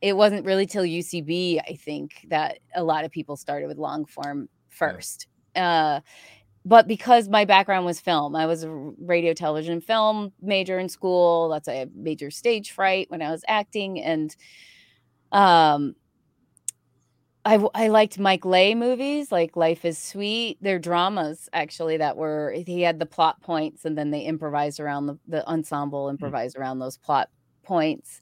it 0.00 0.16
wasn't 0.16 0.46
really 0.46 0.66
till 0.66 0.82
UCB, 0.82 1.60
I 1.68 1.74
think, 1.74 2.26
that 2.28 2.58
a 2.74 2.82
lot 2.82 3.04
of 3.04 3.10
people 3.10 3.36
started 3.36 3.66
with 3.66 3.78
long 3.78 4.06
form 4.06 4.48
first. 4.68 5.26
Yeah. 5.54 5.70
Uh, 5.96 6.00
but 6.64 6.86
because 6.86 7.28
my 7.28 7.44
background 7.44 7.86
was 7.86 8.00
film, 8.00 8.36
I 8.36 8.46
was 8.46 8.64
a 8.64 8.70
radio, 8.70 9.32
television, 9.32 9.80
film 9.80 10.32
major 10.42 10.78
in 10.78 10.88
school. 10.88 11.48
That's 11.48 11.68
a 11.68 11.88
major 11.94 12.30
stage 12.30 12.72
fright 12.72 13.10
when 13.10 13.22
I 13.22 13.30
was 13.30 13.42
acting, 13.48 13.98
and 14.00 14.34
um, 15.32 15.94
I 17.46 17.66
I 17.74 17.88
liked 17.88 18.18
Mike 18.18 18.44
Leigh 18.44 18.74
movies, 18.74 19.32
like 19.32 19.56
Life 19.56 19.86
is 19.86 19.96
Sweet. 19.96 20.58
They're 20.60 20.78
dramas 20.78 21.48
actually 21.54 21.96
that 21.96 22.18
were 22.18 22.54
he 22.66 22.82
had 22.82 22.98
the 22.98 23.06
plot 23.06 23.40
points, 23.40 23.86
and 23.86 23.96
then 23.96 24.10
they 24.10 24.20
improvised 24.20 24.80
around 24.80 25.06
the 25.06 25.18
the 25.26 25.46
ensemble 25.48 26.06
mm. 26.06 26.10
improvised 26.10 26.56
mm-hmm. 26.56 26.62
around 26.62 26.78
those 26.78 26.98
plot 26.98 27.30
points 27.62 28.20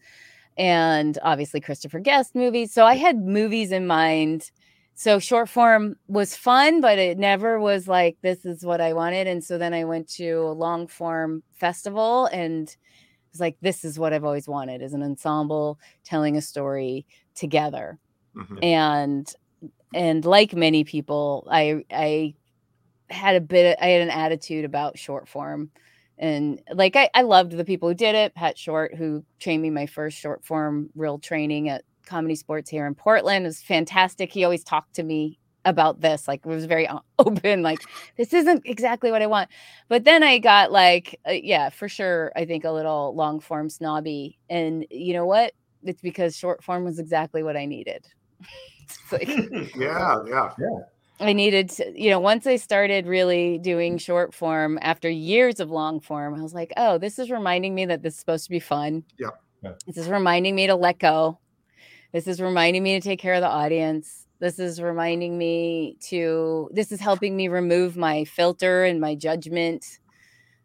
and 0.58 1.18
obviously 1.22 1.60
Christopher 1.60 2.00
Guest 2.00 2.34
movies. 2.34 2.74
So 2.74 2.84
I 2.84 2.94
had 2.94 3.16
movies 3.16 3.72
in 3.72 3.86
mind. 3.86 4.50
So 4.94 5.20
short 5.20 5.48
form 5.48 5.94
was 6.08 6.34
fun, 6.34 6.80
but 6.80 6.98
it 6.98 7.18
never 7.18 7.60
was 7.60 7.86
like 7.86 8.18
this 8.20 8.44
is 8.44 8.66
what 8.66 8.80
I 8.80 8.92
wanted. 8.92 9.28
And 9.28 9.42
so 9.42 9.56
then 9.56 9.72
I 9.72 9.84
went 9.84 10.08
to 10.14 10.30
a 10.40 10.52
long 10.52 10.88
form 10.88 11.44
festival 11.52 12.26
and 12.26 12.76
was 13.32 13.40
like, 13.40 13.56
this 13.60 13.84
is 13.84 13.98
what 13.98 14.12
I've 14.12 14.24
always 14.24 14.48
wanted 14.48 14.82
is 14.82 14.94
an 14.94 15.02
ensemble 15.02 15.78
telling 16.04 16.36
a 16.36 16.42
story 16.42 17.06
together. 17.36 17.98
Mm-hmm. 18.36 18.58
And 18.62 19.32
and 19.94 20.24
like 20.24 20.54
many 20.54 20.82
people, 20.82 21.46
I 21.50 21.84
I 21.92 22.34
had 23.08 23.36
a 23.36 23.40
bit 23.40 23.78
I 23.80 23.86
had 23.86 24.02
an 24.02 24.10
attitude 24.10 24.64
about 24.64 24.98
short 24.98 25.28
form 25.28 25.70
and 26.18 26.60
like 26.72 26.96
I, 26.96 27.10
I 27.14 27.22
loved 27.22 27.52
the 27.52 27.64
people 27.64 27.88
who 27.88 27.94
did 27.94 28.14
it. 28.14 28.34
Pat 28.34 28.58
Short, 28.58 28.94
who 28.94 29.24
trained 29.38 29.62
me 29.62 29.70
my 29.70 29.86
first 29.86 30.18
short 30.18 30.44
form 30.44 30.90
real 30.94 31.18
training 31.18 31.68
at 31.68 31.84
Comedy 32.06 32.34
Sports 32.34 32.70
here 32.70 32.86
in 32.86 32.94
Portland, 32.94 33.44
was 33.44 33.62
fantastic. 33.62 34.32
He 34.32 34.44
always 34.44 34.64
talked 34.64 34.94
to 34.96 35.02
me 35.02 35.38
about 35.64 36.00
this 36.00 36.26
like 36.26 36.40
it 36.44 36.48
was 36.48 36.64
very 36.64 36.88
open 37.18 37.62
like 37.62 37.80
this 38.16 38.32
isn't 38.32 38.62
exactly 38.64 39.10
what 39.10 39.20
i 39.20 39.26
want 39.26 39.50
but 39.88 40.04
then 40.04 40.22
i 40.22 40.38
got 40.38 40.72
like 40.72 41.18
uh, 41.28 41.32
yeah 41.32 41.68
for 41.68 41.88
sure 41.88 42.32
i 42.36 42.44
think 42.44 42.64
a 42.64 42.70
little 42.70 43.14
long 43.14 43.38
form 43.38 43.68
snobby 43.68 44.38
and 44.48 44.86
you 44.90 45.12
know 45.12 45.26
what 45.26 45.52
it's 45.84 46.00
because 46.00 46.36
short 46.36 46.62
form 46.62 46.84
was 46.84 46.98
exactly 46.98 47.42
what 47.42 47.56
i 47.56 47.66
needed 47.66 48.06
like, 49.12 49.28
yeah 49.76 50.16
yeah 50.26 50.50
yeah 50.58 50.78
I 51.20 51.32
needed 51.32 51.70
to, 51.70 51.92
you 52.00 52.10
know, 52.10 52.20
once 52.20 52.46
I 52.46 52.56
started 52.56 53.06
really 53.06 53.58
doing 53.58 53.98
short 53.98 54.34
form 54.34 54.78
after 54.82 55.08
years 55.08 55.58
of 55.60 55.70
long 55.70 56.00
form, 56.00 56.34
I 56.34 56.42
was 56.42 56.54
like, 56.54 56.72
oh, 56.76 56.98
this 56.98 57.18
is 57.18 57.30
reminding 57.30 57.74
me 57.74 57.86
that 57.86 58.02
this 58.02 58.14
is 58.14 58.20
supposed 58.20 58.44
to 58.44 58.50
be 58.50 58.60
fun. 58.60 59.04
Yeah. 59.18 59.30
yeah. 59.62 59.72
This 59.86 59.96
is 59.96 60.08
reminding 60.08 60.54
me 60.54 60.68
to 60.68 60.76
let 60.76 60.98
go. 60.98 61.38
This 62.12 62.26
is 62.26 62.40
reminding 62.40 62.82
me 62.82 62.98
to 62.98 63.06
take 63.06 63.18
care 63.18 63.34
of 63.34 63.40
the 63.40 63.48
audience. 63.48 64.26
This 64.38 64.58
is 64.58 64.80
reminding 64.80 65.36
me 65.36 65.96
to, 66.08 66.70
this 66.72 66.92
is 66.92 67.00
helping 67.00 67.36
me 67.36 67.48
remove 67.48 67.96
my 67.96 68.24
filter 68.24 68.84
and 68.84 69.00
my 69.00 69.14
judgment. 69.16 69.98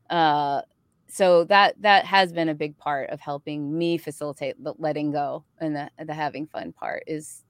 Uh, 0.09 0.61
so 1.07 1.43
that 1.43 1.75
that 1.79 2.05
has 2.05 2.33
been 2.33 2.49
a 2.49 2.55
big 2.55 2.75
part 2.77 3.11
of 3.11 3.19
helping 3.19 3.77
me 3.77 3.99
facilitate 3.99 4.61
the 4.63 4.73
letting 4.79 5.11
go 5.11 5.43
and 5.59 5.75
the, 5.75 5.89
the 6.05 6.13
having 6.13 6.47
fun 6.47 6.73
part 6.73 7.03
is 7.05 7.42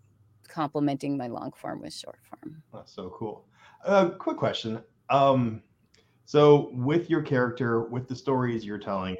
complementing 0.53 1.17
my 1.17 1.27
long 1.27 1.51
form 1.51 1.81
with 1.81 1.93
short 1.93 2.19
form. 2.29 2.61
That's 2.71 2.93
so 2.93 3.13
cool. 3.17 3.45
Uh, 3.83 4.09
quick 4.11 4.37
question. 4.37 4.81
Um, 5.09 5.63
so 6.25 6.69
with 6.73 7.09
your 7.09 7.21
character, 7.21 7.81
with 7.81 8.07
the 8.07 8.15
stories 8.15 8.63
you're 8.63 8.77
telling, 8.77 9.17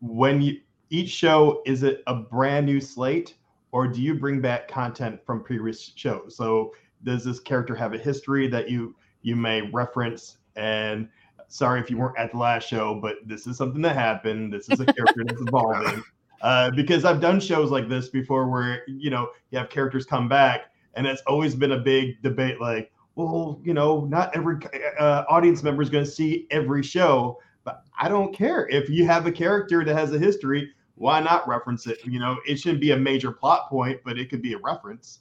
when 0.00 0.42
you 0.42 0.60
each 0.90 1.08
show 1.08 1.62
is 1.64 1.82
it 1.82 2.02
a 2.06 2.14
brand 2.14 2.66
new 2.66 2.80
slate 2.80 3.36
or 3.72 3.86
do 3.88 4.02
you 4.02 4.14
bring 4.14 4.40
back 4.40 4.68
content 4.68 5.20
from 5.24 5.42
previous 5.42 5.92
shows? 5.94 6.36
So 6.36 6.72
does 7.04 7.24
this 7.24 7.40
character 7.40 7.74
have 7.74 7.94
a 7.94 7.98
history 7.98 8.48
that 8.48 8.68
you 8.68 8.94
you 9.22 9.36
may 9.36 9.62
reference 9.70 10.38
and 10.56 11.08
sorry 11.48 11.80
if 11.80 11.90
you 11.90 11.96
weren't 11.96 12.18
at 12.18 12.32
the 12.32 12.38
last 12.38 12.68
show, 12.68 12.94
but 12.96 13.16
this 13.24 13.46
is 13.46 13.56
something 13.56 13.82
that 13.82 13.96
happened. 13.96 14.52
This 14.52 14.68
is 14.68 14.80
a 14.80 14.86
character 14.86 15.24
that's 15.24 15.40
evolving. 15.46 16.02
Uh, 16.44 16.70
because 16.70 17.06
I've 17.06 17.22
done 17.22 17.40
shows 17.40 17.70
like 17.70 17.88
this 17.88 18.10
before 18.10 18.50
where 18.50 18.82
you 18.86 19.08
know 19.08 19.30
you 19.50 19.58
have 19.58 19.70
characters 19.70 20.04
come 20.04 20.28
back, 20.28 20.66
and 20.92 21.06
it's 21.06 21.22
always 21.26 21.54
been 21.54 21.72
a 21.72 21.78
big 21.78 22.20
debate. 22.20 22.60
Like, 22.60 22.92
well, 23.14 23.58
you 23.64 23.72
know, 23.72 24.04
not 24.04 24.36
every 24.36 24.56
uh, 24.98 25.24
audience 25.26 25.62
member 25.62 25.82
is 25.82 25.88
going 25.88 26.04
to 26.04 26.10
see 26.10 26.46
every 26.50 26.82
show, 26.82 27.40
but 27.64 27.82
I 27.98 28.10
don't 28.10 28.36
care 28.36 28.68
if 28.68 28.90
you 28.90 29.06
have 29.06 29.24
a 29.26 29.32
character 29.32 29.86
that 29.86 29.96
has 29.96 30.12
a 30.12 30.18
history. 30.18 30.70
Why 30.96 31.18
not 31.18 31.48
reference 31.48 31.86
it? 31.86 32.04
You 32.04 32.18
know, 32.18 32.36
it 32.46 32.56
shouldn't 32.56 32.82
be 32.82 32.90
a 32.90 32.96
major 32.98 33.32
plot 33.32 33.70
point, 33.70 34.02
but 34.04 34.18
it 34.18 34.28
could 34.28 34.42
be 34.42 34.52
a 34.52 34.58
reference. 34.58 35.20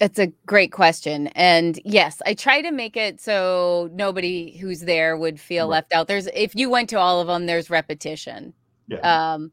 It's 0.00 0.20
a 0.20 0.28
great 0.46 0.70
question. 0.70 1.26
And 1.28 1.80
yes, 1.84 2.22
I 2.26 2.34
try 2.34 2.62
to 2.62 2.70
make 2.70 2.96
it 2.96 3.20
so 3.20 3.90
nobody 3.92 4.56
who's 4.56 4.82
there 4.82 5.16
would 5.16 5.40
feel 5.40 5.64
right. 5.64 5.78
left 5.78 5.92
out. 5.92 6.06
There's 6.06 6.28
if 6.28 6.54
you 6.54 6.70
went 6.70 6.88
to 6.90 6.96
all 7.00 7.20
of 7.20 7.26
them, 7.26 7.46
there's 7.46 7.70
repetition. 7.70 8.54
Yeah. 8.86 8.98
Um 9.32 9.50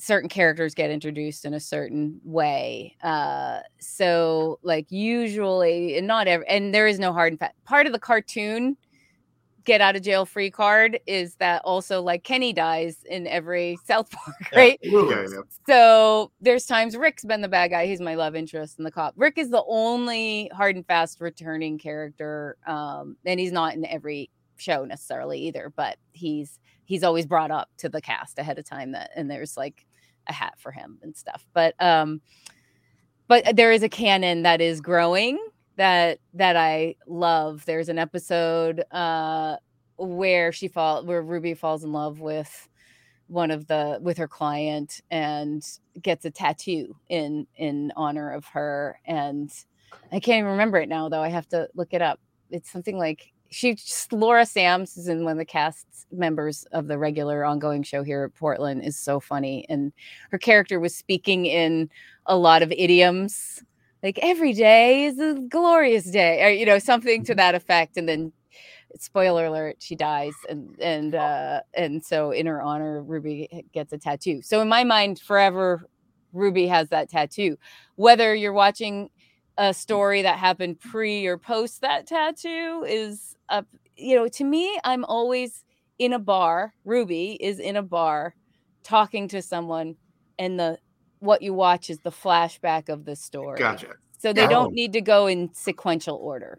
certain 0.00 0.28
characters 0.28 0.74
get 0.74 0.90
introduced 0.90 1.44
in 1.44 1.54
a 1.54 1.60
certain 1.60 2.20
way. 2.24 2.96
Uh, 3.02 3.60
so 3.78 4.58
like 4.62 4.90
usually, 4.90 5.98
and 5.98 6.06
not 6.06 6.26
every, 6.26 6.46
and 6.48 6.74
there 6.74 6.86
is 6.86 6.98
no 6.98 7.12
hard 7.12 7.32
and 7.32 7.38
fast 7.38 7.54
part 7.64 7.86
of 7.86 7.92
the 7.92 7.98
cartoon 7.98 8.76
get 9.64 9.80
out 9.80 9.94
of 9.94 10.02
jail 10.02 10.24
free 10.24 10.50
card 10.50 10.98
is 11.06 11.34
that 11.36 11.60
also 11.64 12.00
like 12.00 12.24
Kenny 12.24 12.52
dies 12.52 13.04
in 13.08 13.26
every 13.26 13.78
South 13.84 14.10
Park, 14.10 14.34
right? 14.56 14.78
Yeah, 14.82 15.02
yeah, 15.08 15.26
yeah. 15.32 15.40
So 15.66 16.32
there's 16.40 16.66
times 16.66 16.96
Rick's 16.96 17.24
been 17.24 17.40
the 17.42 17.48
bad 17.48 17.70
guy. 17.70 17.86
He's 17.86 18.00
my 18.00 18.14
love 18.14 18.34
interest 18.34 18.78
in 18.78 18.84
the 18.84 18.90
cop. 18.90 19.14
Rick 19.16 19.38
is 19.38 19.50
the 19.50 19.62
only 19.68 20.50
hard 20.54 20.76
and 20.76 20.86
fast 20.86 21.20
returning 21.20 21.78
character. 21.78 22.56
Um, 22.66 23.16
and 23.24 23.38
he's 23.38 23.52
not 23.52 23.74
in 23.74 23.84
every 23.84 24.30
show 24.56 24.84
necessarily 24.84 25.40
either, 25.40 25.72
but 25.74 25.98
he's 26.12 26.58
he's 26.84 27.04
always 27.04 27.26
brought 27.26 27.50
up 27.50 27.68
to 27.78 27.88
the 27.88 28.00
cast 28.00 28.38
ahead 28.38 28.58
of 28.58 28.64
time 28.64 28.92
that 28.92 29.10
and 29.14 29.30
there's 29.30 29.56
like 29.56 29.86
a 30.28 30.32
hat 30.32 30.54
for 30.58 30.72
him 30.72 30.98
and 31.02 31.16
stuff. 31.16 31.46
But 31.52 31.74
um 31.80 32.20
but 33.28 33.56
there 33.56 33.72
is 33.72 33.82
a 33.82 33.88
canon 33.88 34.42
that 34.42 34.60
is 34.60 34.80
growing 34.80 35.38
that 35.76 36.18
that 36.34 36.56
I 36.56 36.96
love. 37.06 37.64
There's 37.64 37.88
an 37.88 37.98
episode 37.98 38.84
uh 38.92 39.56
where 39.96 40.52
she 40.52 40.68
fall 40.68 41.04
where 41.04 41.22
Ruby 41.22 41.54
falls 41.54 41.84
in 41.84 41.92
love 41.92 42.20
with 42.20 42.68
one 43.28 43.50
of 43.50 43.66
the 43.68 43.98
with 44.02 44.18
her 44.18 44.28
client 44.28 45.00
and 45.10 45.64
gets 46.02 46.24
a 46.24 46.30
tattoo 46.30 46.96
in 47.08 47.46
in 47.56 47.92
honor 47.96 48.32
of 48.32 48.44
her 48.46 48.98
and 49.06 49.52
I 50.12 50.20
can't 50.20 50.38
even 50.38 50.50
remember 50.52 50.78
it 50.78 50.88
now 50.88 51.08
though. 51.08 51.22
I 51.22 51.28
have 51.28 51.48
to 51.48 51.68
look 51.74 51.92
it 51.92 52.02
up. 52.02 52.20
It's 52.50 52.70
something 52.70 52.98
like 52.98 53.32
she 53.50 53.76
Laura 54.12 54.46
Sams 54.46 54.96
is 54.96 55.08
in 55.08 55.24
one 55.24 55.32
of 55.32 55.38
the 55.38 55.44
cast 55.44 55.86
members 56.12 56.64
of 56.72 56.86
the 56.86 56.98
regular 56.98 57.44
ongoing 57.44 57.82
show 57.82 58.02
here 58.02 58.24
at 58.24 58.34
Portland 58.34 58.84
is 58.84 58.96
so 58.96 59.20
funny 59.20 59.66
and 59.68 59.92
her 60.30 60.38
character 60.38 60.80
was 60.80 60.94
speaking 60.94 61.46
in 61.46 61.90
a 62.26 62.36
lot 62.36 62.62
of 62.62 62.72
idioms 62.72 63.62
like 64.02 64.18
every 64.22 64.52
day 64.52 65.04
is 65.04 65.18
a 65.18 65.34
glorious 65.48 66.04
day 66.04 66.44
or 66.44 66.50
you 66.50 66.64
know 66.64 66.78
something 66.78 67.24
to 67.24 67.32
mm-hmm. 67.32 67.38
that 67.38 67.54
effect 67.54 67.96
and 67.96 68.08
then 68.08 68.32
spoiler 68.98 69.46
alert 69.46 69.76
she 69.78 69.94
dies 69.94 70.34
and 70.48 70.76
and 70.80 71.14
uh 71.14 71.60
and 71.74 72.04
so 72.04 72.32
in 72.32 72.46
her 72.46 72.60
honor 72.60 73.02
Ruby 73.02 73.64
gets 73.72 73.92
a 73.92 73.98
tattoo. 73.98 74.42
So 74.42 74.60
in 74.60 74.68
my 74.68 74.82
mind 74.82 75.20
forever 75.20 75.88
Ruby 76.32 76.66
has 76.66 76.88
that 76.88 77.08
tattoo. 77.08 77.56
Whether 77.96 78.34
you're 78.34 78.52
watching 78.52 79.10
a 79.58 79.74
story 79.74 80.22
that 80.22 80.38
happened 80.38 80.80
pre 80.80 81.26
or 81.26 81.38
post 81.38 81.82
that 81.82 82.06
tattoo 82.06 82.84
is 82.88 83.36
up 83.50 83.66
you 83.96 84.16
know 84.16 84.28
to 84.28 84.44
me 84.44 84.78
i'm 84.84 85.04
always 85.04 85.64
in 85.98 86.12
a 86.12 86.18
bar 86.18 86.72
ruby 86.84 87.36
is 87.40 87.58
in 87.58 87.76
a 87.76 87.82
bar 87.82 88.34
talking 88.82 89.28
to 89.28 89.42
someone 89.42 89.94
and 90.38 90.58
the 90.58 90.78
what 91.20 91.42
you 91.42 91.54
watch 91.54 91.90
is 91.90 91.98
the 92.00 92.10
flashback 92.10 92.88
of 92.88 93.04
the 93.04 93.14
story. 93.14 93.58
Gotcha. 93.58 93.94
So 94.18 94.32
they 94.32 94.46
don't 94.46 94.74
need 94.74 94.92
to 94.94 95.00
go 95.00 95.26
in 95.26 95.52
sequential 95.54 96.16
order. 96.16 96.58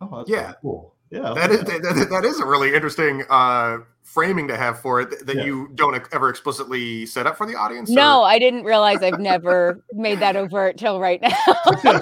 Oh 0.00 0.24
yeah. 0.26 0.52
cool. 0.62 0.94
Yeah 1.10 1.34
that 1.34 1.50
is 1.50 1.60
that, 1.60 2.08
that 2.10 2.24
is 2.24 2.40
a 2.40 2.46
really 2.46 2.74
interesting 2.74 3.22
uh 3.28 3.78
framing 4.02 4.48
to 4.48 4.56
have 4.56 4.80
for 4.80 5.00
it 5.02 5.26
that 5.26 5.36
yeah. 5.36 5.44
you 5.44 5.68
don't 5.74 6.02
ever 6.10 6.30
explicitly 6.30 7.04
set 7.04 7.26
up 7.26 7.36
for 7.36 7.46
the 7.46 7.54
audience 7.54 7.90
no 7.90 8.22
or? 8.22 8.26
i 8.26 8.38
didn't 8.38 8.64
realize 8.64 9.02
i've 9.02 9.20
never 9.20 9.84
made 9.92 10.18
that 10.20 10.36
overt 10.36 10.78
till 10.78 10.98
right 10.98 11.20
now 11.20 11.36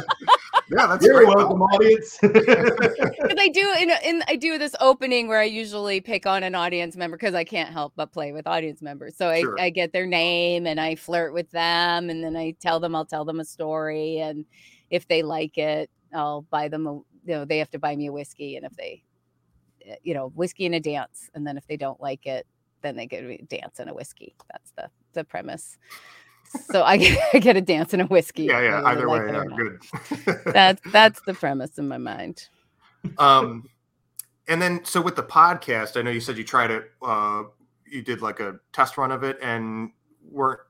Yeah, 0.70 0.86
that's 0.86 1.04
You're 1.04 1.26
welcome, 1.26 1.62
audience. 1.62 2.18
Because 2.22 3.38
I 3.38 3.48
do 3.48 3.74
in, 3.80 3.90
in 4.04 4.22
I 4.28 4.36
do 4.36 4.56
this 4.56 4.74
opening 4.80 5.26
where 5.26 5.40
I 5.40 5.44
usually 5.44 6.00
pick 6.00 6.26
on 6.26 6.42
an 6.44 6.54
audience 6.54 6.96
member 6.96 7.16
because 7.16 7.34
I 7.34 7.42
can't 7.42 7.72
help 7.72 7.92
but 7.96 8.12
play 8.12 8.32
with 8.32 8.46
audience 8.46 8.80
members. 8.80 9.16
So 9.16 9.28
I, 9.28 9.40
sure. 9.40 9.60
I 9.60 9.70
get 9.70 9.92
their 9.92 10.06
name 10.06 10.66
and 10.66 10.80
I 10.80 10.94
flirt 10.94 11.32
with 11.34 11.50
them, 11.50 12.08
and 12.08 12.22
then 12.22 12.36
I 12.36 12.54
tell 12.60 12.78
them 12.78 12.94
I'll 12.94 13.04
tell 13.04 13.24
them 13.24 13.40
a 13.40 13.44
story, 13.44 14.18
and 14.18 14.44
if 14.90 15.08
they 15.08 15.22
like 15.22 15.58
it, 15.58 15.90
I'll 16.14 16.42
buy 16.42 16.68
them 16.68 16.86
a 16.86 16.92
you 16.92 17.04
know 17.26 17.44
they 17.44 17.58
have 17.58 17.70
to 17.70 17.78
buy 17.78 17.96
me 17.96 18.06
a 18.06 18.12
whiskey, 18.12 18.56
and 18.56 18.64
if 18.64 18.76
they 18.76 19.02
eh, 19.84 19.96
you 20.04 20.14
know 20.14 20.28
whiskey 20.36 20.66
and 20.66 20.74
a 20.76 20.80
dance, 20.80 21.30
and 21.34 21.44
then 21.44 21.56
if 21.56 21.66
they 21.66 21.76
don't 21.76 22.00
like 22.00 22.26
it, 22.26 22.46
then 22.82 22.94
they 22.94 23.06
get 23.06 23.24
a 23.24 23.38
dance 23.38 23.80
and 23.80 23.90
a 23.90 23.94
whiskey. 23.94 24.36
That's 24.50 24.70
the 24.76 24.88
the 25.14 25.24
premise 25.24 25.78
so 26.70 26.82
I 26.82 26.96
get, 26.96 27.18
I 27.34 27.38
get 27.38 27.56
a 27.56 27.60
dance 27.60 27.92
and 27.92 28.02
a 28.02 28.06
whiskey. 28.06 28.44
Yeah, 28.44 28.60
yeah. 28.60 28.82
Either 28.84 29.08
way, 29.08 29.26
yeah, 29.26 29.44
good. 29.56 29.82
that's 30.52 30.80
that's 30.90 31.20
the 31.22 31.34
premise 31.34 31.78
in 31.78 31.88
my 31.88 31.98
mind. 31.98 32.48
Um, 33.18 33.68
and 34.48 34.60
then 34.60 34.84
so 34.84 35.00
with 35.00 35.16
the 35.16 35.22
podcast, 35.22 35.96
I 35.96 36.02
know 36.02 36.10
you 36.10 36.20
said 36.20 36.36
you 36.36 36.44
tried 36.44 36.70
it. 36.70 36.90
Uh, 37.02 37.44
you 37.86 38.02
did 38.02 38.22
like 38.22 38.40
a 38.40 38.58
test 38.72 38.98
run 38.98 39.10
of 39.10 39.22
it 39.22 39.38
and 39.42 39.90
weren't 40.30 40.60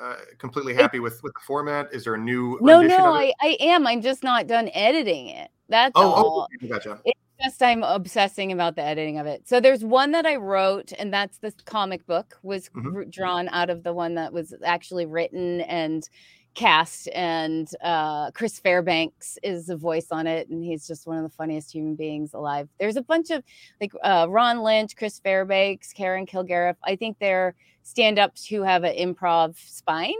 uh, 0.00 0.16
completely 0.38 0.74
happy 0.74 1.00
with 1.00 1.22
with 1.22 1.32
the 1.34 1.40
format. 1.46 1.88
Is 1.92 2.04
there 2.04 2.14
a 2.14 2.18
new? 2.18 2.58
No, 2.60 2.82
no, 2.82 3.12
I 3.12 3.32
I 3.40 3.56
am. 3.60 3.86
I'm 3.86 4.02
just 4.02 4.22
not 4.22 4.46
done 4.46 4.70
editing 4.72 5.28
it. 5.28 5.50
That's 5.68 5.92
oh, 5.94 6.02
oh 6.02 6.14
all. 6.14 6.48
Oh, 6.62 6.68
gotcha. 6.68 7.00
It, 7.04 7.14
just 7.42 7.62
I'm 7.62 7.82
obsessing 7.82 8.52
about 8.52 8.76
the 8.76 8.82
editing 8.82 9.18
of 9.18 9.26
it. 9.26 9.48
So 9.48 9.60
there's 9.60 9.84
one 9.84 10.12
that 10.12 10.26
I 10.26 10.36
wrote, 10.36 10.92
and 10.98 11.12
that's 11.12 11.38
the 11.38 11.52
comic 11.64 12.06
book 12.06 12.38
was 12.42 12.68
mm-hmm. 12.70 13.08
drawn 13.10 13.48
out 13.48 13.70
of 13.70 13.82
the 13.82 13.92
one 13.92 14.14
that 14.14 14.32
was 14.32 14.54
actually 14.64 15.06
written 15.06 15.60
and 15.62 16.08
cast. 16.54 17.08
And 17.14 17.68
uh, 17.82 18.32
Chris 18.32 18.58
Fairbanks 18.58 19.38
is 19.42 19.66
the 19.66 19.76
voice 19.76 20.08
on 20.10 20.26
it, 20.26 20.48
and 20.48 20.64
he's 20.64 20.86
just 20.86 21.06
one 21.06 21.16
of 21.16 21.22
the 21.22 21.36
funniest 21.36 21.72
human 21.72 21.94
beings 21.94 22.34
alive. 22.34 22.68
There's 22.80 22.96
a 22.96 23.02
bunch 23.02 23.30
of 23.30 23.44
like 23.80 23.92
uh, 24.02 24.26
Ron 24.28 24.62
Lynch, 24.62 24.96
Chris 24.96 25.20
Fairbanks, 25.20 25.92
Karen 25.92 26.26
Kilgariff. 26.26 26.76
I 26.84 26.96
think 26.96 27.18
they're 27.20 27.54
stand-ups 27.84 28.46
who 28.46 28.62
have 28.62 28.84
an 28.84 28.96
improv 28.96 29.56
spine, 29.56 30.14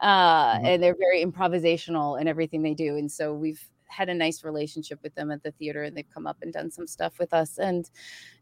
uh, 0.00 0.54
mm-hmm. 0.54 0.66
and 0.66 0.82
they're 0.82 0.96
very 0.98 1.24
improvisational 1.24 2.20
in 2.20 2.26
everything 2.26 2.62
they 2.62 2.74
do. 2.74 2.96
And 2.96 3.12
so 3.12 3.34
we've 3.34 3.62
had 3.94 4.08
a 4.08 4.14
nice 4.14 4.44
relationship 4.44 4.98
with 5.02 5.14
them 5.14 5.30
at 5.30 5.42
the 5.42 5.52
theater 5.52 5.82
and 5.84 5.96
they've 5.96 6.10
come 6.12 6.26
up 6.26 6.36
and 6.42 6.52
done 6.52 6.70
some 6.70 6.86
stuff 6.86 7.18
with 7.18 7.32
us 7.32 7.58
and 7.58 7.90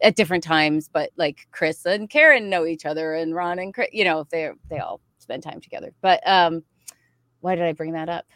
at 0.03 0.17
different 0.17 0.43
times 0.43 0.89
but 0.93 1.11
like 1.17 1.47
chris 1.51 1.85
and 1.85 2.11
karen 2.11 2.49
know 2.49 2.65
each 2.65 2.87
other 2.87 3.15
and 3.15 3.35
ron 3.35 3.59
and 3.59 3.75
chris, 3.75 3.89
you 3.93 4.05
know 4.05 4.27
they 4.31 4.51
they 4.69 4.79
all 4.79 5.01
spend 5.19 5.43
time 5.43 5.61
together. 5.61 5.93
But 6.01 6.21
um 6.27 6.65
why 7.41 7.55
did 7.55 7.65
i 7.65 7.73
bring 7.73 7.93
that 7.93 8.09
up 8.09 8.27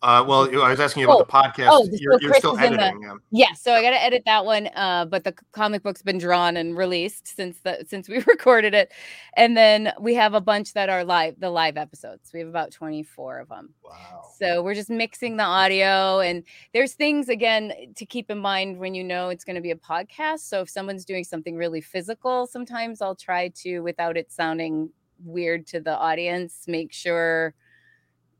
uh, 0.00 0.24
well, 0.26 0.42
I 0.62 0.70
was 0.70 0.78
asking 0.78 1.00
you 1.00 1.06
about 1.08 1.16
oh, 1.16 1.24
the 1.24 1.62
podcast. 1.62 1.68
Oh, 1.72 1.88
you're, 1.90 2.20
you're 2.20 2.34
still 2.34 2.56
editing. 2.56 3.00
The, 3.00 3.18
yeah, 3.32 3.52
so 3.54 3.72
I 3.72 3.82
got 3.82 3.90
to 3.90 4.02
edit 4.02 4.22
that 4.26 4.44
one. 4.44 4.68
Uh, 4.74 5.06
but 5.06 5.24
the 5.24 5.34
comic 5.52 5.82
book's 5.82 6.02
been 6.02 6.18
drawn 6.18 6.56
and 6.56 6.76
released 6.76 7.34
since 7.34 7.60
the 7.60 7.84
since 7.88 8.08
we 8.08 8.18
recorded 8.26 8.74
it, 8.74 8.92
and 9.36 9.56
then 9.56 9.92
we 10.00 10.14
have 10.14 10.34
a 10.34 10.40
bunch 10.40 10.74
that 10.74 10.88
are 10.88 11.04
live, 11.04 11.34
the 11.40 11.50
live 11.50 11.76
episodes. 11.76 12.30
We 12.32 12.40
have 12.40 12.48
about 12.48 12.70
twenty 12.70 13.02
four 13.02 13.40
of 13.40 13.48
them. 13.48 13.74
Wow! 13.84 14.22
So 14.38 14.62
we're 14.62 14.74
just 14.74 14.90
mixing 14.90 15.36
the 15.36 15.44
audio, 15.44 16.20
and 16.20 16.44
there's 16.72 16.92
things 16.92 17.28
again 17.28 17.72
to 17.96 18.06
keep 18.06 18.30
in 18.30 18.38
mind 18.38 18.78
when 18.78 18.94
you 18.94 19.02
know 19.02 19.30
it's 19.30 19.44
going 19.44 19.56
to 19.56 19.62
be 19.62 19.72
a 19.72 19.76
podcast. 19.76 20.40
So 20.40 20.60
if 20.60 20.70
someone's 20.70 21.04
doing 21.04 21.24
something 21.24 21.56
really 21.56 21.80
physical, 21.80 22.46
sometimes 22.46 23.02
I'll 23.02 23.16
try 23.16 23.48
to, 23.62 23.80
without 23.80 24.16
it 24.16 24.30
sounding 24.30 24.90
weird 25.24 25.66
to 25.68 25.80
the 25.80 25.96
audience, 25.96 26.64
make 26.68 26.92
sure 26.92 27.54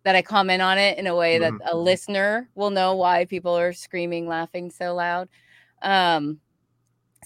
that 0.09 0.17
I 0.17 0.23
comment 0.23 0.63
on 0.63 0.79
it 0.79 0.97
in 0.97 1.07
a 1.07 1.15
way 1.15 1.39
that 1.39 1.53
mm-hmm. 1.53 1.69
a 1.69 1.77
listener 1.77 2.49
will 2.55 2.71
know 2.71 2.95
why 2.95 3.27
people 3.27 3.55
are 3.59 3.75
screaming, 3.75 4.27
laughing 4.27 4.71
so 4.71 4.95
loud. 4.95 5.29
Um, 5.83 6.41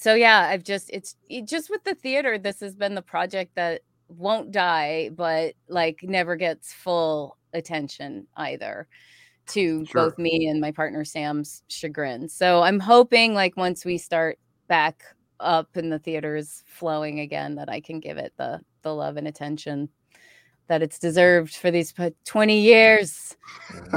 so 0.00 0.14
yeah, 0.14 0.48
I've 0.50 0.64
just 0.64 0.90
it's 0.92 1.14
it, 1.28 1.46
just 1.46 1.70
with 1.70 1.84
the 1.84 1.94
theater. 1.94 2.38
This 2.38 2.58
has 2.58 2.74
been 2.74 2.96
the 2.96 3.00
project 3.00 3.54
that 3.54 3.82
won't 4.08 4.50
die, 4.50 5.10
but 5.14 5.54
like 5.68 6.00
never 6.02 6.34
gets 6.34 6.72
full 6.72 7.36
attention 7.52 8.26
either 8.36 8.88
to 9.50 9.86
sure. 9.86 10.06
both 10.06 10.18
me 10.18 10.48
and 10.48 10.60
my 10.60 10.72
partner 10.72 11.04
Sam's 11.04 11.62
chagrin. 11.68 12.28
So 12.28 12.62
I'm 12.62 12.80
hoping 12.80 13.32
like 13.32 13.56
once 13.56 13.84
we 13.84 13.96
start 13.96 14.40
back 14.66 15.04
up 15.38 15.76
and 15.76 15.92
the 15.92 16.00
theater's 16.00 16.64
flowing 16.66 17.20
again 17.20 17.54
that 17.54 17.68
I 17.68 17.80
can 17.80 18.00
give 18.00 18.18
it 18.18 18.32
the 18.38 18.60
the 18.82 18.92
love 18.92 19.18
and 19.18 19.28
attention 19.28 19.88
that 20.68 20.82
it's 20.82 20.98
deserved 20.98 21.54
for 21.54 21.70
these 21.70 21.92
20 22.24 22.60
years. 22.60 23.36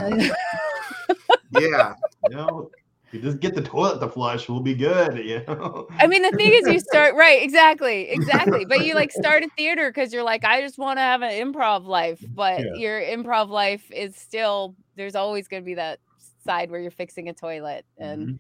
yeah. 1.59 1.93
Know, 2.29 2.71
you 3.11 3.21
just 3.21 3.39
get 3.39 3.55
the 3.55 3.61
toilet 3.61 3.99
to 4.01 4.09
flush, 4.09 4.49
we'll 4.49 4.59
be 4.59 4.75
good. 4.75 5.17
You 5.17 5.43
know. 5.47 5.87
I 5.99 6.07
mean, 6.07 6.21
the 6.21 6.31
thing 6.31 6.51
is, 6.53 6.67
you 6.67 6.79
start 6.91 7.15
right, 7.15 7.41
exactly, 7.41 8.09
exactly. 8.09 8.65
But 8.65 8.85
you 8.85 8.93
like 8.93 9.11
start 9.11 9.43
a 9.43 9.49
theater 9.55 9.89
because 9.89 10.11
you're 10.11 10.23
like, 10.23 10.43
I 10.43 10.61
just 10.61 10.77
want 10.77 10.97
to 10.97 11.01
have 11.01 11.21
an 11.21 11.31
improv 11.31 11.85
life. 11.85 12.23
But 12.33 12.59
yeah. 12.59 12.73
your 12.75 13.01
improv 13.01 13.49
life 13.49 13.89
is 13.91 14.15
still 14.15 14.75
there's 14.95 15.15
always 15.15 15.47
going 15.47 15.63
to 15.63 15.65
be 15.65 15.75
that 15.75 15.99
side 16.43 16.69
where 16.69 16.79
you're 16.79 16.91
fixing 16.91 17.29
a 17.29 17.33
toilet 17.33 17.85
and 17.97 18.39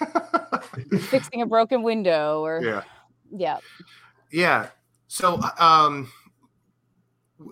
mm-hmm. 0.00 0.96
fixing 0.98 1.42
a 1.42 1.46
broken 1.46 1.82
window 1.82 2.40
or 2.42 2.62
yeah, 2.62 2.82
yeah, 3.30 3.58
yeah. 4.30 4.68
So, 5.08 5.38
um 5.58 6.10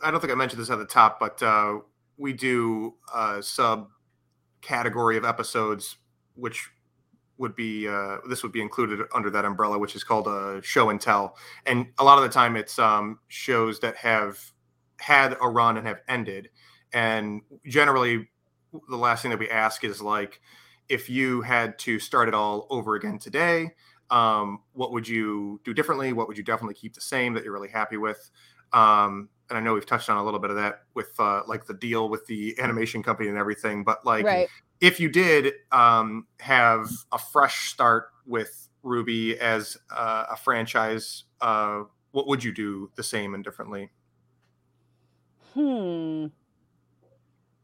I 0.02 0.10
don't 0.10 0.20
think 0.20 0.32
I 0.32 0.36
mentioned 0.36 0.60
this 0.60 0.70
at 0.70 0.78
the 0.78 0.86
top, 0.86 1.18
but 1.20 1.42
uh, 1.42 1.78
we 2.16 2.32
do 2.32 2.94
a 3.14 3.42
sub 3.42 3.88
category 4.60 5.16
of 5.16 5.24
episodes, 5.24 5.96
which 6.34 6.68
would 7.38 7.56
be 7.56 7.88
uh, 7.88 8.18
this 8.28 8.42
would 8.42 8.52
be 8.52 8.60
included 8.60 9.00
under 9.14 9.30
that 9.30 9.44
umbrella, 9.44 9.78
which 9.78 9.96
is 9.96 10.04
called 10.04 10.26
a 10.26 10.60
show 10.62 10.90
and 10.90 11.00
tell. 11.00 11.36
And 11.66 11.86
a 11.98 12.04
lot 12.04 12.18
of 12.18 12.24
the 12.24 12.28
time, 12.28 12.56
it's 12.56 12.78
um, 12.78 13.18
shows 13.28 13.80
that 13.80 13.96
have 13.96 14.38
had 14.98 15.36
a 15.40 15.48
run 15.48 15.78
and 15.78 15.86
have 15.86 16.00
ended. 16.06 16.50
And 16.92 17.40
generally, 17.66 18.28
the 18.88 18.96
last 18.96 19.22
thing 19.22 19.30
that 19.30 19.38
we 19.38 19.48
ask 19.48 19.84
is 19.84 20.02
like, 20.02 20.40
if 20.88 21.08
you 21.08 21.40
had 21.40 21.78
to 21.80 21.98
start 21.98 22.28
it 22.28 22.34
all 22.34 22.66
over 22.68 22.94
again 22.94 23.18
today, 23.18 23.70
um, 24.10 24.60
what 24.72 24.92
would 24.92 25.08
you 25.08 25.60
do 25.64 25.72
differently? 25.72 26.12
What 26.12 26.28
would 26.28 26.36
you 26.36 26.44
definitely 26.44 26.74
keep 26.74 26.94
the 26.94 27.00
same 27.00 27.32
that 27.34 27.44
you're 27.44 27.52
really 27.52 27.68
happy 27.68 27.96
with? 27.96 28.30
Um, 28.72 29.28
and 29.50 29.58
I 29.58 29.60
know 29.60 29.74
we've 29.74 29.84
touched 29.84 30.08
on 30.08 30.16
a 30.16 30.24
little 30.24 30.40
bit 30.40 30.50
of 30.50 30.56
that 30.56 30.84
with 30.94 31.12
uh, 31.18 31.42
like 31.46 31.66
the 31.66 31.74
deal 31.74 32.08
with 32.08 32.26
the 32.26 32.58
animation 32.58 33.02
company 33.02 33.28
and 33.28 33.36
everything, 33.36 33.84
but 33.84 34.06
like 34.06 34.24
right. 34.24 34.48
if 34.80 35.00
you 35.00 35.10
did 35.10 35.52
um, 35.72 36.26
have 36.38 36.88
a 37.12 37.18
fresh 37.18 37.68
start 37.70 38.08
with 38.26 38.68
Ruby 38.82 39.38
as 39.38 39.76
uh, 39.94 40.26
a 40.30 40.36
franchise, 40.36 41.24
uh, 41.40 41.82
what 42.12 42.28
would 42.28 42.42
you 42.42 42.52
do 42.52 42.90
the 42.94 43.02
same 43.02 43.34
and 43.34 43.44
differently? 43.44 43.90
Hmm, 45.54 46.26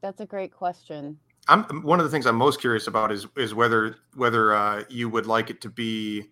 that's 0.03 0.21
a 0.21 0.27
great 0.27 0.53
question. 0.53 1.19
I'm 1.49 1.63
one 1.83 2.01
of 2.01 2.05
the 2.05 2.11
things 2.11 2.27
I'm 2.27 2.37
most 2.37 2.61
curious 2.61 2.89
about 2.89 3.13
is 3.13 3.27
is 3.37 3.55
whether 3.55 3.97
whether 4.15 4.53
uh, 4.53 4.85
you 4.89 5.09
would 5.09 5.27
like 5.27 5.49
it 5.51 5.61
to 5.61 5.71
be 5.71 6.25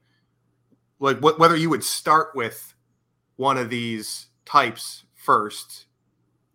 like 0.99 1.19
what 1.19 1.39
whether 1.39 1.57
you 1.57 1.71
would 1.71 1.85
start 1.85 2.35
with 2.35 2.75
one 3.37 3.57
of 3.57 3.71
these 3.71 4.27
types 4.45 5.05
first 5.25 5.87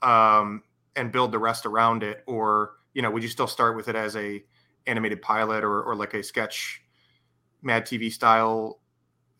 um, 0.01 0.63
and 0.95 1.11
build 1.11 1.31
the 1.31 1.39
rest 1.39 1.65
around 1.65 2.03
it? 2.03 2.23
Or 2.27 2.71
you 2.93 3.01
know 3.01 3.11
would 3.11 3.23
you 3.23 3.29
still 3.29 3.47
start 3.47 3.75
with 3.75 3.87
it 3.87 3.95
as 3.95 4.15
a 4.15 4.43
animated 4.87 5.21
pilot 5.21 5.63
or, 5.63 5.83
or 5.83 5.95
like 5.95 6.13
a 6.13 6.23
sketch 6.23 6.81
mad 7.61 7.85
tv 7.85 8.11
style 8.11 8.79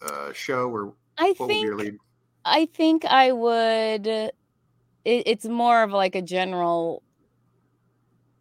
uh, 0.01 0.33
show? 0.33 0.69
Or 0.69 0.93
i 1.19 1.33
think 1.33 1.99
i 2.45 2.65
think 2.65 3.05
i 3.05 3.31
would 3.31 4.07
it, 4.07 4.33
it's 5.05 5.45
more 5.45 5.83
of 5.83 5.91
like 5.91 6.15
a 6.15 6.21
general 6.21 7.03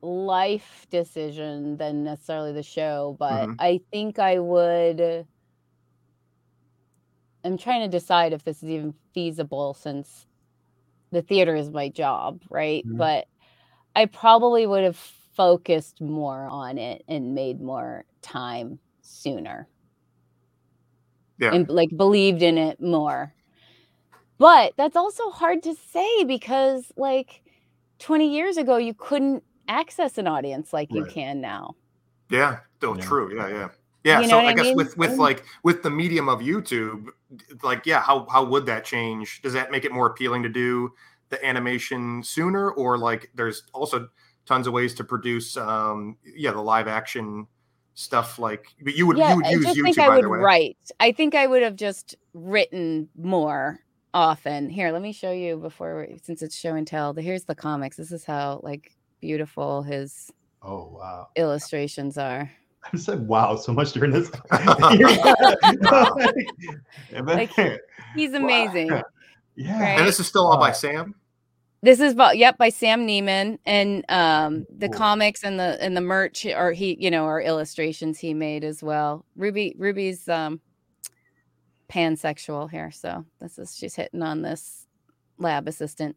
life 0.01 0.87
decision 0.91 1.77
than 1.77 2.05
necessarily 2.05 2.53
the 2.53 2.63
show 2.63 3.17
but 3.19 3.33
mm-hmm. 3.33 3.53
i 3.59 3.81
think 3.91 4.19
i 4.19 4.39
would 4.39 5.27
i'm 7.45 7.59
trying 7.59 7.83
to 7.83 7.89
decide 7.89 8.33
if 8.33 8.45
this 8.45 8.63
is 8.63 8.71
even 8.71 8.95
feasible 9.13 9.75
since 9.75 10.28
the 11.11 11.23
theater 11.23 11.55
is 11.55 11.71
my 11.71 11.89
job, 11.89 12.43
right? 12.51 12.87
Mm-hmm. 12.87 12.99
But 12.99 13.27
I 13.95 14.07
probably 14.07 14.67
would 14.67 14.85
have 14.85 14.97
focused 15.37 16.01
more 16.01 16.47
on 16.51 16.79
it 16.79 17.05
and 17.09 17.35
made 17.35 17.61
more 17.61 18.05
time 18.23 18.79
sooner. 19.01 19.69
Yeah. 21.39 21.55
And 21.55 21.69
like 21.69 21.91
believed 21.97 22.43
in 22.43 22.59
it 22.59 22.81
more. 22.81 23.33
But 24.39 24.75
that's 24.77 24.97
also 24.97 25.31
hard 25.31 25.63
to 25.65 25.75
say 25.93 26.25
because 26.25 26.93
like 26.97 27.43
20 28.01 28.33
years 28.33 28.57
ago 28.57 28.77
you 28.77 28.95
couldn't 28.95 29.43
access 29.69 30.19
an 30.19 30.27
audience 30.27 30.73
like 30.73 30.89
right. 30.91 30.99
you 30.99 31.05
can 31.07 31.41
now. 31.41 31.75
Yeah, 32.31 32.59
still 32.77 32.97
yeah. 32.97 33.05
true. 33.05 33.37
Yeah, 33.37 33.49
yeah. 33.49 33.69
Yeah, 34.05 34.21
you 34.21 34.29
so 34.29 34.39
I, 34.39 34.49
I 34.49 34.53
guess 34.55 34.67
mean? 34.67 34.77
with 34.77 34.97
with 34.97 35.19
like 35.19 35.45
with 35.65 35.83
the 35.83 35.91
medium 35.91 36.29
of 36.29 36.41
YouTube, 36.41 37.09
like 37.63 37.85
yeah, 37.85 38.01
how 38.01 38.27
how 38.31 38.45
would 38.45 38.67
that 38.67 38.85
change? 38.85 39.43
Does 39.43 39.53
that 39.53 39.71
make 39.71 39.85
it 39.85 39.93
more 39.93 40.07
appealing 40.07 40.43
to 40.45 40.49
do 40.49 40.93
the 41.31 41.45
animation 41.45 42.23
sooner, 42.23 42.71
or 42.71 42.97
like 42.97 43.31
there's 43.35 43.65
also 43.73 44.09
tons 44.47 44.67
of 44.67 44.73
ways 44.73 44.95
to 44.95 45.05
produce 45.05 45.59
um 45.59 46.17
yeah 46.25 46.51
the 46.51 46.61
live 46.61 46.89
action 46.89 47.47
stuff 47.93 48.39
like 48.39 48.75
but 48.83 48.95
you 48.95 49.07
would 49.07 49.19
yeah, 49.19 49.31
you 49.31 49.37
would 49.37 49.47
use 49.47 49.67
I 49.67 49.69
just 49.69 49.77
YouTube 49.77 49.83
think 49.83 49.99
I 49.99 50.17
would 50.17 50.25
write. 50.25 50.79
I 51.01 51.13
think 51.13 51.35
I 51.35 51.47
would 51.47 51.63
have 51.63 51.77
just 51.77 52.15
written 52.33 53.09
more 53.17 53.81
often. 54.15 54.71
Here, 54.71 54.93
let 54.93 55.03
me 55.03 55.13
show 55.13 55.33
you 55.33 55.57
before 55.57 56.07
since 56.23 56.41
it's 56.41 56.57
show 56.57 56.75
and 56.75 56.87
tell. 56.87 57.13
Here's 57.13 57.45
the 57.45 57.55
comics. 57.55 57.97
This 57.97 58.13
is 58.13 58.25
how 58.25 58.61
like 58.63 58.93
beautiful 59.21 59.83
his 59.83 60.31
oh 60.63 60.89
wow 60.93 61.29
illustrations 61.37 62.17
are. 62.17 62.51
I 62.93 62.97
said 62.97 63.27
wow 63.27 63.57
so 63.57 63.73
much 63.73 63.93
during 63.93 64.11
this. 64.13 64.31
like, 67.13 67.53
he's 68.15 68.33
amazing. 68.35 68.91
Wow. 68.93 69.03
Yeah. 69.57 69.83
Right? 69.83 69.99
And 69.99 70.07
this 70.07 70.21
is 70.21 70.27
still 70.27 70.47
all 70.47 70.59
by 70.59 70.73
Sam. 70.73 71.15
This 71.81 72.01
is 72.01 72.13
about 72.13 72.39
yep 72.39 72.59
by 72.59 72.71
Sam 72.71 73.07
Neimann 73.07 73.59
and 73.65 74.05
um 74.09 74.67
the 74.77 74.89
cool. 74.89 74.99
comics 74.99 75.45
and 75.45 75.61
the 75.61 75.81
and 75.81 75.97
the 75.97 76.01
merch 76.01 76.45
or 76.45 76.73
he 76.73 76.97
you 76.99 77.11
know 77.11 77.25
are 77.25 77.41
illustrations 77.41 78.19
he 78.19 78.35
made 78.35 78.65
as 78.65 78.83
well. 78.83 79.25
Ruby 79.37 79.75
Ruby's 79.79 80.29
um 80.29 80.61
pansexual 81.89 82.71
here, 82.71 82.91
so 82.91 83.25
this 83.41 83.59
is 83.59 83.77
she's 83.77 83.95
hitting 83.95 84.23
on 84.23 84.43
this 84.43 84.87
lab 85.39 85.69
assistant. 85.69 86.17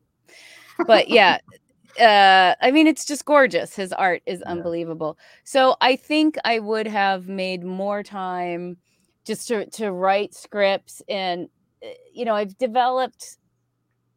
But 0.87 1.09
yeah, 1.09 1.37
uh 1.99 2.55
i 2.61 2.71
mean 2.71 2.87
it's 2.87 3.05
just 3.05 3.25
gorgeous 3.25 3.75
his 3.75 3.91
art 3.93 4.21
is 4.25 4.41
yeah. 4.45 4.51
unbelievable 4.51 5.17
so 5.43 5.75
i 5.81 5.95
think 5.95 6.37
i 6.45 6.59
would 6.59 6.87
have 6.87 7.27
made 7.27 7.63
more 7.63 8.03
time 8.03 8.77
just 9.25 9.47
to 9.47 9.65
to 9.67 9.91
write 9.91 10.33
scripts 10.33 11.01
and 11.09 11.49
eh, 11.83 11.93
you 12.13 12.25
know 12.25 12.35
i've 12.35 12.57
developed 12.57 13.37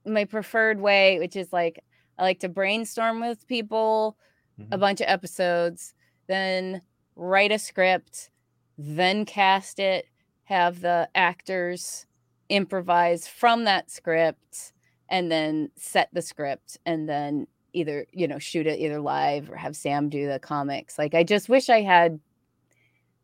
my 0.07 0.25
preferred 0.25 0.81
way 0.81 1.19
which 1.19 1.37
is 1.37 1.53
like 1.53 1.83
i 2.19 2.23
like 2.23 2.41
to 2.41 2.49
brainstorm 2.49 3.21
with 3.21 3.47
people 3.49 4.17
mm-hmm. 4.61 4.73
a 4.73 4.79
bunch 4.79 5.01
of 5.01 5.09
episodes 5.09 5.95
then 6.27 6.81
write 7.17 7.53
a 7.53 7.59
script 7.59 8.31
then 8.79 9.25
cast 9.25 9.79
it 9.79 10.07
have 10.45 10.81
the 10.81 11.09
actors 11.15 12.07
improvise 12.49 13.27
from 13.27 13.65
that 13.65 13.91
script 13.91 14.73
and 15.09 15.31
then 15.31 15.71
set 15.77 16.09
the 16.13 16.23
script 16.23 16.79
and 16.85 17.09
then 17.09 17.47
either 17.75 18.07
you 18.13 18.27
know 18.27 18.39
shoot 18.39 18.67
it 18.67 18.79
either 18.79 19.01
live 19.01 19.51
or 19.51 19.57
have 19.57 19.77
Sam 19.77 20.09
do 20.09 20.29
the 20.29 20.39
comics. 20.39 20.99
Like 20.99 21.15
I 21.15 21.23
just 21.23 21.49
wish 21.49 21.69
I 21.69 21.83
had 21.83 22.21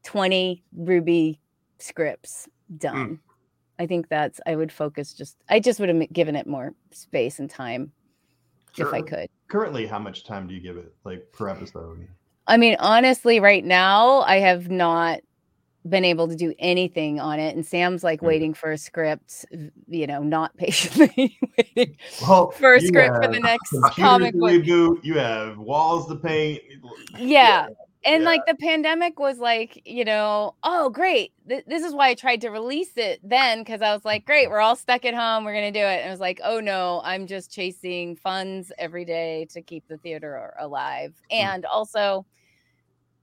20 0.04 0.62
ruby 0.76 1.40
scripts 1.78 2.48
done. 2.76 2.96
Mm. 2.96 3.18
I 3.78 3.86
think 3.86 4.08
that's 4.08 4.40
I 4.46 4.56
would 4.56 4.70
focus 4.70 5.14
just 5.14 5.36
I 5.48 5.60
just 5.60 5.80
would 5.80 5.88
have 5.88 6.12
given 6.12 6.36
it 6.36 6.46
more 6.46 6.74
space 6.90 7.38
and 7.38 7.48
time 7.48 7.92
sure. 8.74 8.88
if 8.88 8.92
I 8.94 9.02
could. 9.02 9.28
Currently, 9.48 9.86
how 9.86 9.98
much 9.98 10.24
time 10.24 10.46
do 10.46 10.54
you 10.54 10.60
give 10.60 10.76
it 10.76 10.92
like 11.04 11.32
per 11.32 11.48
episode? 11.48 12.06
I 12.46 12.56
mean, 12.56 12.76
honestly, 12.78 13.40
right 13.40 13.64
now 13.64 14.20
I 14.20 14.36
have 14.38 14.70
not 14.70 15.20
been 15.88 16.04
able 16.04 16.28
to 16.28 16.36
do 16.36 16.52
anything 16.58 17.18
on 17.18 17.40
it 17.40 17.56
and 17.56 17.64
sam's 17.64 18.04
like 18.04 18.20
mm. 18.20 18.26
waiting 18.26 18.52
for 18.52 18.72
a 18.72 18.78
script 18.78 19.46
you 19.88 20.06
know 20.06 20.22
not 20.22 20.54
patiently 20.58 21.38
waiting 21.56 21.96
well, 22.22 22.50
for 22.50 22.74
a 22.74 22.80
script 22.80 23.16
for 23.22 23.30
the 23.30 23.40
next 23.40 23.74
comic 23.96 24.34
book 24.34 24.64
you 24.66 25.14
have 25.14 25.56
walls 25.58 26.06
to 26.06 26.16
paint 26.16 26.60
yeah 27.18 27.66
and 28.04 28.22
yeah. 28.22 28.28
like 28.28 28.44
the 28.46 28.54
pandemic 28.56 29.18
was 29.18 29.38
like 29.38 29.80
you 29.86 30.04
know 30.04 30.54
oh 30.62 30.90
great 30.90 31.32
Th- 31.48 31.64
this 31.66 31.82
is 31.82 31.94
why 31.94 32.08
i 32.08 32.14
tried 32.14 32.42
to 32.42 32.50
release 32.50 32.96
it 32.96 33.20
then 33.22 33.60
because 33.60 33.80
i 33.80 33.92
was 33.92 34.04
like 34.04 34.26
great 34.26 34.50
we're 34.50 34.60
all 34.60 34.76
stuck 34.76 35.04
at 35.06 35.14
home 35.14 35.44
we're 35.44 35.54
gonna 35.54 35.72
do 35.72 35.80
it 35.80 36.00
and 36.00 36.08
it 36.08 36.10
was 36.10 36.20
like 36.20 36.40
oh 36.44 36.60
no 36.60 37.00
i'm 37.04 37.26
just 37.26 37.50
chasing 37.50 38.16
funds 38.16 38.70
every 38.78 39.04
day 39.06 39.46
to 39.50 39.62
keep 39.62 39.86
the 39.88 39.96
theater 39.98 40.52
alive 40.58 41.14
mm. 41.32 41.36
and 41.36 41.64
also 41.64 42.26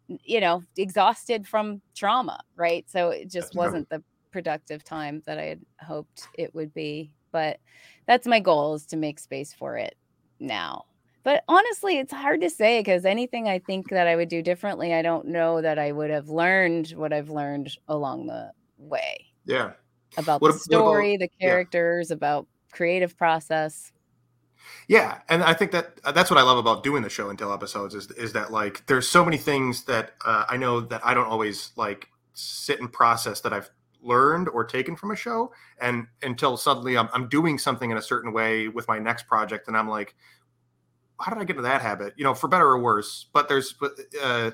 you 0.07 0.39
know, 0.39 0.63
exhausted 0.77 1.47
from 1.47 1.81
trauma, 1.95 2.39
right? 2.55 2.89
So 2.89 3.09
it 3.09 3.29
just 3.29 3.55
wasn't 3.55 3.89
the 3.89 4.03
productive 4.31 4.83
time 4.83 5.21
that 5.25 5.39
I 5.39 5.45
had 5.45 5.61
hoped 5.79 6.27
it 6.37 6.53
would 6.53 6.73
be. 6.73 7.11
But 7.31 7.59
that's 8.05 8.27
my 8.27 8.39
goal 8.39 8.75
is 8.75 8.85
to 8.87 8.97
make 8.97 9.19
space 9.19 9.53
for 9.53 9.77
it 9.77 9.95
now. 10.39 10.85
But 11.23 11.43
honestly, 11.49 11.97
it's 11.97 12.13
hard 12.13 12.39
to 12.41 12.49
say 12.49 12.79
because 12.79 13.03
anything 13.03 13.49
I 13.49 13.59
think 13.59 13.89
that 13.89 14.07
I 14.07 14.15
would 14.15 14.29
do 14.29 14.41
differently, 14.41 14.93
I 14.93 15.01
don't 15.01 15.27
know 15.27 15.61
that 15.61 15.77
I 15.77 15.91
would 15.91 16.09
have 16.09 16.29
learned 16.29 16.91
what 16.91 17.11
I've 17.11 17.29
learned 17.29 17.77
along 17.89 18.27
the 18.27 18.51
way. 18.77 19.25
Yeah. 19.45 19.73
About 20.15 20.41
what, 20.41 20.53
the 20.53 20.59
story, 20.59 21.15
about, 21.15 21.29
the 21.29 21.45
characters, 21.45 22.09
yeah. 22.09 22.15
about 22.15 22.47
creative 22.71 23.17
process. 23.17 23.91
Yeah, 24.87 25.19
and 25.29 25.43
I 25.43 25.53
think 25.53 25.71
that 25.71 25.99
uh, 26.03 26.11
that's 26.11 26.29
what 26.29 26.39
I 26.39 26.43
love 26.43 26.57
about 26.57 26.83
doing 26.83 27.03
the 27.03 27.09
show 27.09 27.29
and 27.29 27.37
tell 27.37 27.53
episodes 27.53 27.93
is 27.93 28.09
is 28.11 28.33
that 28.33 28.51
like 28.51 28.85
there's 28.87 29.07
so 29.07 29.23
many 29.25 29.37
things 29.37 29.83
that 29.85 30.11
uh, 30.25 30.45
I 30.49 30.57
know 30.57 30.79
that 30.81 31.05
I 31.05 31.13
don't 31.13 31.27
always 31.27 31.71
like 31.75 32.09
sit 32.33 32.79
and 32.79 32.91
process 32.91 33.41
that 33.41 33.53
I've 33.53 33.69
learned 34.01 34.47
or 34.49 34.63
taken 34.63 34.95
from 34.95 35.11
a 35.11 35.15
show, 35.15 35.51
and 35.81 36.07
until 36.21 36.57
suddenly 36.57 36.97
I'm 36.97 37.09
I'm 37.13 37.27
doing 37.27 37.57
something 37.57 37.91
in 37.91 37.97
a 37.97 38.01
certain 38.01 38.31
way 38.33 38.67
with 38.67 38.87
my 38.87 38.99
next 38.99 39.27
project, 39.27 39.67
and 39.67 39.75
I'm 39.75 39.89
like, 39.89 40.15
how 41.19 41.31
did 41.31 41.41
I 41.41 41.45
get 41.45 41.57
into 41.57 41.63
that 41.63 41.81
habit? 41.81 42.13
You 42.15 42.23
know, 42.23 42.33
for 42.33 42.47
better 42.47 42.67
or 42.67 42.79
worse. 42.79 43.27
But 43.33 43.49
there's 43.49 43.73
but 43.73 43.91
uh, 44.21 44.51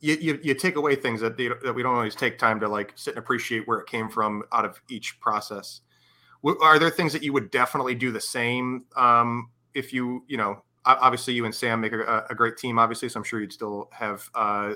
you, 0.00 0.16
you, 0.20 0.40
you 0.42 0.54
take 0.54 0.76
away 0.76 0.96
things 0.96 1.20
that 1.20 1.36
that 1.36 1.74
we 1.74 1.82
don't 1.82 1.94
always 1.94 2.14
take 2.14 2.38
time 2.38 2.58
to 2.60 2.68
like 2.68 2.92
sit 2.96 3.14
and 3.14 3.18
appreciate 3.22 3.68
where 3.68 3.78
it 3.78 3.86
came 3.86 4.08
from 4.08 4.42
out 4.52 4.64
of 4.64 4.80
each 4.88 5.20
process 5.20 5.82
are 6.62 6.78
there 6.78 6.90
things 6.90 7.12
that 7.12 7.22
you 7.22 7.32
would 7.32 7.50
definitely 7.50 7.94
do 7.94 8.10
the 8.10 8.20
same 8.20 8.84
um, 8.96 9.50
if 9.74 9.92
you 9.92 10.24
you 10.28 10.36
know 10.36 10.62
obviously 10.86 11.34
you 11.34 11.44
and 11.44 11.54
sam 11.54 11.80
make 11.80 11.92
a, 11.92 12.24
a, 12.30 12.34
great 12.34 12.56
team 12.56 12.78
obviously 12.78 13.06
so 13.06 13.20
i'm 13.20 13.24
sure 13.24 13.38
you'd 13.38 13.52
still 13.52 13.90
have 13.92 14.28
uh, 14.34 14.74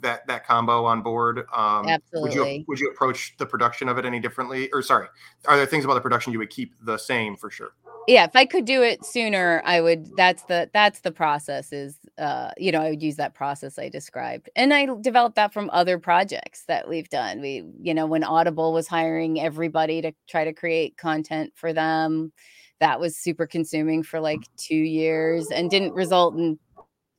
that 0.00 0.26
that 0.26 0.46
combo 0.46 0.84
on 0.84 1.02
board. 1.02 1.46
Um, 1.54 1.88
Absolutely. 1.88 2.20
would 2.20 2.34
you 2.34 2.64
would 2.68 2.80
you 2.80 2.90
approach 2.90 3.34
the 3.38 3.46
production 3.46 3.88
of 3.88 3.98
it 3.98 4.04
any 4.04 4.20
differently? 4.20 4.70
Or 4.72 4.82
sorry 4.82 5.08
are 5.46 5.56
there 5.56 5.66
things 5.66 5.84
about 5.84 5.94
the 5.94 6.00
production 6.00 6.32
you 6.32 6.38
would 6.38 6.50
keep 6.50 6.74
the 6.82 6.98
same 6.98 7.36
for 7.36 7.50
sure 7.50 7.72
yeah 8.06 8.24
if 8.24 8.34
i 8.34 8.44
could 8.44 8.64
do 8.64 8.82
it 8.82 9.04
sooner 9.04 9.62
i 9.64 9.80
would 9.80 10.14
that's 10.16 10.44
the 10.44 10.70
that's 10.72 11.00
the 11.00 11.10
process 11.10 11.72
is 11.72 11.98
uh 12.18 12.50
you 12.56 12.70
know 12.70 12.80
i 12.80 12.90
would 12.90 13.02
use 13.02 13.16
that 13.16 13.34
process 13.34 13.78
i 13.78 13.88
described 13.88 14.48
and 14.56 14.72
i 14.72 14.86
developed 15.00 15.36
that 15.36 15.52
from 15.52 15.70
other 15.72 15.98
projects 15.98 16.64
that 16.66 16.88
we've 16.88 17.08
done 17.08 17.40
we 17.40 17.64
you 17.80 17.94
know 17.94 18.06
when 18.06 18.24
audible 18.24 18.72
was 18.72 18.86
hiring 18.86 19.40
everybody 19.40 20.00
to 20.00 20.12
try 20.28 20.44
to 20.44 20.52
create 20.52 20.96
content 20.96 21.52
for 21.54 21.72
them 21.72 22.32
that 22.80 23.00
was 23.00 23.16
super 23.16 23.46
consuming 23.46 24.02
for 24.02 24.20
like 24.20 24.40
two 24.56 24.74
years 24.74 25.48
and 25.50 25.70
didn't 25.70 25.92
result 25.92 26.34
in 26.36 26.58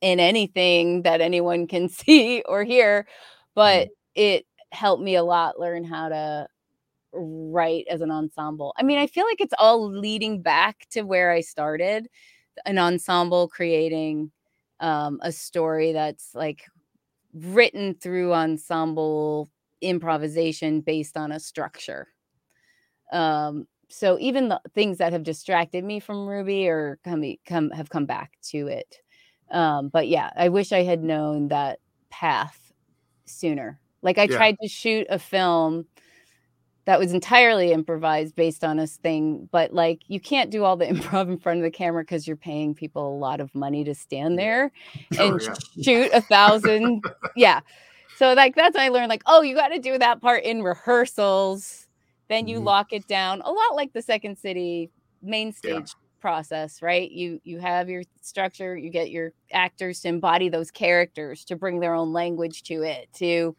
in 0.00 0.20
anything 0.20 1.02
that 1.02 1.20
anyone 1.20 1.66
can 1.66 1.88
see 1.88 2.42
or 2.46 2.64
hear 2.64 3.06
but 3.54 3.88
mm-hmm. 3.88 3.92
it 4.14 4.46
helped 4.70 5.02
me 5.02 5.14
a 5.14 5.24
lot 5.24 5.58
learn 5.58 5.82
how 5.84 6.08
to 6.08 6.46
write 7.12 7.86
as 7.90 8.00
an 8.00 8.10
ensemble. 8.10 8.74
I 8.76 8.82
mean, 8.82 8.98
I 8.98 9.06
feel 9.06 9.24
like 9.24 9.40
it's 9.40 9.54
all 9.58 9.90
leading 9.90 10.42
back 10.42 10.86
to 10.90 11.02
where 11.02 11.30
I 11.30 11.40
started 11.40 12.08
an 12.66 12.78
ensemble 12.78 13.48
creating 13.48 14.30
um, 14.80 15.18
a 15.22 15.32
story 15.32 15.92
that's 15.92 16.34
like 16.34 16.64
written 17.34 17.94
through 17.94 18.32
ensemble 18.32 19.50
improvisation 19.80 20.80
based 20.80 21.16
on 21.16 21.32
a 21.32 21.40
structure. 21.40 22.08
Um, 23.12 23.66
so 23.88 24.18
even 24.20 24.48
the 24.48 24.60
things 24.74 24.98
that 24.98 25.12
have 25.12 25.22
distracted 25.22 25.84
me 25.84 26.00
from 26.00 26.26
Ruby 26.26 26.68
or 26.68 26.98
come, 27.04 27.24
come 27.46 27.70
have 27.70 27.88
come 27.88 28.06
back 28.06 28.32
to 28.50 28.66
it. 28.66 28.96
Um, 29.50 29.88
but 29.88 30.08
yeah, 30.08 30.30
I 30.36 30.50
wish 30.50 30.72
I 30.72 30.82
had 30.82 31.02
known 31.02 31.48
that 31.48 31.78
path 32.10 32.72
sooner. 33.24 33.80
Like 34.02 34.18
I 34.18 34.24
yeah. 34.24 34.36
tried 34.36 34.56
to 34.62 34.68
shoot 34.68 35.06
a 35.08 35.18
film 35.18 35.86
that 36.88 36.98
was 36.98 37.12
entirely 37.12 37.70
improvised 37.70 38.34
based 38.34 38.64
on 38.64 38.78
a 38.78 38.86
thing 38.86 39.46
but 39.52 39.74
like 39.74 40.00
you 40.08 40.18
can't 40.18 40.50
do 40.50 40.64
all 40.64 40.74
the 40.74 40.86
improv 40.92 41.28
in 41.28 41.38
front 41.38 41.58
of 41.58 41.62
the 41.62 41.70
camera 41.70 42.02
because 42.02 42.26
you're 42.26 42.34
paying 42.34 42.74
people 42.74 43.14
a 43.14 43.18
lot 43.18 43.40
of 43.40 43.54
money 43.54 43.84
to 43.84 43.94
stand 43.94 44.38
there 44.38 44.72
oh, 45.18 45.32
and 45.32 45.42
yeah. 45.42 45.82
shoot 45.82 46.10
a 46.14 46.22
thousand 46.22 47.04
yeah 47.36 47.60
so 48.16 48.32
like 48.32 48.56
that's 48.56 48.74
when 48.74 48.84
i 48.84 48.88
learned 48.88 49.10
like 49.10 49.22
oh 49.26 49.42
you 49.42 49.54
got 49.54 49.68
to 49.68 49.78
do 49.78 49.98
that 49.98 50.20
part 50.22 50.42
in 50.44 50.62
rehearsals 50.62 51.86
then 52.28 52.48
you 52.48 52.56
mm-hmm. 52.56 52.66
lock 52.66 52.92
it 52.92 53.06
down 53.06 53.42
a 53.42 53.50
lot 53.50 53.74
like 53.74 53.92
the 53.92 54.02
second 54.02 54.38
city 54.38 54.90
main 55.22 55.52
stage 55.52 55.72
yeah. 55.74 56.20
process 56.20 56.80
right 56.80 57.10
you 57.10 57.38
you 57.44 57.58
have 57.58 57.90
your 57.90 58.02
structure 58.22 58.74
you 58.78 58.88
get 58.88 59.10
your 59.10 59.32
actors 59.52 60.00
to 60.00 60.08
embody 60.08 60.48
those 60.48 60.70
characters 60.70 61.44
to 61.44 61.54
bring 61.54 61.80
their 61.80 61.92
own 61.92 62.14
language 62.14 62.62
to 62.62 62.82
it 62.82 63.10
to 63.12 63.54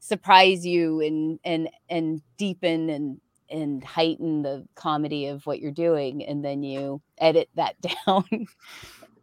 surprise 0.00 0.66
you 0.66 1.00
and 1.00 1.38
and 1.44 1.68
and 1.88 2.22
deepen 2.36 2.90
and 2.90 3.20
and 3.50 3.84
heighten 3.84 4.42
the 4.42 4.66
comedy 4.74 5.26
of 5.26 5.44
what 5.46 5.60
you're 5.60 5.70
doing 5.70 6.24
and 6.24 6.44
then 6.44 6.62
you 6.62 7.00
edit 7.18 7.48
that 7.54 7.76
down 8.06 8.24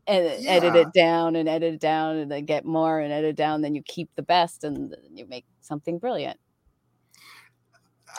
and 0.07 0.43
yeah. 0.43 0.51
edit 0.51 0.75
it 0.75 0.93
down 0.93 1.35
and 1.35 1.49
edit 1.49 1.73
it 1.75 1.79
down 1.79 2.17
and 2.17 2.31
then 2.31 2.45
get 2.45 2.63
more 2.63 2.99
and 2.99 3.11
edit 3.11 3.35
down 3.35 3.61
then 3.61 3.75
you 3.75 3.81
keep 3.83 4.09
the 4.15 4.21
best 4.21 4.63
and 4.63 4.95
you 5.13 5.25
make 5.27 5.45
something 5.61 5.97
brilliant 5.97 6.39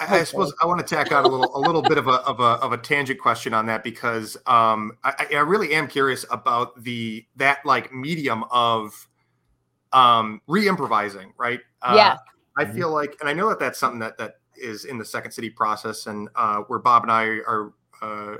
I, 0.00 0.18
I 0.18 0.24
suppose 0.24 0.52
I 0.62 0.66
want 0.66 0.86
to 0.86 0.94
tack 0.94 1.12
on 1.12 1.24
a 1.24 1.28
little 1.28 1.56
a 1.56 1.60
little 1.60 1.82
bit 1.82 1.98
of 1.98 2.06
a 2.08 2.20
of 2.22 2.40
a 2.40 2.60
of 2.62 2.72
a 2.72 2.78
tangent 2.78 3.20
question 3.20 3.54
on 3.54 3.66
that 3.66 3.82
because 3.82 4.36
um, 4.46 4.92
I, 5.02 5.26
I 5.32 5.38
really 5.38 5.74
am 5.74 5.88
curious 5.88 6.24
about 6.30 6.82
the 6.82 7.24
that 7.36 7.64
like 7.64 7.92
medium 7.92 8.44
of 8.50 9.08
um, 9.92 10.40
re-improvising, 10.46 11.32
right? 11.36 11.60
Uh, 11.82 11.94
yeah. 11.96 12.16
I 12.58 12.64
mm-hmm. 12.64 12.76
feel 12.76 12.90
like, 12.90 13.16
and 13.20 13.28
I 13.28 13.32
know 13.32 13.48
that 13.48 13.60
that's 13.60 13.78
something 13.78 14.00
that 14.00 14.18
that 14.18 14.34
is 14.56 14.84
in 14.84 14.98
the 14.98 15.04
Second 15.04 15.30
City 15.30 15.48
process, 15.48 16.06
and 16.06 16.28
uh, 16.34 16.58
where 16.66 16.80
Bob 16.80 17.04
and 17.04 17.12
I 17.12 17.22
are 17.22 17.72
uh, 18.02 18.36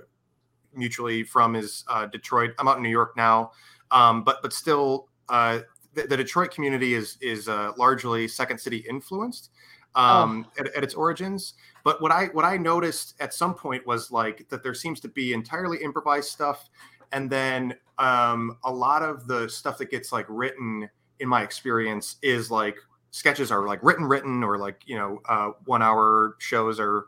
mutually 0.75 1.23
from 1.23 1.55
is 1.55 1.85
uh, 1.89 2.07
Detroit. 2.07 2.51
I'm 2.59 2.67
out 2.67 2.77
in 2.77 2.83
New 2.83 2.91
York 2.91 3.17
now, 3.17 3.53
um, 3.93 4.25
but 4.25 4.43
but 4.43 4.53
still, 4.53 5.09
uh, 5.29 5.61
the, 5.95 6.03
the, 6.03 6.17
Detroit 6.17 6.51
community 6.51 6.95
is 6.95 7.17
is 7.21 7.49
uh, 7.49 7.73
largely 7.79 8.27
Second 8.27 8.59
City 8.59 8.85
influenced 8.89 9.51
um, 9.95 10.47
oh. 10.49 10.61
at, 10.61 10.77
at, 10.77 10.83
its 10.83 10.95
origins. 10.95 11.55
But 11.85 12.03
what 12.03 12.11
I 12.11 12.27
what 12.33 12.45
I 12.45 12.57
noticed 12.57 13.15
at 13.21 13.33
some 13.33 13.55
point 13.55 13.87
was 13.87 14.11
like 14.11 14.49
that 14.49 14.65
there 14.65 14.75
seems 14.75 14.99
to 15.01 15.09
be 15.09 15.33
entirely 15.33 15.79
improvised 15.79 16.31
stuff, 16.31 16.69
and 17.13 17.31
then 17.31 17.75
um, 17.99 18.59
a 18.65 18.73
lot 18.73 19.03
of 19.03 19.29
the 19.29 19.49
stuff 19.49 19.79
that 19.79 19.91
gets 19.93 20.11
like 20.11 20.27
written 20.29 20.91
in 21.21 21.29
my 21.29 21.43
experience 21.43 22.17
is 22.23 22.51
like 22.51 22.77
sketches 23.11 23.51
are 23.51 23.67
like 23.67 23.81
written 23.83 24.05
written 24.05 24.43
or 24.43 24.59
like 24.59 24.83
you 24.87 24.97
know 24.97 25.21
uh, 25.29 25.51
one 25.65 25.83
hour 25.83 26.37
shows 26.39 26.79
are 26.79 27.07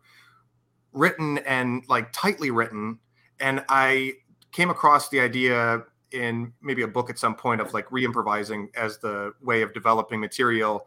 written 0.92 1.38
and 1.38 1.84
like 1.88 2.12
tightly 2.12 2.50
written. 2.50 2.98
And 3.38 3.64
i 3.68 4.14
came 4.52 4.70
across 4.70 5.08
the 5.08 5.20
idea 5.20 5.84
in 6.10 6.52
maybe 6.60 6.82
a 6.82 6.88
book 6.88 7.08
at 7.08 7.18
some 7.18 7.36
point 7.36 7.60
of 7.60 7.72
like 7.72 7.90
re-improvising 7.92 8.68
as 8.74 8.98
the 8.98 9.32
way 9.40 9.62
of 9.62 9.72
developing 9.72 10.20
material. 10.20 10.86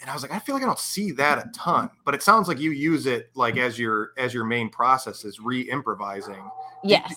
And 0.00 0.10
i 0.10 0.12
was 0.12 0.22
like 0.22 0.32
i 0.32 0.38
feel 0.38 0.54
like 0.54 0.64
i 0.64 0.66
don't 0.66 0.78
see 0.78 1.12
that 1.12 1.38
a 1.38 1.50
ton. 1.54 1.90
But 2.04 2.14
it 2.14 2.22
sounds 2.22 2.48
like 2.48 2.58
you 2.58 2.72
use 2.72 3.06
it 3.06 3.30
like 3.34 3.56
as 3.56 3.78
your 3.78 4.12
as 4.18 4.34
your 4.34 4.44
main 4.44 4.68
process 4.68 5.24
is 5.24 5.38
re-improvising. 5.40 6.50
Yes 6.82 7.14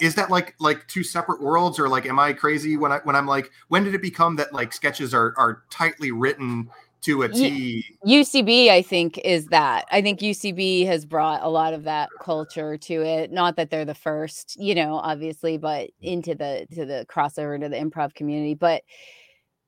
is 0.00 0.14
that 0.14 0.30
like 0.30 0.54
like 0.58 0.86
two 0.88 1.02
separate 1.02 1.40
worlds 1.40 1.78
or 1.78 1.88
like 1.88 2.06
am 2.06 2.18
i 2.18 2.32
crazy 2.32 2.76
when 2.76 2.92
i 2.92 2.98
when 3.04 3.14
i'm 3.14 3.26
like 3.26 3.50
when 3.68 3.84
did 3.84 3.94
it 3.94 4.02
become 4.02 4.36
that 4.36 4.52
like 4.52 4.72
sketches 4.72 5.14
are 5.14 5.34
are 5.36 5.62
tightly 5.70 6.10
written 6.10 6.68
to 7.04 7.22
a 7.22 7.28
T. 7.28 7.84
UCB, 8.06 8.70
I 8.70 8.80
think, 8.80 9.18
is 9.18 9.48
that. 9.48 9.84
I 9.90 10.00
think 10.00 10.20
UCB 10.20 10.86
has 10.86 11.04
brought 11.04 11.42
a 11.42 11.50
lot 11.50 11.74
of 11.74 11.84
that 11.84 12.08
culture 12.18 12.78
to 12.78 13.02
it. 13.02 13.30
Not 13.30 13.56
that 13.56 13.68
they're 13.68 13.84
the 13.84 13.94
first, 13.94 14.58
you 14.58 14.74
know, 14.74 14.94
obviously, 14.94 15.58
but 15.58 15.90
into 16.00 16.34
the 16.34 16.66
to 16.72 16.86
the 16.86 17.06
crossover 17.06 17.60
to 17.60 17.68
the 17.68 17.76
improv 17.76 18.14
community. 18.14 18.54
But 18.54 18.84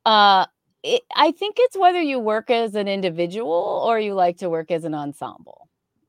uh 0.06 0.46
it, 0.82 1.02
I 1.14 1.32
think 1.32 1.56
it's 1.58 1.76
whether 1.76 2.00
you 2.00 2.18
work 2.18 2.48
as 2.48 2.74
an 2.74 2.88
individual 2.88 3.82
or 3.84 3.98
you 3.98 4.14
like 4.14 4.38
to 4.38 4.48
work 4.48 4.70
as 4.70 4.84
an 4.84 4.94
ensemble 4.94 5.65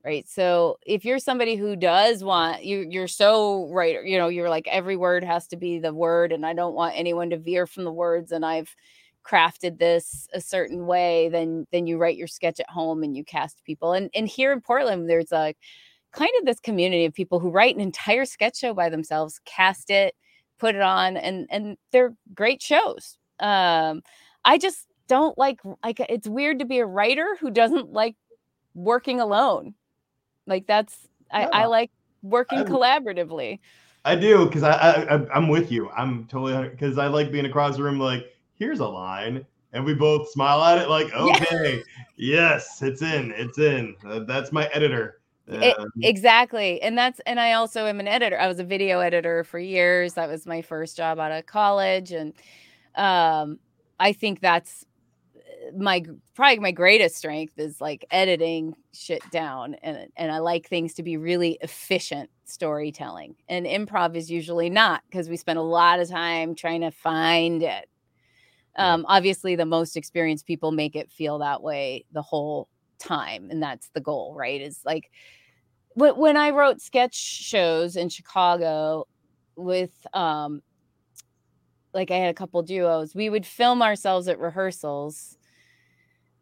right? 0.08 0.26
So 0.26 0.78
if 0.86 1.04
you're 1.04 1.18
somebody 1.18 1.54
who 1.56 1.76
does 1.76 2.24
want 2.24 2.64
you 2.64 2.78
you're 2.88 3.08
so 3.08 3.68
right 3.70 3.98
you 4.04 4.16
know 4.16 4.28
you're 4.28 4.48
like 4.48 4.66
every 4.68 4.96
word 4.96 5.22
has 5.22 5.46
to 5.48 5.56
be 5.56 5.78
the 5.78 5.92
word 5.92 6.32
and 6.32 6.46
i 6.46 6.54
don't 6.54 6.74
want 6.74 6.94
anyone 6.96 7.28
to 7.30 7.36
veer 7.36 7.66
from 7.66 7.84
the 7.84 7.92
words 7.92 8.32
and 8.32 8.44
i've 8.46 8.74
crafted 9.22 9.78
this 9.78 10.26
a 10.32 10.40
certain 10.40 10.86
way 10.86 11.28
then 11.28 11.66
then 11.72 11.86
you 11.86 11.98
write 11.98 12.16
your 12.16 12.26
sketch 12.26 12.58
at 12.58 12.70
home 12.70 13.02
and 13.02 13.16
you 13.16 13.24
cast 13.24 13.62
people. 13.64 13.92
And 13.92 14.10
and 14.14 14.26
here 14.26 14.52
in 14.52 14.62
portland 14.62 15.10
there's 15.10 15.30
like 15.30 15.58
kind 16.12 16.30
of 16.38 16.46
this 16.46 16.60
community 16.60 17.04
of 17.04 17.12
people 17.12 17.38
who 17.38 17.50
write 17.50 17.74
an 17.74 17.82
entire 17.82 18.24
sketch 18.24 18.58
show 18.58 18.72
by 18.72 18.88
themselves 18.88 19.40
cast 19.44 19.90
it 19.90 20.14
put 20.58 20.74
it 20.74 20.80
on 20.82 21.16
and 21.18 21.46
and 21.50 21.76
they're 21.92 22.14
great 22.34 22.62
shows. 22.62 23.18
Um 23.40 24.02
i 24.44 24.56
just 24.56 24.86
don't 25.08 25.36
like 25.36 25.60
like 25.84 26.00
it's 26.00 26.28
weird 26.28 26.60
to 26.60 26.64
be 26.64 26.78
a 26.78 26.86
writer 26.86 27.36
who 27.40 27.50
doesn't 27.50 27.92
like 27.92 28.16
working 28.74 29.20
alone 29.20 29.74
like 30.48 30.66
that's 30.66 31.06
I, 31.30 31.42
yeah. 31.42 31.48
I 31.52 31.66
like 31.66 31.90
working 32.22 32.60
I, 32.60 32.64
collaboratively. 32.64 33.60
I 34.04 34.16
do 34.16 34.46
because 34.46 34.62
I, 34.62 34.72
I 34.72 35.26
I'm 35.34 35.48
with 35.48 35.70
you. 35.70 35.90
I'm 35.90 36.24
totally 36.26 36.68
because 36.68 36.98
I 36.98 37.06
like 37.06 37.30
being 37.30 37.46
across 37.46 37.76
the 37.76 37.82
room. 37.82 37.98
Like 37.98 38.34
here's 38.54 38.80
a 38.80 38.86
line, 38.86 39.44
and 39.72 39.84
we 39.84 39.94
both 39.94 40.30
smile 40.30 40.62
at 40.64 40.78
it. 40.78 40.88
Like 40.88 41.12
okay, 41.12 41.82
yeah. 42.16 42.54
yes, 42.56 42.82
it's 42.82 43.02
in, 43.02 43.32
it's 43.36 43.58
in. 43.58 43.94
Uh, 44.04 44.20
that's 44.20 44.50
my 44.50 44.66
editor. 44.68 45.20
It, 45.50 45.78
um, 45.78 45.88
exactly 46.02 46.78
and 46.82 46.98
that's 46.98 47.20
and 47.24 47.40
i 47.40 47.54
also 47.54 47.86
am 47.86 48.00
an 48.00 48.06
editor 48.06 48.38
i 48.38 48.46
was 48.46 48.58
a 48.58 48.64
video 48.64 49.00
editor 49.00 49.44
for 49.44 49.58
years 49.58 50.12
that 50.12 50.28
was 50.28 50.44
my 50.44 50.60
first 50.60 50.94
job 50.94 51.18
out 51.18 51.32
of 51.32 51.46
college 51.46 52.12
and 52.12 52.34
um 52.96 53.58
i 53.98 54.12
think 54.12 54.40
that's 54.40 54.84
my 55.76 56.04
probably 56.34 56.58
my 56.58 56.72
greatest 56.72 57.16
strength 57.16 57.58
is 57.58 57.80
like 57.80 58.04
editing 58.10 58.74
shit 58.92 59.22
down 59.30 59.74
and 59.82 60.08
and 60.16 60.32
I 60.32 60.38
like 60.38 60.68
things 60.68 60.94
to 60.94 61.02
be 61.02 61.16
really 61.16 61.58
efficient 61.60 62.30
storytelling. 62.44 63.34
And 63.48 63.66
improv 63.66 64.16
is 64.16 64.30
usually 64.30 64.70
not 64.70 65.02
because 65.08 65.28
we 65.28 65.36
spend 65.36 65.58
a 65.58 65.62
lot 65.62 66.00
of 66.00 66.08
time 66.08 66.54
trying 66.54 66.82
to 66.82 66.90
find 66.90 67.62
it. 67.62 67.88
Um, 68.76 69.04
obviously 69.08 69.56
the 69.56 69.66
most 69.66 69.96
experienced 69.96 70.46
people 70.46 70.70
make 70.70 70.94
it 70.94 71.10
feel 71.10 71.38
that 71.38 71.62
way 71.62 72.04
the 72.12 72.22
whole 72.22 72.68
time 72.98 73.48
and 73.50 73.62
that's 73.62 73.88
the 73.90 74.00
goal, 74.00 74.34
right? 74.36 74.60
Is 74.60 74.80
like 74.84 75.10
when 75.94 76.36
I 76.36 76.50
wrote 76.50 76.80
sketch 76.80 77.14
shows 77.14 77.96
in 77.96 78.08
Chicago 78.08 79.06
with 79.56 80.06
um 80.14 80.62
like 81.94 82.10
I 82.10 82.16
had 82.16 82.30
a 82.30 82.34
couple 82.34 82.62
duos, 82.62 83.14
we 83.14 83.30
would 83.30 83.46
film 83.46 83.82
ourselves 83.82 84.28
at 84.28 84.38
rehearsals 84.38 85.37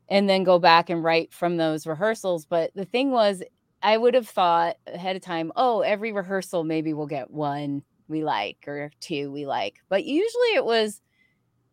and 0.09 0.29
then 0.29 0.45
go 0.45 0.59
back 0.59 0.91
and 0.91 1.03
write 1.03 1.33
from 1.33 1.57
those 1.57 1.87
rehearsals. 1.87 2.45
But 2.45 2.71
the 2.75 2.85
thing 2.85 3.11
was, 3.11 3.43
I 3.83 3.97
would 3.97 4.15
have 4.15 4.29
thought 4.29 4.77
ahead 4.87 5.17
of 5.17 5.23
time, 5.23 5.53
oh, 5.57 5.81
every 5.81 6.13
rehearsal 6.13 6.65
maybe 6.65 6.95
we'll 6.95 7.07
get 7.07 7.31
one 7.31 7.83
we 8.09 8.25
like 8.25 8.59
or 8.67 8.91
two 9.01 9.31
we 9.33 9.47
like. 9.47 9.77
But 9.89 10.05
usually 10.05 10.55
it 10.55 10.65
was 10.65 11.01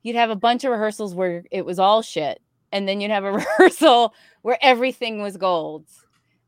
you'd 0.02 0.16
have 0.16 0.30
a 0.30 0.36
bunch 0.36 0.64
of 0.64 0.72
rehearsals 0.72 1.16
where 1.16 1.44
it 1.52 1.66
was 1.66 1.80
all 1.80 2.02
shit. 2.02 2.42
And 2.72 2.88
then 2.88 3.02
you'd 3.02 3.12
have 3.12 3.24
a 3.24 3.32
rehearsal 3.60 4.14
where 4.42 4.58
everything 4.62 5.22
was 5.22 5.38
gold. 5.38 5.86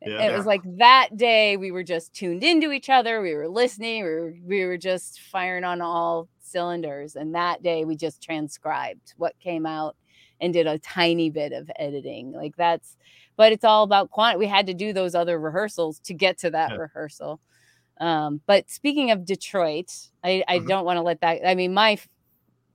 Yeah. 0.02 0.30
It 0.30 0.38
was 0.38 0.46
like 0.46 0.62
that 0.78 1.10
day 1.16 1.58
we 1.58 1.72
were 1.72 1.84
just 1.84 2.14
tuned 2.14 2.44
into 2.44 2.72
each 2.72 2.90
other. 2.90 3.22
We 3.22 3.34
were 3.34 3.48
listening. 3.48 4.04
We 4.04 4.10
were, 4.10 4.34
we 4.44 4.66
were 4.66 4.78
just 4.78 5.22
firing 5.22 5.64
on 5.64 5.82
all 5.82 6.28
cylinders. 6.42 7.16
And 7.16 7.34
that 7.34 7.64
day 7.64 7.86
we 7.86 7.96
just 7.96 8.22
transcribed 8.22 9.14
what 9.18 9.40
came 9.40 9.66
out 9.66 9.96
and 10.42 10.54
did 10.54 10.68
a 10.68 10.80
tiny 10.80 11.30
bit 11.30 11.52
of 11.52 11.70
editing. 11.78 12.32
Like 12.32 12.56
that's, 12.56 12.98
but 13.36 13.52
it's 13.52 13.64
all 13.64 13.84
about 13.84 14.12
quantity. 14.12 14.40
We 14.40 14.48
had 14.48 14.68
to 14.68 14.74
do 14.74 14.94
those 14.94 15.16
other 15.16 15.40
rehearsals 15.40 16.00
to 16.02 16.14
get 16.14 16.38
to 16.40 16.50
that 16.52 16.72
yeah. 16.72 16.78
rehearsal. 16.78 17.40
Um, 18.00 18.42
but 18.46 18.70
speaking 18.70 19.12
of 19.12 19.26
Detroit, 19.26 19.92
I, 20.24 20.44
I 20.48 20.58
mm-hmm. 20.58 20.68
don't 20.68 20.86
want 20.86 20.98
to 20.98 21.02
let 21.02 21.22
that. 21.22 21.48
I 21.48 21.56
mean, 21.56 21.74
my 21.74 21.98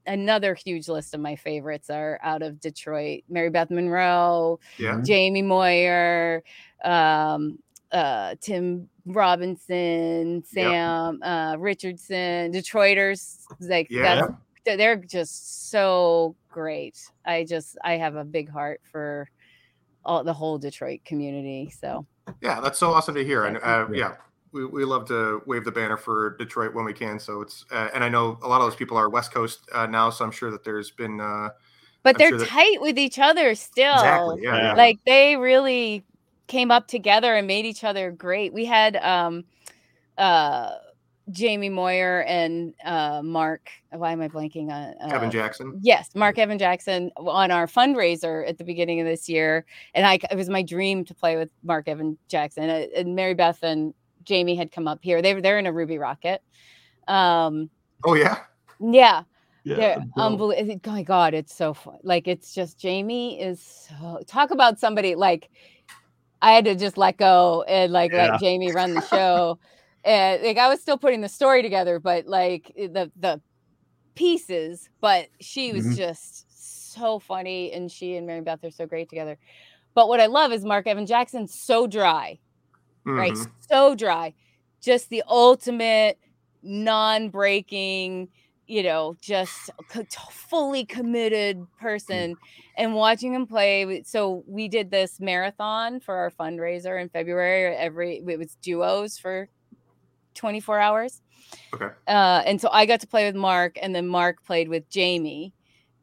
another 0.06 0.54
huge 0.54 0.88
list 0.88 1.14
of 1.14 1.20
my 1.20 1.36
favorites 1.36 1.90
are 1.90 2.18
out 2.22 2.42
of 2.42 2.60
Detroit: 2.60 3.24
Mary 3.28 3.50
Beth 3.50 3.70
Monroe, 3.70 4.58
yeah. 4.78 5.00
Jaime 5.06 5.42
Moyer, 5.42 6.42
um, 6.84 7.58
uh, 7.92 8.34
Tim 8.40 8.88
Robinson, 9.06 10.42
Sam 10.46 11.22
uh, 11.22 11.56
Richardson, 11.58 12.52
Detroiters. 12.52 13.44
Like 13.60 13.88
yeah. 13.90 14.28
They're 14.64 14.96
just 14.96 15.70
so 15.70 16.36
great. 16.48 16.98
I 17.24 17.44
just 17.44 17.76
I 17.84 17.94
have 17.94 18.16
a 18.16 18.24
big 18.24 18.50
heart 18.50 18.80
for 18.90 19.28
all 20.04 20.24
the 20.24 20.32
whole 20.32 20.58
Detroit 20.58 21.00
community. 21.04 21.70
So 21.70 22.06
yeah, 22.40 22.60
that's 22.60 22.78
so 22.78 22.92
awesome 22.92 23.14
to 23.14 23.24
hear. 23.24 23.44
And 23.44 23.58
uh, 23.58 23.86
yeah, 23.92 24.14
we, 24.52 24.64
we 24.66 24.84
love 24.84 25.06
to 25.08 25.42
wave 25.46 25.64
the 25.64 25.72
banner 25.72 25.96
for 25.96 26.36
Detroit 26.38 26.74
when 26.74 26.84
we 26.84 26.92
can. 26.92 27.18
So 27.18 27.40
it's 27.40 27.64
uh, 27.70 27.88
and 27.94 28.02
I 28.02 28.08
know 28.08 28.38
a 28.42 28.48
lot 28.48 28.60
of 28.60 28.66
those 28.66 28.76
people 28.76 28.96
are 28.96 29.08
West 29.08 29.32
Coast 29.32 29.60
uh, 29.74 29.86
now, 29.86 30.10
so 30.10 30.24
I'm 30.24 30.30
sure 30.30 30.50
that 30.50 30.64
there's 30.64 30.90
been. 30.90 31.20
Uh, 31.20 31.50
but 32.02 32.16
I'm 32.16 32.18
they're 32.18 32.28
sure 32.30 32.38
that... 32.38 32.48
tight 32.48 32.80
with 32.80 32.98
each 32.98 33.18
other 33.18 33.54
still. 33.54 33.94
Exactly. 33.94 34.40
Yeah, 34.42 34.56
yeah. 34.56 34.74
Like 34.74 34.98
they 35.04 35.36
really 35.36 36.04
came 36.46 36.70
up 36.70 36.88
together 36.88 37.36
and 37.36 37.46
made 37.46 37.64
each 37.64 37.84
other 37.84 38.10
great. 38.10 38.52
We 38.52 38.64
had 38.64 38.96
um 38.96 39.44
uh 40.18 40.72
Jaime 41.36 41.68
Moyer 41.68 42.22
and 42.22 42.74
uh, 42.84 43.22
Mark. 43.22 43.68
Why 43.90 44.12
am 44.12 44.20
I 44.20 44.28
blanking 44.28 44.70
on 44.70 44.94
uh, 45.00 45.14
Evan 45.14 45.30
Jackson? 45.30 45.78
Yes, 45.82 46.10
Mark 46.14 46.38
Evan 46.38 46.58
Jackson 46.58 47.10
on 47.16 47.50
our 47.50 47.66
fundraiser 47.66 48.48
at 48.48 48.58
the 48.58 48.64
beginning 48.64 49.00
of 49.00 49.06
this 49.06 49.28
year, 49.28 49.64
and 49.94 50.06
I 50.06 50.18
it 50.30 50.36
was 50.36 50.48
my 50.48 50.62
dream 50.62 51.04
to 51.06 51.14
play 51.14 51.36
with 51.36 51.50
Mark 51.62 51.88
Evan 51.88 52.18
Jackson 52.28 52.68
uh, 52.68 52.86
and 52.96 53.14
Mary 53.14 53.34
Beth 53.34 53.62
and 53.62 53.94
Jaime 54.28 54.54
had 54.54 54.72
come 54.72 54.88
up 54.88 55.00
here. 55.02 55.22
They 55.22 55.34
were 55.34 55.40
they're 55.40 55.58
in 55.58 55.66
a 55.66 55.72
Ruby 55.72 55.98
Rocket. 55.98 56.42
Um, 57.08 57.70
oh 58.04 58.14
yeah, 58.14 58.40
yeah. 58.80 59.22
Yeah, 59.62 60.02
unbelievable. 60.16 60.80
Oh 60.86 60.90
my 60.90 61.02
god, 61.02 61.34
it's 61.34 61.54
so 61.54 61.74
fun. 61.74 61.98
Like 62.02 62.26
it's 62.26 62.54
just 62.54 62.82
Jaime 62.82 63.40
is 63.40 63.60
so 63.60 64.20
talk 64.26 64.50
about 64.50 64.80
somebody 64.80 65.14
like 65.14 65.50
I 66.42 66.52
had 66.52 66.64
to 66.64 66.74
just 66.74 66.96
let 66.96 67.18
go 67.18 67.62
and 67.68 67.92
like 67.92 68.12
yeah. 68.12 68.32
let 68.32 68.40
Jaime 68.40 68.72
run 68.72 68.94
the 68.94 69.06
show 69.06 69.58
and 70.04 70.42
like 70.42 70.58
I 70.58 70.68
was 70.68 70.80
still 70.80 70.98
putting 70.98 71.20
the 71.20 71.28
story 71.28 71.62
together, 71.62 71.98
but 71.98 72.26
like 72.26 72.72
eh, 72.76 72.88
the 72.88 73.10
the 73.16 73.40
pieces. 74.14 74.88
But 75.00 75.28
she 75.40 75.72
was 75.72 75.86
mm-hmm. 75.86 75.96
just 75.96 76.92
so 76.92 77.18
funny, 77.18 77.72
and 77.72 77.90
she 77.90 78.16
and 78.16 78.26
Mary 78.26 78.40
Beth 78.40 78.64
are 78.64 78.70
so 78.70 78.86
great 78.86 79.08
together. 79.08 79.38
But 79.94 80.08
what 80.08 80.20
I 80.20 80.26
love 80.26 80.52
is 80.52 80.64
Mark 80.64 80.86
Evan 80.86 81.06
Jackson, 81.06 81.46
so 81.46 81.86
dry, 81.86 82.38
mm-hmm. 83.06 83.18
right? 83.18 83.36
So 83.68 83.94
dry, 83.94 84.34
just 84.80 85.10
the 85.10 85.22
ultimate 85.28 86.18
non-breaking 86.62 88.28
you 88.70 88.84
know, 88.84 89.16
just 89.20 89.68
fully 90.30 90.84
committed 90.84 91.58
mm. 91.58 91.66
person 91.80 92.36
and 92.76 92.94
watching 92.94 93.34
him 93.34 93.44
play. 93.44 94.00
So 94.06 94.44
we 94.46 94.68
did 94.68 94.92
this 94.92 95.18
marathon 95.18 95.98
for 95.98 96.14
our 96.14 96.30
fundraiser 96.30 97.02
in 97.02 97.08
February. 97.08 97.74
Every 97.74 98.22
it 98.24 98.38
was 98.38 98.56
duos 98.62 99.18
for 99.18 99.48
24 100.34 100.78
hours. 100.78 101.22
Okay. 101.74 101.88
Uh, 102.06 102.42
and 102.46 102.60
so 102.60 102.68
I 102.70 102.86
got 102.86 103.00
to 103.00 103.06
play 103.06 103.26
with 103.26 103.34
Mark, 103.34 103.78
and 103.80 103.94
then 103.94 104.06
Mark 104.06 104.44
played 104.44 104.68
with 104.68 104.84
Jaime. 104.94 105.52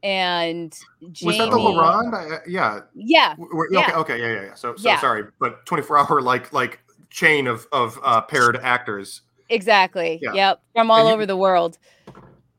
And 0.04 0.74
Jaime, 1.02 1.26
was 1.26 1.38
that 1.38 1.50
the 1.50 1.58
LaRonde? 1.58 2.34
Uh, 2.34 2.40
yeah. 2.48 2.82
Yeah. 2.94 3.36
Okay. 3.40 3.94
Okay. 3.94 4.20
Yeah. 4.22 4.28
Yeah. 4.28 4.42
yeah. 4.48 4.54
So, 4.54 4.76
so 4.76 4.88
yeah. 4.88 5.00
sorry, 5.00 5.26
but 5.40 5.66
24 5.66 5.98
hour 6.12 6.22
like 6.22 6.54
like 6.54 6.80
chain 7.10 7.48
of 7.48 7.68
of 7.72 8.00
uh, 8.04 8.22
paired 8.22 8.58
actors. 8.58 9.22
Exactly. 9.50 10.20
Yeah. 10.22 10.34
Yep. 10.34 10.62
From 10.76 10.92
all 10.92 11.08
over 11.08 11.26
the 11.26 11.38
world, 11.38 11.78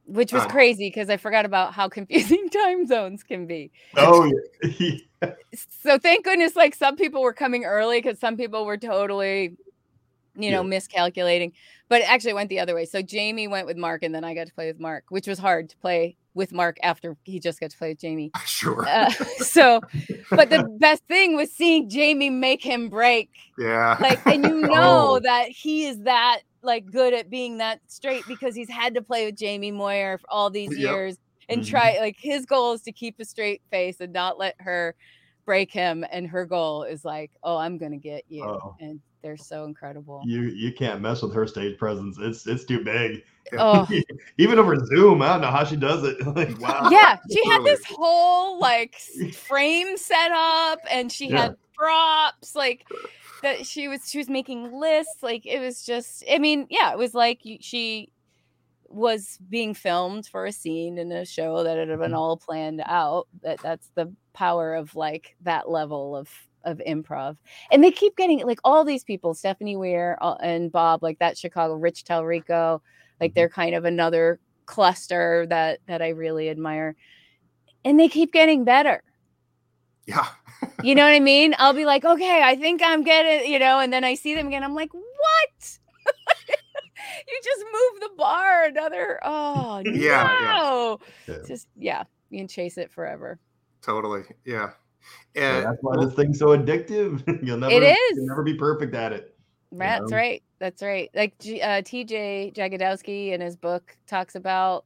which 0.07 0.33
was 0.33 0.43
uh, 0.43 0.49
crazy 0.49 0.89
because 0.89 1.11
I 1.11 1.17
forgot 1.17 1.45
about 1.45 1.75
how 1.75 1.89
confusing 1.89 2.49
time 2.49 2.87
zones 2.87 3.23
can 3.23 3.47
be. 3.47 3.71
Oh 3.97 4.31
yeah. 4.63 4.97
so 5.83 5.99
thank 5.99 6.25
goodness, 6.25 6.57
like 6.57 6.75
some 6.75 6.97
people 6.97 7.23
were 7.23 7.33
coming 7.33 7.65
early 7.65 8.01
because 8.01 8.19
some 8.19 8.37
people 8.37 8.65
were 8.65 8.79
totally 8.79 9.57
you 10.39 10.51
know, 10.51 10.63
yeah. 10.63 10.69
miscalculating. 10.69 11.53
But 11.89 12.03
actually, 12.03 12.31
it 12.31 12.35
went 12.35 12.49
the 12.51 12.61
other 12.61 12.75
way. 12.75 12.85
So 12.85 13.01
Jaime 13.09 13.49
went 13.49 13.67
with 13.67 13.77
Mark, 13.77 14.03
and 14.03 14.15
then 14.15 14.25
I 14.25 14.35
got 14.35 14.47
to 14.47 14.55
play 14.55 14.67
with 14.67 14.81
Mark, 14.81 15.05
which 15.09 15.27
was 15.27 15.39
hard 15.39 15.69
to 15.71 15.77
play 15.79 16.17
with 16.35 16.53
Mark 16.53 16.77
after 16.83 17.17
he 17.25 17.41
just 17.41 17.59
got 17.61 17.71
to 17.71 17.79
play 17.79 17.91
with 17.91 18.01
Jaime. 18.03 18.31
Sure. 18.47 18.87
Uh, 18.89 19.11
so, 19.39 19.81
but 20.31 20.51
the 20.51 20.65
best 20.79 21.03
thing 21.09 21.37
was 21.37 21.53
seeing 21.53 21.91
Jaime 21.91 22.31
make 22.31 22.63
him 22.65 22.89
break. 22.89 23.31
Yeah. 23.59 23.97
Like, 24.01 24.25
and 24.27 24.45
you 24.45 24.61
know 24.61 25.17
oh. 25.17 25.21
that 25.21 25.49
he 25.49 25.87
is 25.87 26.01
that 26.01 26.41
like 26.63 26.91
good 26.91 27.15
at 27.15 27.31
being 27.31 27.59
that 27.59 27.81
straight 27.89 28.25
because 28.27 28.55
he's 28.55 28.69
had 28.71 28.95
to 28.95 29.03
play 29.03 29.27
with 29.27 29.41
Jaime 29.41 29.71
Moyer 29.71 30.19
for 30.19 30.27
all 30.31 30.51
these 30.51 30.77
years. 30.77 31.17
and 31.49 31.63
Mhm. 31.63 31.69
try 31.71 31.99
like 32.01 32.17
his 32.19 32.45
goal 32.45 32.75
is 32.75 32.83
to 32.83 32.93
keep 32.93 33.19
a 33.21 33.25
straight 33.25 33.63
face 33.71 34.01
and 34.01 34.13
not 34.13 34.39
let 34.39 34.55
her 34.59 34.95
break 35.47 35.73
him 35.73 36.05
and 36.13 36.27
her 36.27 36.45
goal 36.45 36.83
is 36.83 37.07
like 37.07 37.31
oh 37.43 37.57
i'm 37.57 37.79
gonna 37.79 37.97
get 37.97 38.23
you 38.29 38.45
Oh. 38.45 38.77
and 38.81 39.01
they're 39.23 39.37
so 39.37 39.65
incredible 39.65 40.23
You 40.25 40.43
you 40.43 40.73
can't 40.73 41.01
mess 41.01 41.23
with 41.23 41.35
her 41.35 41.47
stage 41.47 41.79
presence. 41.79 42.19
It's 42.21 42.47
it's 42.47 42.65
too 42.65 42.83
big. 42.85 43.23
oh 43.59 43.87
Even 44.39 44.59
over 44.59 44.77
Zoom, 44.87 45.23
I 45.23 45.29
don't 45.29 45.41
know 45.41 45.51
how 45.51 45.65
she 45.65 45.77
does 45.77 46.05
it. 46.05 46.25
like 46.37 46.59
wow. 46.61 46.89
yeah 46.91 47.19
she 47.31 47.45
had 47.47 47.65
this 47.65 47.85
whole 47.85 48.59
like 48.61 48.97
frame 49.35 49.97
set 49.97 50.31
up 50.33 50.79
and 50.91 51.11
she 51.11 51.31
Yeah. 51.31 51.43
had 51.43 51.57
props 51.75 52.55
like 52.55 52.87
that 53.43 53.65
she 53.65 53.87
was 53.89 54.09
she 54.11 54.19
was 54.19 54.29
making 54.29 54.73
lists 54.73 55.23
like 55.23 55.47
it 55.47 55.61
was 55.61 55.85
just 55.85 56.25
i 56.31 56.39
mean 56.39 56.67
yeah 56.71 56.91
it 56.93 56.99
was 56.99 57.15
like 57.15 57.41
she 57.61 58.11
was 58.89 59.39
being 59.49 59.75
filmed 59.75 60.27
for 60.27 60.47
a 60.47 60.53
scene 60.53 60.99
in 60.99 61.13
a 61.13 61.25
show 61.25 61.63
that 61.63 61.79
had 61.79 61.89
been 61.99 62.13
Mhm. 62.13 62.17
all 62.17 62.37
planned 62.37 62.83
out 62.85 63.29
that 63.43 63.61
that's 63.63 63.91
the 63.95 64.13
power 64.33 64.75
of 64.75 64.95
like 64.97 65.37
that 65.43 65.69
level 65.71 66.17
of 66.17 66.29
of 66.65 66.79
improv 66.87 67.37
and 67.71 67.83
they 67.85 67.91
keep 67.91 68.17
getting 68.17 68.41
like 68.47 68.59
all 68.65 68.85
these 68.85 69.05
people 69.05 69.33
stephanie 69.35 69.77
weir 69.77 70.19
uh, 70.21 70.35
and 70.43 70.73
bob 70.73 71.03
like 71.03 71.19
that 71.19 71.39
chicago 71.39 71.75
rich 71.75 72.05
talarico 72.05 72.81
like 73.21 73.31
Mhm. 73.31 73.35
they're 73.35 73.49
kind 73.49 73.75
of 73.75 73.85
another 73.85 74.41
cluster 74.67 75.47
that 75.49 75.81
that 75.87 76.03
i 76.03 76.09
really 76.09 76.49
admire 76.51 76.97
and 77.85 77.99
they 77.99 78.09
keep 78.09 78.33
getting 78.33 78.65
better 78.65 79.03
Yeah. 80.07 80.27
you 80.83 80.95
know 80.95 81.05
what 81.05 81.15
i 81.15 81.21
mean 81.21 81.55
i'll 81.59 81.73
be 81.75 81.87
like 81.87 82.05
okay 82.05 82.43
i 82.43 82.57
think 82.57 82.83
i'm 82.85 83.03
getting 83.05 83.51
you 83.51 83.59
know 83.59 83.79
and 83.81 83.93
then 83.93 84.05
i 84.05 84.15
see 84.15 84.35
them 84.35 84.49
again 84.49 84.65
i'm 84.65 84.75
like 84.75 84.93
what 84.93 85.79
you 87.29 87.41
just 87.45 87.65
moved 87.65 88.03
the 88.03 88.17
bar 88.17 88.65
another 88.65 89.21
oh 89.23 89.79
Yeah, 89.85 89.93
yeah. 89.95 90.55
no 90.57 90.99
Yeah. 91.29 91.35
just 91.47 91.69
yeah 91.77 92.03
you 92.31 92.39
can 92.39 92.49
chase 92.49 92.77
it 92.79 92.91
forever 92.91 93.39
Totally. 93.81 94.25
Yeah. 94.45 94.73
Yeah, 95.35 95.57
And 95.59 95.67
that's 95.67 95.79
why 95.83 96.05
this 96.05 96.15
thing's 96.15 96.39
so 96.39 96.49
addictive. 96.49 97.23
You'll 97.47 97.59
never 97.59 97.75
is. 97.85 97.97
you'll 98.15 98.27
never 98.27 98.43
be 98.43 98.55
perfect 98.55 98.95
at 98.95 99.13
it. 99.13 99.35
That's 99.71 100.11
know? 100.11 100.17
right. 100.17 100.43
That's 100.59 100.83
right. 100.83 101.11
Like 101.15 101.35
uh, 101.41 101.83
TJ 101.83 102.55
Jagodowski 102.55 103.33
in 103.33 103.41
his 103.41 103.55
book 103.57 103.97
talks 104.07 104.35
about 104.35 104.85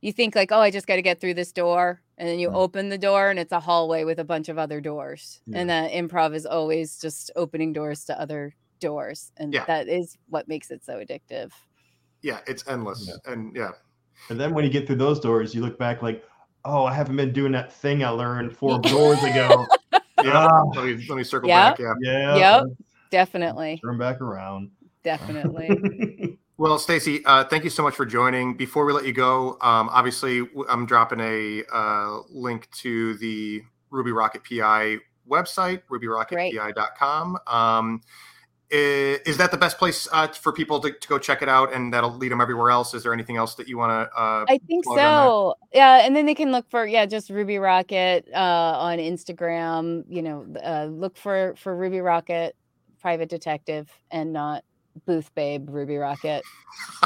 you 0.00 0.12
think 0.12 0.34
like, 0.34 0.50
oh, 0.50 0.58
I 0.60 0.70
just 0.70 0.86
got 0.86 0.96
to 0.96 1.02
get 1.02 1.20
through 1.20 1.34
this 1.34 1.52
door. 1.52 2.00
And 2.16 2.26
then 2.28 2.38
you 2.38 2.48
Mm. 2.50 2.54
open 2.54 2.88
the 2.88 2.98
door 2.98 3.28
and 3.30 3.38
it's 3.38 3.52
a 3.52 3.60
hallway 3.60 4.04
with 4.04 4.18
a 4.18 4.24
bunch 4.24 4.48
of 4.48 4.58
other 4.58 4.80
doors. 4.80 5.40
Yeah. 5.46 5.58
And 5.58 5.70
that 5.70 5.92
improv 5.92 6.34
is 6.34 6.46
always 6.46 6.98
just 6.98 7.30
opening 7.36 7.72
doors 7.74 8.04
to 8.06 8.18
other 8.18 8.54
doors. 8.80 9.30
And 9.36 9.52
Yeah. 9.52 9.64
that 9.66 9.88
is 9.88 10.16
what 10.28 10.48
makes 10.48 10.70
it 10.70 10.82
so 10.84 10.94
addictive. 11.04 11.52
yeah, 12.22 12.40
it's 12.46 12.66
endless. 12.68 13.06
Yeah. 13.08 13.32
And 13.32 13.54
yeah. 13.56 13.70
And 14.30 14.38
then 14.40 14.52
when 14.54 14.64
you 14.64 14.70
get 14.70 14.86
through 14.86 14.96
those 14.96 15.20
doors, 15.20 15.54
you 15.54 15.60
look 15.62 15.78
back 15.78 16.02
like, 16.02 16.24
oh, 16.64 16.84
I 16.84 16.94
haven't 16.94 17.16
been 17.16 17.32
doing 17.32 17.52
that 17.52 17.72
thing 17.72 18.04
I 18.04 18.10
learned 18.10 18.56
four 18.56 18.78
doors 18.80 19.22
ago. 19.22 19.66
Yeah. 20.22 20.48
Ah. 20.50 20.62
Let 20.74 20.84
me 20.84 21.06
let 21.08 21.16
me 21.16 21.24
circle 21.24 21.48
Yeah. 21.48 21.70
back. 21.70 21.78
Yeah. 21.78 21.94
Yeah. 22.00 22.36
Yep. 22.36 22.64
Definitely. 23.10 23.80
Turn 23.84 23.98
back 23.98 24.20
around. 24.20 24.70
Definitely. 25.02 26.38
Well, 26.60 26.78
Stacey, 26.78 27.24
uh, 27.24 27.44
thank 27.44 27.64
you 27.64 27.70
so 27.70 27.82
much 27.82 27.94
for 27.94 28.04
joining. 28.04 28.54
Before 28.54 28.84
we 28.84 28.92
let 28.92 29.06
you 29.06 29.14
go, 29.14 29.52
um, 29.62 29.88
obviously, 29.88 30.46
I'm 30.68 30.84
dropping 30.84 31.18
a 31.20 31.64
uh, 31.72 32.18
link 32.28 32.70
to 32.82 33.14
the 33.14 33.62
Ruby 33.88 34.12
Rocket 34.12 34.42
PI 34.44 34.98
website, 35.26 35.80
rubyrocketpi.com. 35.90 37.38
Um, 37.46 38.02
i- 38.72 39.20
is 39.26 39.36
that 39.38 39.50
the 39.50 39.56
best 39.56 39.78
place 39.78 40.08
uh, 40.12 40.28
for 40.28 40.52
people 40.52 40.80
to, 40.80 40.92
to 40.92 41.08
go 41.08 41.18
check 41.18 41.42
it 41.42 41.48
out 41.48 41.72
and 41.72 41.92
that'll 41.92 42.16
lead 42.16 42.32
them 42.32 42.40
everywhere 42.40 42.70
else? 42.70 42.94
Is 42.94 43.02
there 43.02 43.12
anything 43.12 43.36
else 43.36 43.54
that 43.56 43.68
you 43.68 43.78
want 43.78 43.90
to? 43.90 44.16
Uh, 44.16 44.44
I 44.48 44.58
think 44.66 44.84
so. 44.84 45.54
Yeah, 45.72 46.04
and 46.04 46.14
then 46.16 46.26
they 46.26 46.34
can 46.34 46.52
look 46.52 46.68
for 46.70 46.86
yeah, 46.86 47.06
just 47.06 47.30
Ruby 47.30 47.58
Rocket 47.58 48.28
uh, 48.34 48.76
on 48.78 48.98
Instagram. 48.98 50.04
You 50.08 50.22
know, 50.22 50.46
uh, 50.64 50.86
look 50.86 51.16
for 51.16 51.54
for 51.56 51.76
Ruby 51.76 52.00
Rocket, 52.00 52.56
private 53.00 53.28
detective, 53.28 53.90
and 54.10 54.32
not 54.32 54.64
Booth 55.06 55.34
Babe 55.34 55.68
Ruby 55.68 55.96
Rocket, 55.96 56.42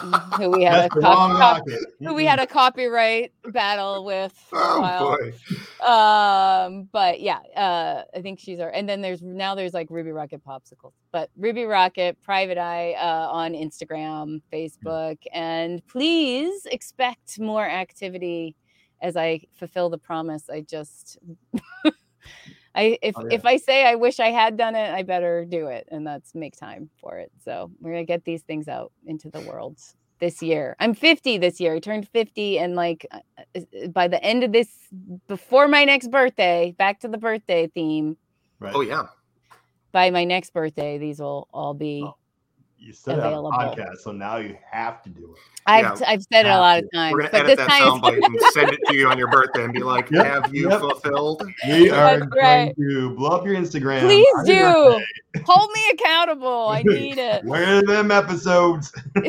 who 0.37 0.51
we 0.51 0.63
had 0.65 0.75
a 0.75 0.77
That's 0.83 0.95
the 0.95 1.01
cop- 1.01 1.31
cop- 1.33 1.59
rocket. 1.67 1.81
who 2.01 2.15
we 2.15 2.25
had 2.25 2.39
a 2.39 2.47
copyright 2.47 3.33
battle 3.53 4.05
with 4.05 4.35
oh, 4.53 5.17
boy. 5.21 5.87
Um, 5.87 6.89
but 6.93 7.21
yeah, 7.21 7.39
uh, 7.57 8.03
I 8.15 8.21
think 8.23 8.41
she's 8.41 8.61
our. 8.61 8.71
And 8.71 8.89
then 8.89 9.01
there's 9.01 9.23
now 9.23 9.55
there's 9.55 9.75
like 9.75 9.89
Ruby 9.91 10.11
Rocket 10.11 10.43
popsicles, 10.45 10.93
but 11.13 11.31
Ruby 11.37 11.65
Rocket 11.65 12.17
Private 12.23 12.59
Eye 12.59 12.95
uh, 12.95 13.29
on 13.31 13.53
Instagram, 13.53 14.41
Facebook, 14.53 15.19
and 15.33 15.87
please 15.87 16.67
expect 16.67 17.39
more 17.39 17.65
activity 17.69 18.57
as 19.01 19.17
I 19.17 19.41
fulfill 19.55 19.91
the 19.91 19.99
promise. 19.99 20.49
I 20.49 20.63
just, 20.63 21.19
I 22.75 22.99
if 23.03 23.16
Oh, 23.18 23.22
yeah. 23.25 23.35
if 23.35 23.45
I 23.47 23.57
say 23.59 23.87
I 23.87 23.95
wish 23.97 24.20
I 24.20 24.29
had 24.31 24.57
done 24.57 24.75
it, 24.75 24.93
I 24.93 25.03
better 25.03 25.45
do 25.45 25.68
it, 25.68 25.89
and 25.91 26.07
that's 26.07 26.35
make 26.35 26.57
time 26.57 26.91
for 27.01 27.18
it. 27.18 27.31
So 27.45 27.70
we're 27.81 27.93
gonna 27.93 28.05
get 28.05 28.25
these 28.25 28.43
things 28.43 28.68
out 28.68 28.93
into 29.07 29.31
the 29.31 29.41
world 29.41 29.79
this 30.20 30.43
year. 30.43 30.77
I'm 30.81 30.95
50 30.95 31.39
this 31.39 31.61
year. 31.61 31.75
I 31.75 31.81
turned 31.81 32.09
50 32.09 32.59
and 32.59 32.77
like 32.77 33.07
uh, 33.11 33.20
uh, 33.57 33.89
by 33.89 34.09
the 34.09 34.22
end 34.25 34.45
of 34.45 34.53
this 34.53 34.68
before 35.29 35.68
my 35.68 35.85
next 35.85 36.11
birthday, 36.11 36.75
back 36.79 37.01
to 37.01 37.09
the 37.09 37.18
birthday 37.18 37.68
theme, 37.68 38.16
Right. 38.61 38.75
Oh, 38.75 38.81
yeah. 38.81 39.07
by 39.93 40.11
my 40.11 40.25
next 40.25 40.53
birthday 40.53 40.99
these 40.99 41.20
will 41.20 41.49
all 41.53 41.75
be 41.75 42.03
Oh, 42.05 42.14
You 42.85 42.93
said 42.93 43.14
it 43.16 43.20
available. 43.20 43.51
a 43.51 43.53
podcast, 43.55 43.97
so 43.99 44.12
now 44.12 44.37
you 44.37 44.57
have 44.70 45.03
to 45.05 45.09
do 45.09 45.32
it. 45.35 45.41
I've 45.66 45.99
yeah, 46.01 46.07
I've 46.09 46.22
said 46.30 46.45
it 46.45 46.51
a 46.51 46.59
lot 46.59 46.80
to. 46.80 46.85
of 46.85 46.91
times, 46.93 47.12
We're 47.14 47.20
going 47.20 47.30
to 47.30 47.37
edit 47.39 47.57
this 47.57 47.66
that 47.66 47.70
time 47.70 48.01
soundbite 48.01 48.22
and 48.24 48.41
send 48.53 48.72
it 48.72 48.80
to 48.89 48.95
you 48.95 49.09
on 49.09 49.16
your 49.16 49.30
birthday 49.30 49.64
and 49.64 49.72
be 49.72 49.82
like, 49.95 50.11
Yep, 50.11 50.26
have 50.26 50.55
you 50.55 50.68
yep. 50.68 50.80
fulfilled? 50.80 51.43
We 51.66 51.89
are 51.91 52.18
That's 52.20 52.26
going 52.30 52.45
right. 52.45 52.76
to 52.76 53.11
blow 53.16 53.30
up 53.30 53.47
your 53.47 53.55
Instagram. 53.55 54.01
please 54.01 54.26
do 54.45 55.01
hold 55.47 55.70
me 55.72 55.80
accountable. 55.95 56.68
I 56.68 56.82
need 56.87 57.16
it. 57.18 57.43
Where 57.45 57.78
are 57.78 57.82
them 57.82 58.11
episodes? 58.11 58.93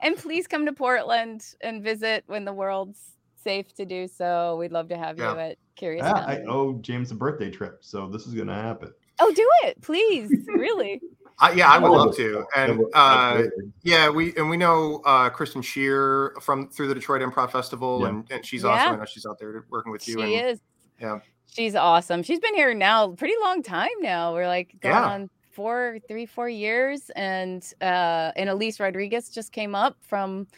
and 0.00 0.16
please 0.16 0.46
come 0.46 0.64
to 0.66 0.72
Portland 0.72 1.44
and 1.60 1.82
visit 1.82 2.24
when 2.26 2.44
the 2.44 2.52
world's 2.52 3.00
safe 3.42 3.74
to 3.74 3.84
do 3.84 4.06
so. 4.06 4.56
We'd 4.56 4.72
love 4.72 4.88
to 4.90 4.96
have 4.98 5.18
Yeah. 5.18 5.32
you 5.34 5.38
at 5.40 5.58
Curious. 5.76 6.04
Ah, 6.06 6.24
I 6.26 6.42
owe 6.48 6.74
James 6.80 7.12
a 7.12 7.14
birthday 7.14 7.50
trip, 7.50 7.78
so 7.82 8.08
this 8.08 8.26
is 8.26 8.34
gonna 8.34 8.52
happen. 8.54 8.92
Oh, 9.20 9.32
do 9.34 9.48
it, 9.64 9.80
please. 9.82 10.30
Really. 10.48 11.00
I, 11.40 11.52
yeah, 11.52 11.70
I 11.70 11.78
would 11.78 11.90
love 11.92 12.16
to. 12.16 12.44
And 12.56 12.82
uh, 12.94 13.44
Yeah, 13.84 14.10
we 14.10 14.34
and 14.36 14.50
we 14.50 14.56
know 14.56 15.02
uh, 15.04 15.30
Kristen 15.30 15.62
Shear 15.62 16.34
from 16.40 16.68
through 16.68 16.88
the 16.88 16.94
Detroit 16.94 17.22
Improv 17.22 17.52
Festival, 17.52 18.00
Yeah. 18.02 18.08
and, 18.08 18.26
and 18.32 18.44
she's 18.44 18.64
Yeah. 18.64 18.70
also 18.70 18.86
I 18.86 18.96
know 18.96 19.04
she's 19.04 19.24
out 19.24 19.38
there 19.38 19.64
working 19.70 19.92
with 19.92 20.02
She 20.02 20.12
you. 20.12 20.20
and 20.20 20.32
is. 20.50 20.60
yeah. 21.00 21.20
She's 21.46 21.74
awesome. 21.76 22.22
She's 22.24 22.40
been 22.40 22.54
here 22.54 22.74
now 22.74 23.12
pretty 23.12 23.34
long 23.42 23.62
time 23.62 23.88
now. 24.00 24.34
We're 24.34 24.48
like 24.48 24.74
going 24.80 24.94
Yeah. 24.96 25.04
on 25.04 25.30
four, 25.52 25.98
three, 26.08 26.26
four 26.26 26.48
years. 26.48 27.08
And 27.14 27.64
uh 27.80 28.32
and 28.34 28.48
Elise 28.50 28.80
Rodriguez 28.80 29.28
just 29.30 29.52
came 29.52 29.74
up 29.76 29.96
from 30.00 30.48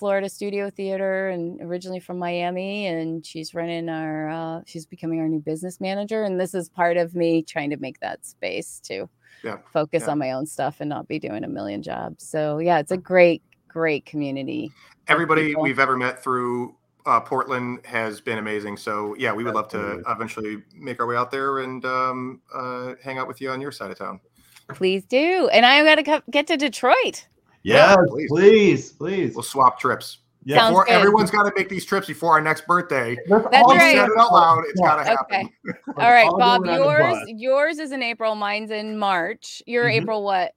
Florida 0.00 0.30
Studio 0.30 0.70
Theater 0.70 1.28
and 1.28 1.60
originally 1.60 2.00
from 2.00 2.18
Miami. 2.18 2.86
And 2.86 3.24
she's 3.24 3.54
running 3.54 3.88
our 3.90 4.30
uh 4.30 4.62
she's 4.66 4.86
becoming 4.86 5.20
our 5.20 5.28
new 5.28 5.40
business 5.40 5.78
manager. 5.78 6.24
And 6.24 6.40
this 6.40 6.54
is 6.54 6.70
part 6.70 6.96
of 6.96 7.14
me 7.14 7.42
trying 7.42 7.68
to 7.70 7.76
make 7.76 8.00
that 8.00 8.24
space 8.24 8.80
to 8.84 9.08
Yeah. 9.44 9.58
focus 9.72 10.04
Yeah. 10.06 10.12
on 10.12 10.18
my 10.18 10.32
own 10.32 10.46
stuff 10.46 10.80
and 10.80 10.88
not 10.88 11.06
be 11.06 11.18
doing 11.18 11.44
a 11.44 11.48
million 11.48 11.82
jobs. 11.82 12.26
So 12.26 12.58
yeah, 12.58 12.78
it's 12.78 12.90
a 12.90 12.96
great, 12.96 13.42
great 13.68 14.06
community. 14.06 14.72
Everybody 15.06 15.54
we've 15.54 15.78
ever 15.78 15.96
met 15.98 16.22
through 16.22 16.74
uh, 17.06 17.20
Portland 17.20 17.80
has 17.84 18.20
been 18.22 18.38
amazing. 18.38 18.78
So 18.78 19.14
yeah, 19.18 19.32
we 19.34 19.44
would 19.44 19.54
love 19.54 19.68
to 19.68 20.02
eventually 20.08 20.62
make 20.74 20.98
our 21.00 21.06
way 21.06 21.16
out 21.16 21.30
there 21.30 21.58
and 21.60 21.84
um, 21.84 22.40
uh, 22.54 22.94
hang 23.02 23.18
out 23.18 23.28
with 23.28 23.40
you 23.42 23.50
on 23.50 23.60
your 23.60 23.72
side 23.72 23.90
of 23.90 23.98
town. 23.98 24.20
Please 24.68 25.04
do. 25.04 25.48
And 25.52 25.66
I 25.66 25.82
gotta 25.82 26.22
get 26.30 26.46
to 26.46 26.56
Detroit. 26.56 27.26
Yes, 27.62 27.96
please. 28.08 28.28
please, 28.30 28.92
please. 28.92 29.34
We'll 29.34 29.42
swap 29.42 29.78
trips. 29.78 30.18
Yeah. 30.44 30.68
Before, 30.70 30.88
everyone's 30.88 31.30
got 31.30 31.42
to 31.42 31.52
make 31.54 31.68
these 31.68 31.84
trips 31.84 32.06
before 32.06 32.32
our 32.32 32.40
next 32.40 32.66
birthday. 32.66 33.14
That's 33.28 33.44
That's 33.50 33.66
Once 33.66 33.78
right. 33.78 33.94
said 33.96 34.06
it 34.08 34.18
out 34.18 34.32
loud, 34.32 34.64
it's 34.68 34.80
got 34.80 34.96
to 34.96 35.04
happen. 35.04 35.50
Okay. 35.68 35.78
All 35.98 36.10
right, 36.10 36.26
all 36.26 36.38
Bob. 36.38 36.64
going 36.64 36.80
on 36.80 37.22
the 37.24 37.32
Yours, 37.32 37.40
yours 37.76 37.78
is 37.78 37.92
in 37.92 38.02
April. 38.02 38.34
Mine's 38.34 38.70
in 38.70 38.96
March. 38.98 39.62
You're 39.66 39.84
Mhm. 39.84 40.00
April 40.02 40.24
what? 40.24 40.54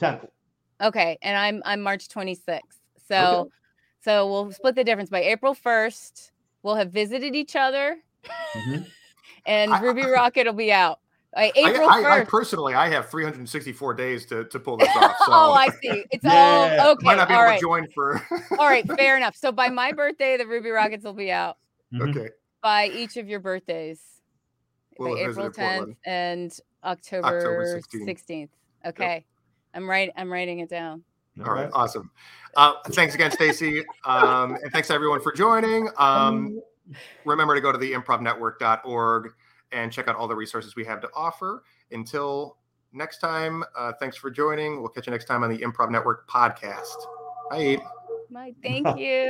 10th. 0.00 0.28
Okay, 0.80 1.16
and 1.22 1.36
I'm 1.36 1.62
I'm 1.64 1.80
March 1.80 2.08
26th. 2.08 2.78
So, 3.08 3.16
Okay. 3.42 3.50
so 4.04 4.28
we'll 4.30 4.50
split 4.52 4.74
the 4.74 4.84
difference. 4.84 5.10
By 5.10 5.22
April 5.22 5.54
1st, 5.54 6.32
we'll 6.64 6.74
have 6.76 6.90
visited 6.90 7.36
each 7.36 7.54
other, 7.54 7.98
Mhm. 8.54 8.86
and 9.46 9.72
I- 9.72 9.80
Ruby 9.80 10.04
Rocket 10.06 10.46
will 10.46 10.52
be 10.54 10.72
out. 10.72 10.98
By 11.38 11.52
I, 11.54 11.70
April 11.70 11.88
I, 11.88 11.98
I 12.02 12.20
1st. 12.24 12.28
personally, 12.28 12.74
I 12.74 12.88
have 12.88 13.08
364 13.10 13.94
days 13.94 14.26
to, 14.26 14.42
to 14.46 14.58
pull 14.58 14.76
this 14.76 14.88
off. 14.96 15.16
So 15.18 15.26
oh, 15.28 15.52
I 15.52 15.68
see. 15.80 16.04
It's 16.10 16.24
Yeah. 16.24 16.78
all 16.82 16.90
okay. 16.90 17.04
might 17.04 17.14
not 17.14 17.28
be 17.28 17.34
All 17.34 17.40
able 17.42 17.50
right. 17.50 17.60
to 17.60 17.64
join 17.64 17.86
for. 17.94 18.20
All 18.58 18.66
right. 18.66 18.84
Fair 18.96 19.16
enough. 19.16 19.36
So 19.36 19.52
by 19.52 19.68
my 19.68 19.92
birthday, 19.92 20.36
the 20.36 20.48
Ruby 20.48 20.70
Rockets 20.70 21.04
will 21.04 21.12
be 21.12 21.30
out. 21.30 21.58
Mhm. 21.94 22.10
okay. 22.10 22.30
By 22.60 22.86
each 22.88 23.16
of 23.16 23.28
your 23.28 23.38
birthdays, 23.38 24.00
We'll 24.98 25.14
by 25.14 25.20
April 25.30 25.48
10th 25.50 25.54
Portland. 25.54 25.96
and 26.06 26.58
October, 26.82 27.80
16th. 27.80 28.04
16th. 28.04 28.48
Okay. 28.86 29.24
I'm 29.74 29.88
right. 29.88 30.10
I'm 30.16 30.32
writing 30.32 30.58
it 30.58 30.68
down. 30.68 31.04
All 31.46 31.52
right, 31.52 31.70
awesome. 31.72 32.10
Uh, 32.56 32.72
thanks 32.88 33.14
again, 33.14 33.30
Stacey. 33.30 33.84
Um, 34.04 34.56
and 34.60 34.72
thanks 34.72 34.90
everyone 34.90 35.20
for 35.20 35.30
joining. 35.30 35.88
Um, 35.98 36.60
remember 37.24 37.54
to 37.54 37.60
go 37.60 37.70
to 37.70 37.78
the 37.78 37.92
improvnetwork.org 37.92 39.34
and 39.72 39.92
check 39.92 40.08
out 40.08 40.16
all 40.16 40.28
the 40.28 40.36
resources 40.36 40.76
we 40.76 40.84
have 40.84 41.00
to 41.00 41.08
offer. 41.14 41.64
Until 41.90 42.58
next 42.92 43.18
time, 43.18 43.64
uh, 43.76 43.92
thanks 44.00 44.16
for 44.16 44.30
joining. 44.30 44.80
We'll 44.80 44.88
catch 44.90 45.06
you 45.06 45.10
next 45.10 45.26
time 45.26 45.42
on 45.44 45.50
the 45.50 45.58
Improv 45.58 45.90
Network 45.90 46.28
podcast. 46.28 46.96
Bye. 47.50 47.78
My 48.30 48.54
thank 48.62 48.86
you. 48.98 49.24